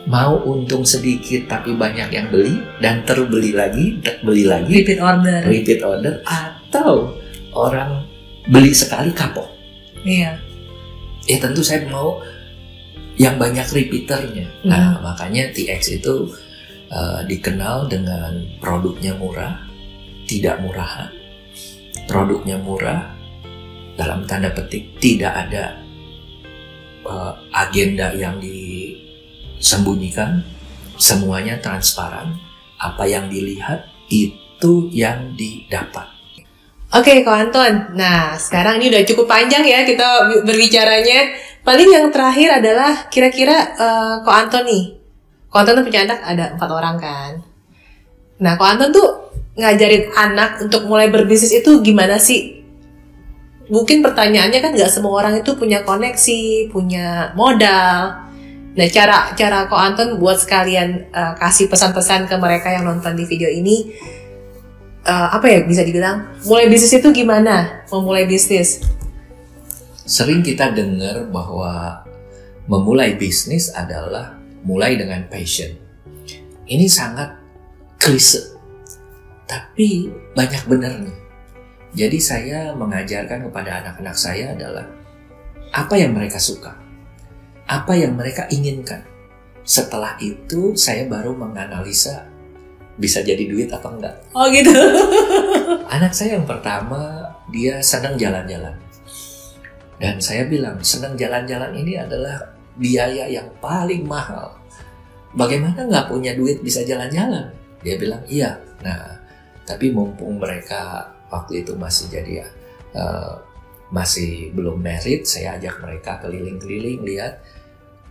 mau 0.07 0.39
untung 0.47 0.87
sedikit 0.87 1.51
tapi 1.51 1.75
banyak 1.75 2.15
yang 2.15 2.31
beli 2.31 2.63
dan 2.79 3.03
terbeli 3.03 3.51
lagi, 3.51 3.99
beli 4.23 4.47
lagi, 4.47 4.87
Repeat 4.87 5.03
order. 5.03 5.41
repeat 5.51 5.81
order, 5.83 6.15
atau 6.23 7.19
orang 7.59 8.07
beli 8.47 8.71
sekali 8.71 9.11
kapok. 9.11 9.51
Iya. 10.07 10.39
Ya 11.27 11.37
tentu 11.43 11.63
saya 11.63 11.87
mau 11.91 12.23
yang 13.21 13.37
banyak 13.37 13.69
repeaternya. 13.69 14.49
Nah 14.65 14.97
makanya 15.05 15.53
TX 15.53 16.01
itu 16.01 16.33
uh, 16.93 17.21
dikenal 17.27 17.89
dengan 17.89 18.45
produknya 18.61 19.15
murah, 19.17 19.57
tidak 20.29 20.61
murahan. 20.65 21.11
Produknya 22.09 22.59
murah, 22.59 23.13
dalam 23.97 24.25
tanda 24.25 24.51
petik 24.53 24.99
tidak 24.99 25.33
ada 25.49 25.77
uh, 27.05 27.37
agenda 27.53 28.13
yang 28.17 28.41
disembunyikan, 28.41 30.43
semuanya 30.97 31.61
transparan. 31.61 32.37
Apa 32.83 33.07
yang 33.07 33.31
dilihat 33.31 33.87
itu 34.11 34.91
yang 34.91 35.39
didapat. 35.39 36.13
Oke, 36.93 37.25
Ko 37.25 37.33
Anton. 37.33 37.97
Nah, 37.97 38.37
sekarang 38.37 38.77
ini 38.77 38.93
udah 38.93 39.01
cukup 39.09 39.25
panjang 39.25 39.65
ya 39.65 39.81
kita 39.87 40.29
berbicaranya. 40.45 41.33
Paling 41.63 41.89
yang 41.95 42.07
terakhir 42.11 42.59
adalah 42.59 43.07
kira-kira 43.07 43.57
eh, 43.79 44.15
Ko 44.27 44.31
Anton 44.35 44.67
nih. 44.67 44.85
Ko 45.47 45.63
Anton 45.63 45.79
tuh 45.79 45.87
punya 45.87 46.03
anak 46.03 46.19
ada 46.27 46.45
empat 46.59 46.71
orang 46.71 46.97
kan. 46.99 47.33
Nah, 48.43 48.59
Ko 48.59 48.67
Anton 48.67 48.91
tuh 48.91 49.09
ngajarin 49.55 50.11
anak 50.19 50.59
untuk 50.67 50.91
mulai 50.91 51.07
berbisnis 51.07 51.55
itu 51.55 51.79
gimana 51.87 52.19
sih? 52.19 52.67
Mungkin 53.71 54.03
pertanyaannya 54.03 54.59
kan 54.59 54.75
nggak 54.75 54.91
semua 54.91 55.23
orang 55.23 55.39
itu 55.39 55.55
punya 55.55 55.87
koneksi, 55.87 56.73
punya 56.75 57.31
modal. 57.39 58.27
Nah, 58.75 58.89
cara 58.91 59.31
cara 59.39 59.71
Ko 59.71 59.79
Anton 59.79 60.19
buat 60.19 60.43
sekalian 60.43 61.15
eh, 61.15 61.33
kasih 61.39 61.71
pesan-pesan 61.71 62.27
ke 62.27 62.35
mereka 62.43 62.75
yang 62.75 62.91
nonton 62.91 63.15
di 63.15 63.23
video 63.23 63.47
ini 63.47 63.95
eh, 65.07 65.29
apa 65.31 65.47
ya 65.47 65.63
bisa 65.63 65.87
dibilang 65.87 66.43
mulai 66.43 66.67
bisnis 66.67 66.95
itu 66.99 67.09
gimana 67.15 67.87
memulai 67.91 68.27
bisnis 68.27 68.83
Sering 70.03 70.43
kita 70.43 70.75
dengar 70.75 71.31
bahwa 71.31 72.03
memulai 72.67 73.15
bisnis 73.15 73.71
adalah 73.71 74.35
mulai 74.67 74.99
dengan 74.99 75.27
passion. 75.31 75.71
Ini 76.67 76.87
sangat 76.91 77.39
klise, 77.99 78.59
tapi 79.47 80.11
banyak 80.35 80.63
benarnya. 80.67 81.15
Jadi 81.93 82.19
saya 82.19 82.73
mengajarkan 82.73 83.47
kepada 83.51 83.85
anak-anak 83.85 84.17
saya 84.17 84.57
adalah 84.57 84.87
apa 85.71 85.95
yang 85.95 86.17
mereka 86.17 86.43
suka, 86.43 86.75
apa 87.69 87.93
yang 87.95 88.19
mereka 88.19 88.49
inginkan. 88.51 89.07
Setelah 89.63 90.19
itu 90.19 90.75
saya 90.75 91.07
baru 91.07 91.37
menganalisa 91.39 92.27
bisa 92.99 93.23
jadi 93.23 93.47
duit 93.47 93.71
apa 93.71 93.89
enggak. 93.89 94.17
oh 94.35 94.51
gitu 94.53 94.75
Anak 95.95 96.13
saya 96.13 96.37
yang 96.37 96.45
pertama 96.45 97.31
dia 97.55 97.79
senang 97.81 98.19
jalan-jalan. 98.19 98.75
Dan 100.03 100.19
saya 100.19 100.51
bilang 100.51 100.83
senang 100.83 101.15
jalan-jalan 101.15 101.79
ini 101.79 101.95
adalah 101.95 102.43
biaya 102.75 103.31
yang 103.31 103.47
paling 103.63 104.03
mahal. 104.03 104.51
Bagaimana 105.39 105.87
nggak 105.87 106.11
punya 106.11 106.35
duit 106.35 106.59
bisa 106.59 106.83
jalan-jalan? 106.83 107.55
Dia 107.87 107.95
bilang 107.95 108.19
iya. 108.27 108.59
Nah, 108.83 109.23
tapi 109.63 109.95
mumpung 109.95 110.43
mereka 110.43 111.07
waktu 111.31 111.63
itu 111.63 111.79
masih 111.79 112.11
jadi 112.11 112.51
eh, 112.99 113.35
masih 113.95 114.51
belum 114.51 114.83
merit, 114.83 115.23
saya 115.23 115.55
ajak 115.55 115.79
mereka 115.79 116.19
keliling-keliling 116.19 117.07
lihat 117.07 117.39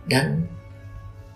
dan 0.08 0.48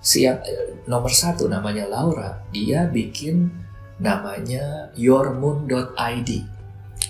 siang 0.00 0.40
eh, 0.40 0.80
nomor 0.88 1.12
satu 1.12 1.52
namanya 1.52 1.84
Laura, 1.84 2.40
dia 2.48 2.88
bikin 2.88 3.52
namanya 4.00 4.88
yourmoon.id 4.96 6.55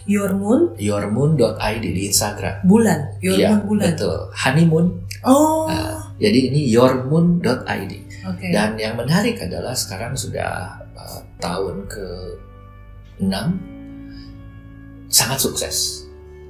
your 0.07 0.31
moon 0.33 0.73
yourmoon.id 0.79 1.83
di 1.85 2.03
Instagram. 2.09 2.63
bulan 2.63 3.19
your 3.21 3.37
Iya, 3.37 3.49
moon 3.53 3.63
bulan 3.67 3.87
betul. 3.93 4.19
Honeymoon. 4.33 4.87
oh 5.27 5.67
Nah, 5.67 6.15
jadi 6.17 6.39
ini 6.55 6.61
yourmoon.id. 6.71 7.93
oke 8.25 8.47
Dan 8.55 8.79
yang 8.79 8.95
menarik 8.97 9.37
adalah 9.43 9.75
sekarang 9.75 10.15
sudah 10.15 10.79
uh, 10.97 11.21
tahun 11.43 11.85
ke 11.91 12.07
6 13.21 13.31
sangat 15.11 15.39
sukses. 15.43 16.07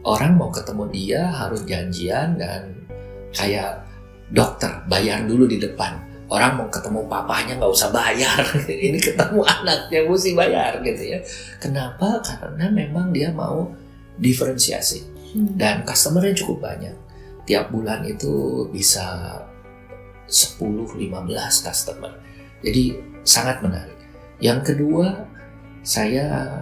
Orang 0.07 0.39
mau 0.39 0.55
ketemu 0.55 0.85
dia 0.95 1.23
harus 1.27 1.67
janjian 1.67 2.39
dan 2.39 2.87
kayak 3.35 3.83
dokter 4.31 4.71
bayar 4.87 5.27
dulu 5.27 5.51
di 5.51 5.59
depan. 5.59 5.99
Orang 6.27 6.59
mau 6.59 6.69
ketemu 6.71 7.07
papanya 7.07 7.55
nggak 7.55 7.73
usah 7.73 7.91
bayar. 7.95 8.43
Ini 8.67 8.99
ketemu 8.99 9.41
anaknya 9.47 10.01
mesti 10.07 10.31
bayar 10.35 10.83
gitu 10.83 11.03
ya. 11.03 11.19
Kenapa? 11.63 12.19
Karena 12.23 12.67
memang 12.71 13.15
dia 13.15 13.31
mau 13.31 13.71
diferensiasi 14.19 15.17
Hmm. 15.37 15.53
dan 15.59 15.85
customernya 15.85 16.33
cukup 16.33 16.65
banyak. 16.65 16.97
Tiap 17.45 17.69
bulan 17.69 18.09
itu 18.09 18.65
bisa 18.73 19.37
10-15 20.27 20.97
customer. 21.61 22.17
Jadi 22.65 22.97
sangat 23.23 23.61
menarik. 23.61 23.95
Yang 24.41 24.73
kedua, 24.73 25.29
saya 25.85 26.59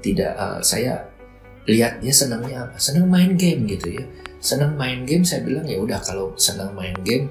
tidak 0.00 0.32
uh, 0.34 0.58
saya 0.64 1.06
lihat 1.68 2.00
dia 2.00 2.14
senangnya 2.14 2.66
apa? 2.66 2.76
Senang 2.80 3.06
main 3.06 3.36
game 3.36 3.68
gitu 3.68 4.00
ya. 4.00 4.04
Senang 4.40 4.74
main 4.74 5.04
game 5.04 5.22
saya 5.22 5.44
bilang 5.44 5.68
ya 5.68 5.78
udah 5.78 6.00
kalau 6.02 6.32
senang 6.40 6.74
main 6.74 6.96
game 7.04 7.30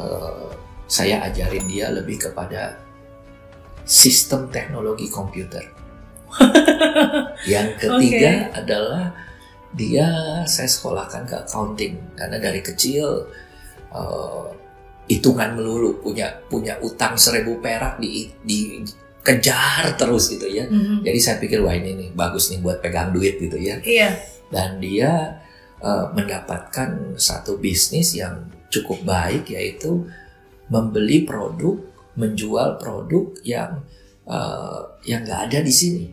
uh, 0.00 0.50
saya 0.94 1.26
ajarin 1.26 1.66
dia 1.66 1.90
lebih 1.90 2.22
kepada 2.30 2.78
sistem 3.82 4.46
teknologi 4.54 5.10
komputer. 5.10 5.66
Yang 7.50 7.68
ketiga 7.82 8.54
adalah 8.54 9.10
dia 9.74 10.06
saya 10.46 10.70
sekolahkan 10.70 11.26
ke 11.26 11.34
accounting 11.34 11.98
karena 12.14 12.38
dari 12.38 12.62
kecil 12.62 13.26
uh, 13.90 14.46
hitungan 15.10 15.58
melulu 15.58 15.98
punya 15.98 16.30
punya 16.46 16.78
utang 16.78 17.18
seribu 17.18 17.58
perak 17.58 17.98
di 17.98 18.30
dikejar 18.46 19.98
terus 19.98 20.30
gitu 20.30 20.46
ya. 20.46 20.70
Mhm. 20.70 21.02
Jadi 21.02 21.18
saya 21.18 21.42
pikir 21.42 21.58
wah 21.58 21.74
ini 21.74 21.98
nih 21.98 22.10
bagus 22.14 22.54
nih 22.54 22.62
buat 22.62 22.78
pegang 22.78 23.10
duit 23.10 23.42
gitu 23.42 23.58
ya. 23.58 23.82
iya 23.82 24.14
Dan 24.46 24.78
dia 24.78 25.42
uh, 25.82 26.14
mendapatkan 26.14 27.18
satu 27.18 27.58
bisnis 27.58 28.14
yang 28.14 28.46
cukup 28.70 29.02
baik 29.02 29.50
yaitu 29.50 30.06
membeli 30.74 31.22
produk, 31.22 31.78
menjual 32.18 32.82
produk 32.82 33.30
yang 33.46 33.86
uh, 34.26 34.98
yang 35.06 35.22
nggak 35.22 35.54
ada 35.54 35.58
di 35.62 35.70
sini. 35.70 36.04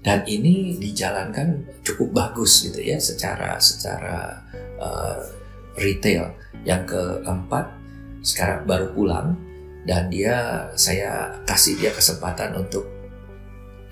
dan 0.00 0.24
ini 0.24 0.80
dijalankan 0.80 1.60
cukup 1.84 2.08
bagus 2.16 2.64
gitu 2.64 2.80
ya 2.80 2.96
secara 2.96 3.60
secara 3.60 4.40
uh, 4.80 5.20
retail. 5.76 6.32
Yang 6.64 6.96
keempat 6.96 7.68
sekarang 8.24 8.64
baru 8.64 8.86
pulang 8.96 9.36
dan 9.84 10.08
dia 10.12 10.68
saya 10.76 11.40
kasih 11.44 11.76
dia 11.80 11.92
kesempatan 11.92 12.56
untuk 12.56 12.84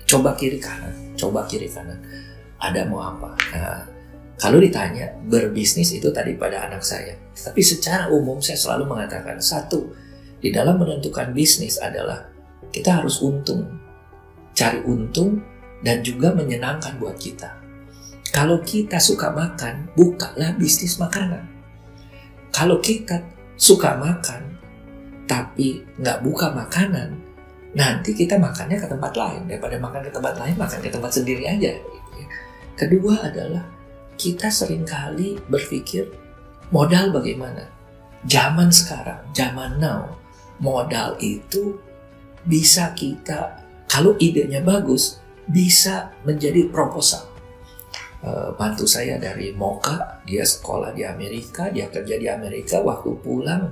coba 0.09 0.33
kiri 0.33 0.57
kanan, 0.57 0.93
coba 1.13 1.45
kiri 1.45 1.69
kanan. 1.69 1.97
Ada 2.59 2.89
mau 2.89 3.05
apa? 3.05 3.29
Nah, 3.53 3.81
kalau 4.39 4.63
ditanya 4.63 5.11
berbisnis 5.27 5.91
itu 5.91 6.15
tadi 6.15 6.31
pada 6.39 6.71
anak 6.71 6.79
saya. 6.79 7.11
Tapi 7.35 7.59
secara 7.59 8.07
umum 8.07 8.39
saya 8.39 8.55
selalu 8.55 8.87
mengatakan 8.87 9.35
satu, 9.43 9.91
di 10.39 10.47
dalam 10.55 10.79
menentukan 10.79 11.35
bisnis 11.35 11.75
adalah 11.75 12.23
kita 12.71 13.03
harus 13.03 13.19
untung. 13.19 13.67
Cari 14.55 14.79
untung 14.87 15.43
dan 15.83 15.99
juga 15.99 16.31
menyenangkan 16.31 16.95
buat 17.03 17.19
kita. 17.19 17.51
Kalau 18.31 18.63
kita 18.63 18.95
suka 19.03 19.27
makan, 19.35 19.91
bukalah 19.99 20.55
bisnis 20.55 20.95
makanan. 20.95 21.43
Kalau 22.55 22.79
kita 22.79 23.19
suka 23.59 23.99
makan, 23.99 24.55
tapi 25.27 25.83
nggak 25.99 26.23
buka 26.23 26.55
makanan, 26.55 27.19
nanti 27.75 28.15
kita 28.15 28.39
makannya 28.39 28.79
ke 28.79 28.87
tempat 28.87 29.11
lain. 29.19 29.51
Daripada 29.51 29.75
makan 29.83 30.01
ke 30.07 30.11
tempat 30.15 30.33
lain, 30.39 30.55
makan 30.55 30.79
ke 30.79 30.87
tempat 30.87 31.11
sendiri 31.11 31.43
aja. 31.43 31.75
Kedua 32.79 33.27
adalah 33.27 33.78
kita 34.19 34.51
sering 34.51 34.83
kali 34.83 35.39
berpikir 35.47 36.11
modal 36.75 37.15
bagaimana. 37.15 37.71
Zaman 38.27 38.67
sekarang, 38.67 39.23
zaman 39.31 39.79
now, 39.79 40.19
modal 40.59 41.15
itu 41.23 41.79
bisa 42.43 42.91
kita, 42.91 43.63
kalau 43.87 44.19
idenya 44.19 44.59
bagus, 44.59 45.23
bisa 45.47 46.11
menjadi 46.27 46.67
proposal. 46.67 47.23
Uh, 48.19 48.51
bantu 48.59 48.83
saya 48.83 49.15
dari 49.15 49.55
Moka, 49.55 50.19
dia 50.27 50.43
sekolah 50.43 50.91
di 50.91 51.07
Amerika, 51.07 51.71
dia 51.71 51.87
kerja 51.87 52.19
di 52.19 52.27
Amerika, 52.27 52.83
waktu 52.83 53.15
pulang 53.23 53.71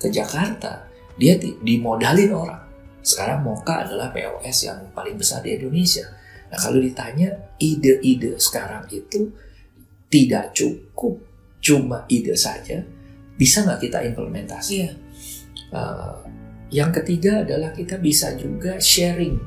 ke 0.00 0.08
Jakarta, 0.08 0.88
dia 1.20 1.36
dimodalin 1.36 2.32
orang. 2.32 2.64
Sekarang 3.04 3.44
Moka 3.44 3.84
adalah 3.84 4.08
POS 4.08 4.56
yang 4.64 4.80
paling 4.96 5.20
besar 5.20 5.44
di 5.44 5.52
Indonesia. 5.52 6.08
Nah 6.48 6.56
kalau 6.56 6.80
ditanya 6.80 7.52
ide-ide 7.60 8.40
sekarang 8.40 8.88
itu 8.88 9.28
tidak 10.12 10.52
cukup 10.52 11.16
cuma 11.64 12.04
ide 12.12 12.36
saja, 12.36 12.84
bisa 13.40 13.64
nggak 13.64 13.80
kita 13.80 13.98
implementasi? 14.12 14.72
Iya. 14.84 14.90
Uh, 15.72 16.20
yang 16.68 16.92
ketiga 16.92 17.40
adalah 17.40 17.72
kita 17.72 17.96
bisa 17.96 18.36
juga 18.36 18.76
sharing. 18.76 19.40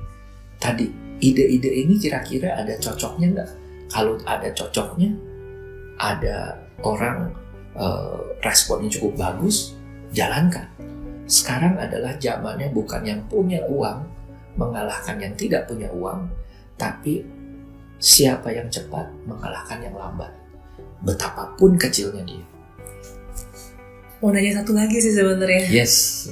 Tadi 0.57 0.89
ide-ide 1.22 1.70
ini 1.70 2.01
kira-kira 2.01 2.57
ada 2.57 2.74
cocoknya 2.82 3.28
nggak? 3.38 3.51
Kalau 3.93 4.18
ada 4.26 4.49
cocoknya, 4.57 5.13
ada 6.01 6.57
orang 6.82 7.30
uh, 7.78 8.18
responnya 8.41 8.89
cukup 8.89 9.13
bagus, 9.13 9.78
jalankan. 10.09 10.66
Sekarang 11.30 11.78
adalah 11.78 12.18
zamannya 12.18 12.74
bukan 12.74 13.05
yang 13.05 13.22
punya 13.30 13.61
uang 13.70 14.01
mengalahkan 14.57 15.22
yang 15.22 15.34
tidak 15.38 15.70
punya 15.70 15.89
uang, 15.93 16.26
tapi 16.78 17.22
siapa 18.01 18.49
yang 18.53 18.70
cepat 18.70 19.09
mengalahkan 19.26 19.82
yang 19.82 19.95
lambat 19.97 20.44
betapapun 21.05 21.77
kecilnya 21.77 22.25
dia. 22.25 22.43
Mau 24.19 24.33
nanya 24.33 24.59
satu 24.59 24.73
lagi 24.73 24.97
sih 24.97 25.13
sebenarnya. 25.13 25.69
Yes. 25.69 26.27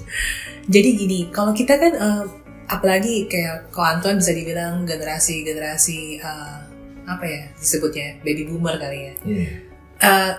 Jadi 0.65 0.89
gini, 0.97 1.19
kalau 1.30 1.53
kita 1.53 1.78
kan 1.78 1.93
uh, 1.93 2.24
apalagi 2.65 3.30
kayak 3.30 3.69
kalau 3.69 3.99
Anton 3.99 4.17
bisa 4.17 4.34
dibilang 4.34 4.82
generasi 4.88 5.45
generasi 5.45 6.17
uh, 6.17 6.65
apa 7.03 7.26
ya 7.28 7.43
disebutnya 7.59 8.17
baby 8.26 8.49
boomer 8.49 8.82
kali 8.82 8.99
ya. 9.11 9.13
Yeah. 9.28 9.53
Uh, 10.01 10.34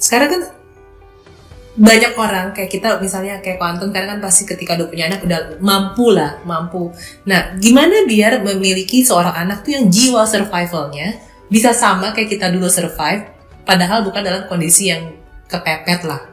sekarang 0.00 0.28
kan 0.34 0.42
banyak 1.78 2.18
orang 2.18 2.50
kayak 2.50 2.74
kita 2.74 2.98
misalnya 2.98 3.38
kayak 3.38 3.62
Anton 3.62 3.94
karena 3.94 4.18
kan 4.18 4.20
pasti 4.24 4.42
ketika 4.42 4.74
udah 4.74 4.88
punya 4.90 5.06
anak 5.06 5.22
udah 5.22 5.40
mampu 5.62 6.10
lah 6.10 6.42
mampu. 6.42 6.90
Nah 7.30 7.54
gimana 7.62 8.02
biar 8.08 8.42
memiliki 8.42 9.06
seorang 9.06 9.36
anak 9.46 9.62
tuh 9.62 9.78
yang 9.78 9.86
jiwa 9.86 10.26
survivalnya 10.26 11.22
bisa 11.46 11.70
sama 11.70 12.10
kayak 12.10 12.34
kita 12.34 12.50
dulu 12.50 12.66
survive 12.66 13.37
padahal 13.68 14.00
bukan 14.00 14.24
dalam 14.24 14.48
kondisi 14.48 14.88
yang 14.88 15.12
kepepet 15.44 16.08
lah. 16.08 16.24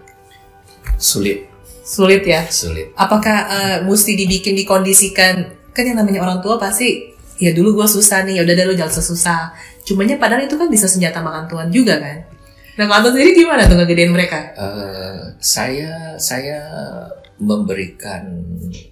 Sulit. 0.96 1.52
Sulit 1.84 2.24
ya. 2.24 2.48
Sulit. 2.48 2.96
Apakah 2.96 3.38
uh, 3.52 3.78
mesti 3.84 4.16
dibikin 4.16 4.56
dikondisikan? 4.56 5.44
Kan 5.76 5.84
yang 5.84 6.00
namanya 6.00 6.24
orang 6.24 6.40
tua 6.40 6.56
pasti 6.56 7.12
ya 7.36 7.52
dulu 7.52 7.84
gue 7.84 7.88
susah 7.92 8.24
nih, 8.24 8.40
ya 8.40 8.42
udah 8.48 8.56
deh 8.56 8.66
lu 8.72 8.76
jangan 8.80 9.04
susah. 9.04 9.52
Cumanya 9.84 10.16
padahal 10.16 10.48
itu 10.48 10.56
kan 10.56 10.72
bisa 10.72 10.88
senjata 10.88 11.20
makan 11.20 11.52
Tuhan 11.52 11.68
juga 11.68 12.00
kan. 12.00 12.24
Nah 12.80 12.86
kalau 12.88 13.12
sendiri 13.12 13.36
gimana 13.36 13.68
tuh 13.68 13.76
ngegedein 13.76 14.16
mereka? 14.16 14.56
Uh, 14.56 15.36
saya 15.44 16.16
saya 16.16 16.64
memberikan 17.36 18.24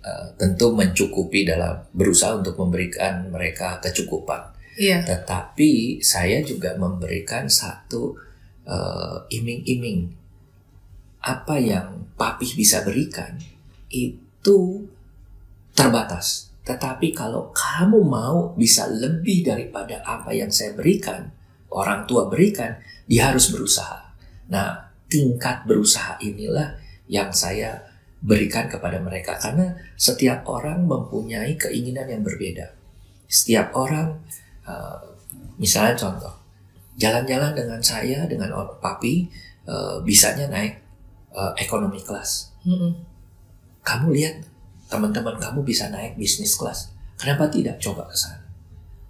uh, 0.04 0.28
tentu 0.36 0.76
mencukupi 0.76 1.48
dalam 1.48 1.80
berusaha 1.96 2.36
untuk 2.36 2.60
memberikan 2.60 3.32
mereka 3.32 3.80
kecukupan. 3.80 4.52
Iya. 4.76 5.08
Tetapi 5.08 6.04
saya 6.04 6.44
juga 6.44 6.76
memberikan 6.76 7.48
satu 7.48 8.33
uh, 8.68 9.24
iming-iming 9.32 10.14
apa 11.24 11.56
yang 11.56 12.04
papih 12.20 12.52
bisa 12.56 12.84
berikan 12.84 13.40
itu 13.88 14.84
terbatas. 15.74 16.52
Tetapi 16.64 17.12
kalau 17.12 17.52
kamu 17.52 18.00
mau 18.08 18.56
bisa 18.56 18.88
lebih 18.88 19.44
daripada 19.44 20.00
apa 20.04 20.32
yang 20.32 20.48
saya 20.48 20.72
berikan, 20.76 21.28
orang 21.72 22.08
tua 22.08 22.32
berikan, 22.32 22.80
dia 23.04 23.32
harus 23.32 23.52
berusaha. 23.52 24.16
Nah, 24.48 24.96
tingkat 25.12 25.68
berusaha 25.68 26.16
inilah 26.24 26.80
yang 27.12 27.36
saya 27.36 27.84
berikan 28.24 28.72
kepada 28.72 29.04
mereka 29.04 29.36
karena 29.36 29.76
setiap 30.00 30.48
orang 30.48 30.88
mempunyai 30.88 31.60
keinginan 31.60 32.08
yang 32.08 32.24
berbeda. 32.24 32.72
Setiap 33.28 33.76
orang, 33.76 34.24
uh, 34.64 35.04
misalnya 35.60 36.00
contoh, 36.00 36.43
jalan-jalan 36.98 37.54
dengan 37.58 37.82
saya 37.82 38.26
dengan 38.30 38.54
papi 38.78 39.28
uh, 39.66 39.98
bisanya 40.06 40.50
naik 40.50 40.78
uh, 41.34 41.54
ekonomi 41.58 42.00
kelas. 42.02 42.54
Mm 42.64 42.76
-hmm. 42.78 42.92
Kamu 43.84 44.14
lihat 44.16 44.46
teman-teman 44.88 45.36
kamu 45.42 45.66
bisa 45.66 45.90
naik 45.90 46.16
bisnis 46.16 46.54
kelas. 46.56 46.94
Kenapa 47.18 47.50
tidak 47.50 47.82
coba 47.82 48.06
ke 48.06 48.16
sana? 48.16 48.46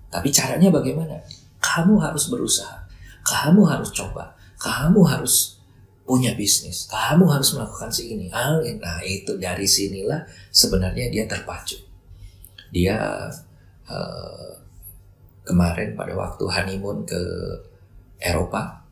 Tapi 0.07 0.29
caranya 0.29 0.69
bagaimana? 0.69 1.19
Kamu 1.59 1.99
harus 1.99 2.29
berusaha. 2.29 2.85
Kamu 3.25 3.65
harus 3.65 3.89
coba. 3.91 4.37
Kamu 4.61 5.01
harus 5.03 5.57
punya 6.05 6.35
bisnis. 6.35 6.85
Kamu 6.87 7.25
harus 7.27 7.55
melakukan 7.55 7.89
si 7.89 8.13
ini. 8.13 8.27
Ah, 8.29 8.59
nah 8.79 8.99
itu 9.01 9.35
dari 9.39 9.65
sinilah 9.65 10.23
sebenarnya 10.53 11.09
dia 11.09 11.23
terpacu. 11.25 11.79
Dia 12.69 13.27
uh, 13.89 14.51
kemarin 15.43 15.97
pada 15.97 16.13
waktu 16.13 16.43
honeymoon 16.45 17.07
ke 17.07 17.21
Eropa 18.23 18.83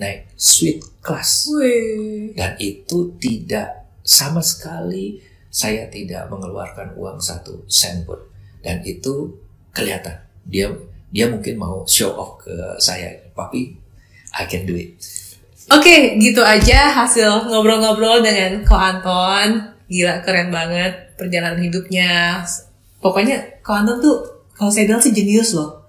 naik 0.00 0.32
suite 0.40 0.80
class. 1.04 1.52
Wih. 1.52 2.32
dan 2.32 2.56
itu 2.56 3.12
tidak 3.20 3.84
sama 4.00 4.40
sekali 4.40 5.20
saya 5.52 5.90
tidak 5.92 6.30
mengeluarkan 6.32 6.96
uang 6.96 7.20
satu 7.20 7.68
sen 7.68 8.06
pun. 8.08 8.16
Dan 8.64 8.80
itu 8.86 9.34
kelihatan. 9.76 10.16
Dia 10.48 10.72
dia 11.10 11.26
mungkin 11.28 11.60
mau 11.60 11.84
show 11.84 12.16
off 12.16 12.40
ke 12.40 12.54
saya. 12.80 13.12
Papi 13.36 13.76
I 14.40 14.44
can 14.46 14.64
do 14.64 14.78
it. 14.78 14.94
Oke, 15.70 15.86
okay, 15.86 15.98
gitu 16.18 16.42
aja 16.42 16.90
hasil 16.90 17.50
ngobrol-ngobrol 17.50 18.22
dengan 18.22 18.62
Ko 18.66 18.74
Anton. 18.74 19.74
Gila, 19.90 20.22
keren 20.22 20.50
banget 20.50 21.14
perjalanan 21.14 21.62
hidupnya. 21.62 22.42
Pokoknya 23.02 23.62
Ko 23.62 23.74
Anton 23.74 23.98
tuh, 24.02 24.18
kalau 24.54 24.70
saya 24.70 24.86
bilang 24.86 25.02
sih 25.02 25.14
jenius 25.14 25.54
loh 25.54 25.80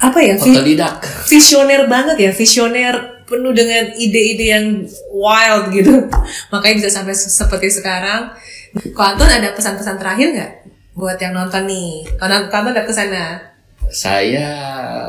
apa 0.00 0.18
ya? 0.24 0.34
Otodidak. 0.40 1.04
visioner 1.28 1.84
banget 1.86 2.16
ya 2.16 2.30
visioner 2.32 3.22
penuh 3.28 3.54
dengan 3.54 3.94
ide-ide 3.94 4.46
yang 4.58 4.66
wild 5.14 5.70
gitu. 5.70 6.08
Makanya 6.52 6.74
bisa 6.82 6.90
sampai 6.90 7.14
seperti 7.14 7.68
sekarang. 7.70 8.34
Kok 8.74 9.06
Anton 9.14 9.30
ada 9.30 9.54
pesan-pesan 9.54 10.00
terakhir 10.00 10.34
nggak 10.34 10.52
buat 10.98 11.20
yang 11.20 11.36
nonton 11.36 11.68
nih? 11.68 12.08
Kalau 12.18 12.34
Anton 12.42 12.74
ada 12.74 12.82
ke 12.82 12.90
sana 12.90 13.50
saya 13.90 14.46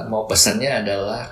mau 0.09 0.25
pesannya 0.25 0.81
adalah 0.81 1.29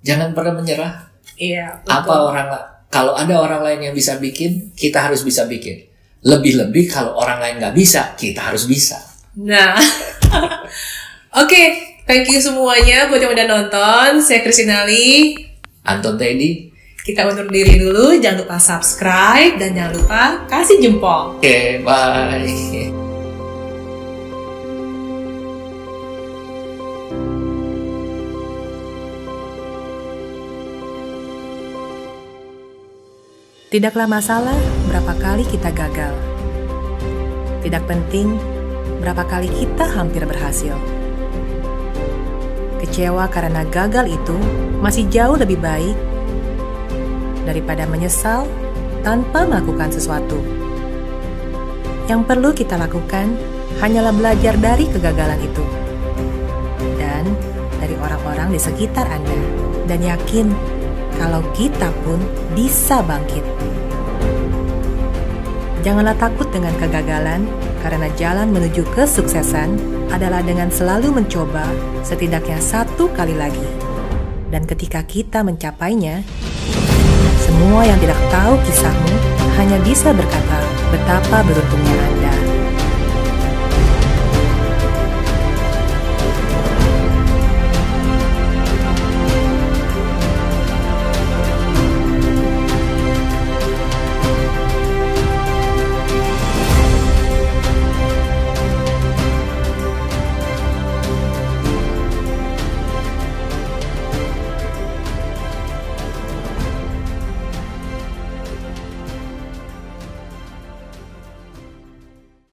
jangan 0.00 0.30
pernah 0.32 0.62
menyerah. 0.62 1.10
Iya 1.36 1.82
betul. 1.82 1.90
apa 1.90 2.14
orang 2.22 2.48
kalau 2.86 3.18
ada 3.18 3.34
orang 3.42 3.66
lain 3.66 3.90
yang 3.90 3.94
bisa 3.94 4.16
bikin 4.22 4.70
kita 4.78 5.02
harus 5.10 5.26
bisa 5.26 5.44
bikin. 5.50 5.90
Lebih-lebih 6.22 6.86
kalau 6.86 7.18
orang 7.18 7.42
lain 7.42 7.58
nggak 7.58 7.74
bisa 7.74 8.14
kita 8.14 8.54
harus 8.54 8.70
bisa. 8.70 9.02
Nah. 9.42 9.74
Oke 11.42 11.48
okay. 11.48 11.66
Thank 12.12 12.28
you 12.28 12.44
semuanya 12.44 13.08
buat 13.08 13.24
yang 13.24 13.32
udah 13.32 13.46
nonton. 13.48 14.20
Saya 14.20 14.44
Christina 14.44 14.84
Lee. 14.84 15.48
Anton 15.80 16.20
Teddy. 16.20 16.68
Kita 17.00 17.24
undur 17.24 17.48
diri 17.48 17.80
dulu. 17.80 18.20
Jangan 18.20 18.44
lupa 18.44 18.60
subscribe 18.60 19.56
dan 19.56 19.72
jangan 19.72 19.92
lupa 19.96 20.22
kasih 20.44 20.76
jempol. 20.76 21.40
Oke, 21.40 21.80
okay, 21.80 21.80
bye. 21.80 22.44
Tidaklah 33.72 34.04
masalah 34.04 34.58
berapa 34.84 35.16
kali 35.16 35.48
kita 35.48 35.72
gagal. 35.72 36.12
Tidak 37.64 37.88
penting 37.88 38.36
berapa 39.00 39.24
kali 39.24 39.48
kita 39.48 39.88
hampir 39.96 40.28
berhasil. 40.28 40.76
Kecewa 42.82 43.30
karena 43.30 43.62
gagal 43.70 44.10
itu 44.10 44.34
masih 44.82 45.06
jauh 45.06 45.38
lebih 45.38 45.62
baik 45.62 45.94
daripada 47.46 47.86
menyesal 47.86 48.42
tanpa 49.06 49.46
melakukan 49.46 49.94
sesuatu. 49.94 50.38
Yang 52.10 52.20
perlu 52.26 52.50
kita 52.50 52.74
lakukan 52.74 53.38
hanyalah 53.78 54.10
belajar 54.10 54.58
dari 54.58 54.90
kegagalan 54.90 55.38
itu 55.38 55.64
dan 56.98 57.24
dari 57.78 57.94
orang-orang 57.98 58.50
di 58.50 58.58
sekitar 58.58 59.06
Anda, 59.06 59.38
dan 59.86 60.02
yakin 60.02 60.50
kalau 61.22 61.42
kita 61.54 61.90
pun 62.02 62.18
bisa 62.54 62.98
bangkit. 63.06 63.46
Janganlah 65.82 66.14
takut 66.14 66.46
dengan 66.54 66.74
kegagalan, 66.78 67.46
karena 67.82 68.08
jalan 68.14 68.54
menuju 68.54 68.86
kesuksesan 68.94 69.76
adalah 70.14 70.40
dengan 70.40 70.70
selalu 70.70 71.10
mencoba 71.10 71.66
setidaknya 72.06 72.62
satu 72.62 73.10
kali 73.10 73.34
lagi. 73.34 73.66
Dan 74.48 74.64
ketika 74.64 75.02
kita 75.02 75.42
mencapainya, 75.42 76.22
semua 77.42 77.82
yang 77.82 77.98
tidak 77.98 78.20
tahu 78.30 78.54
kisahmu 78.64 79.14
hanya 79.58 79.76
bisa 79.82 80.14
berkata 80.14 80.58
betapa 80.94 81.42
beruntungnya 81.44 82.01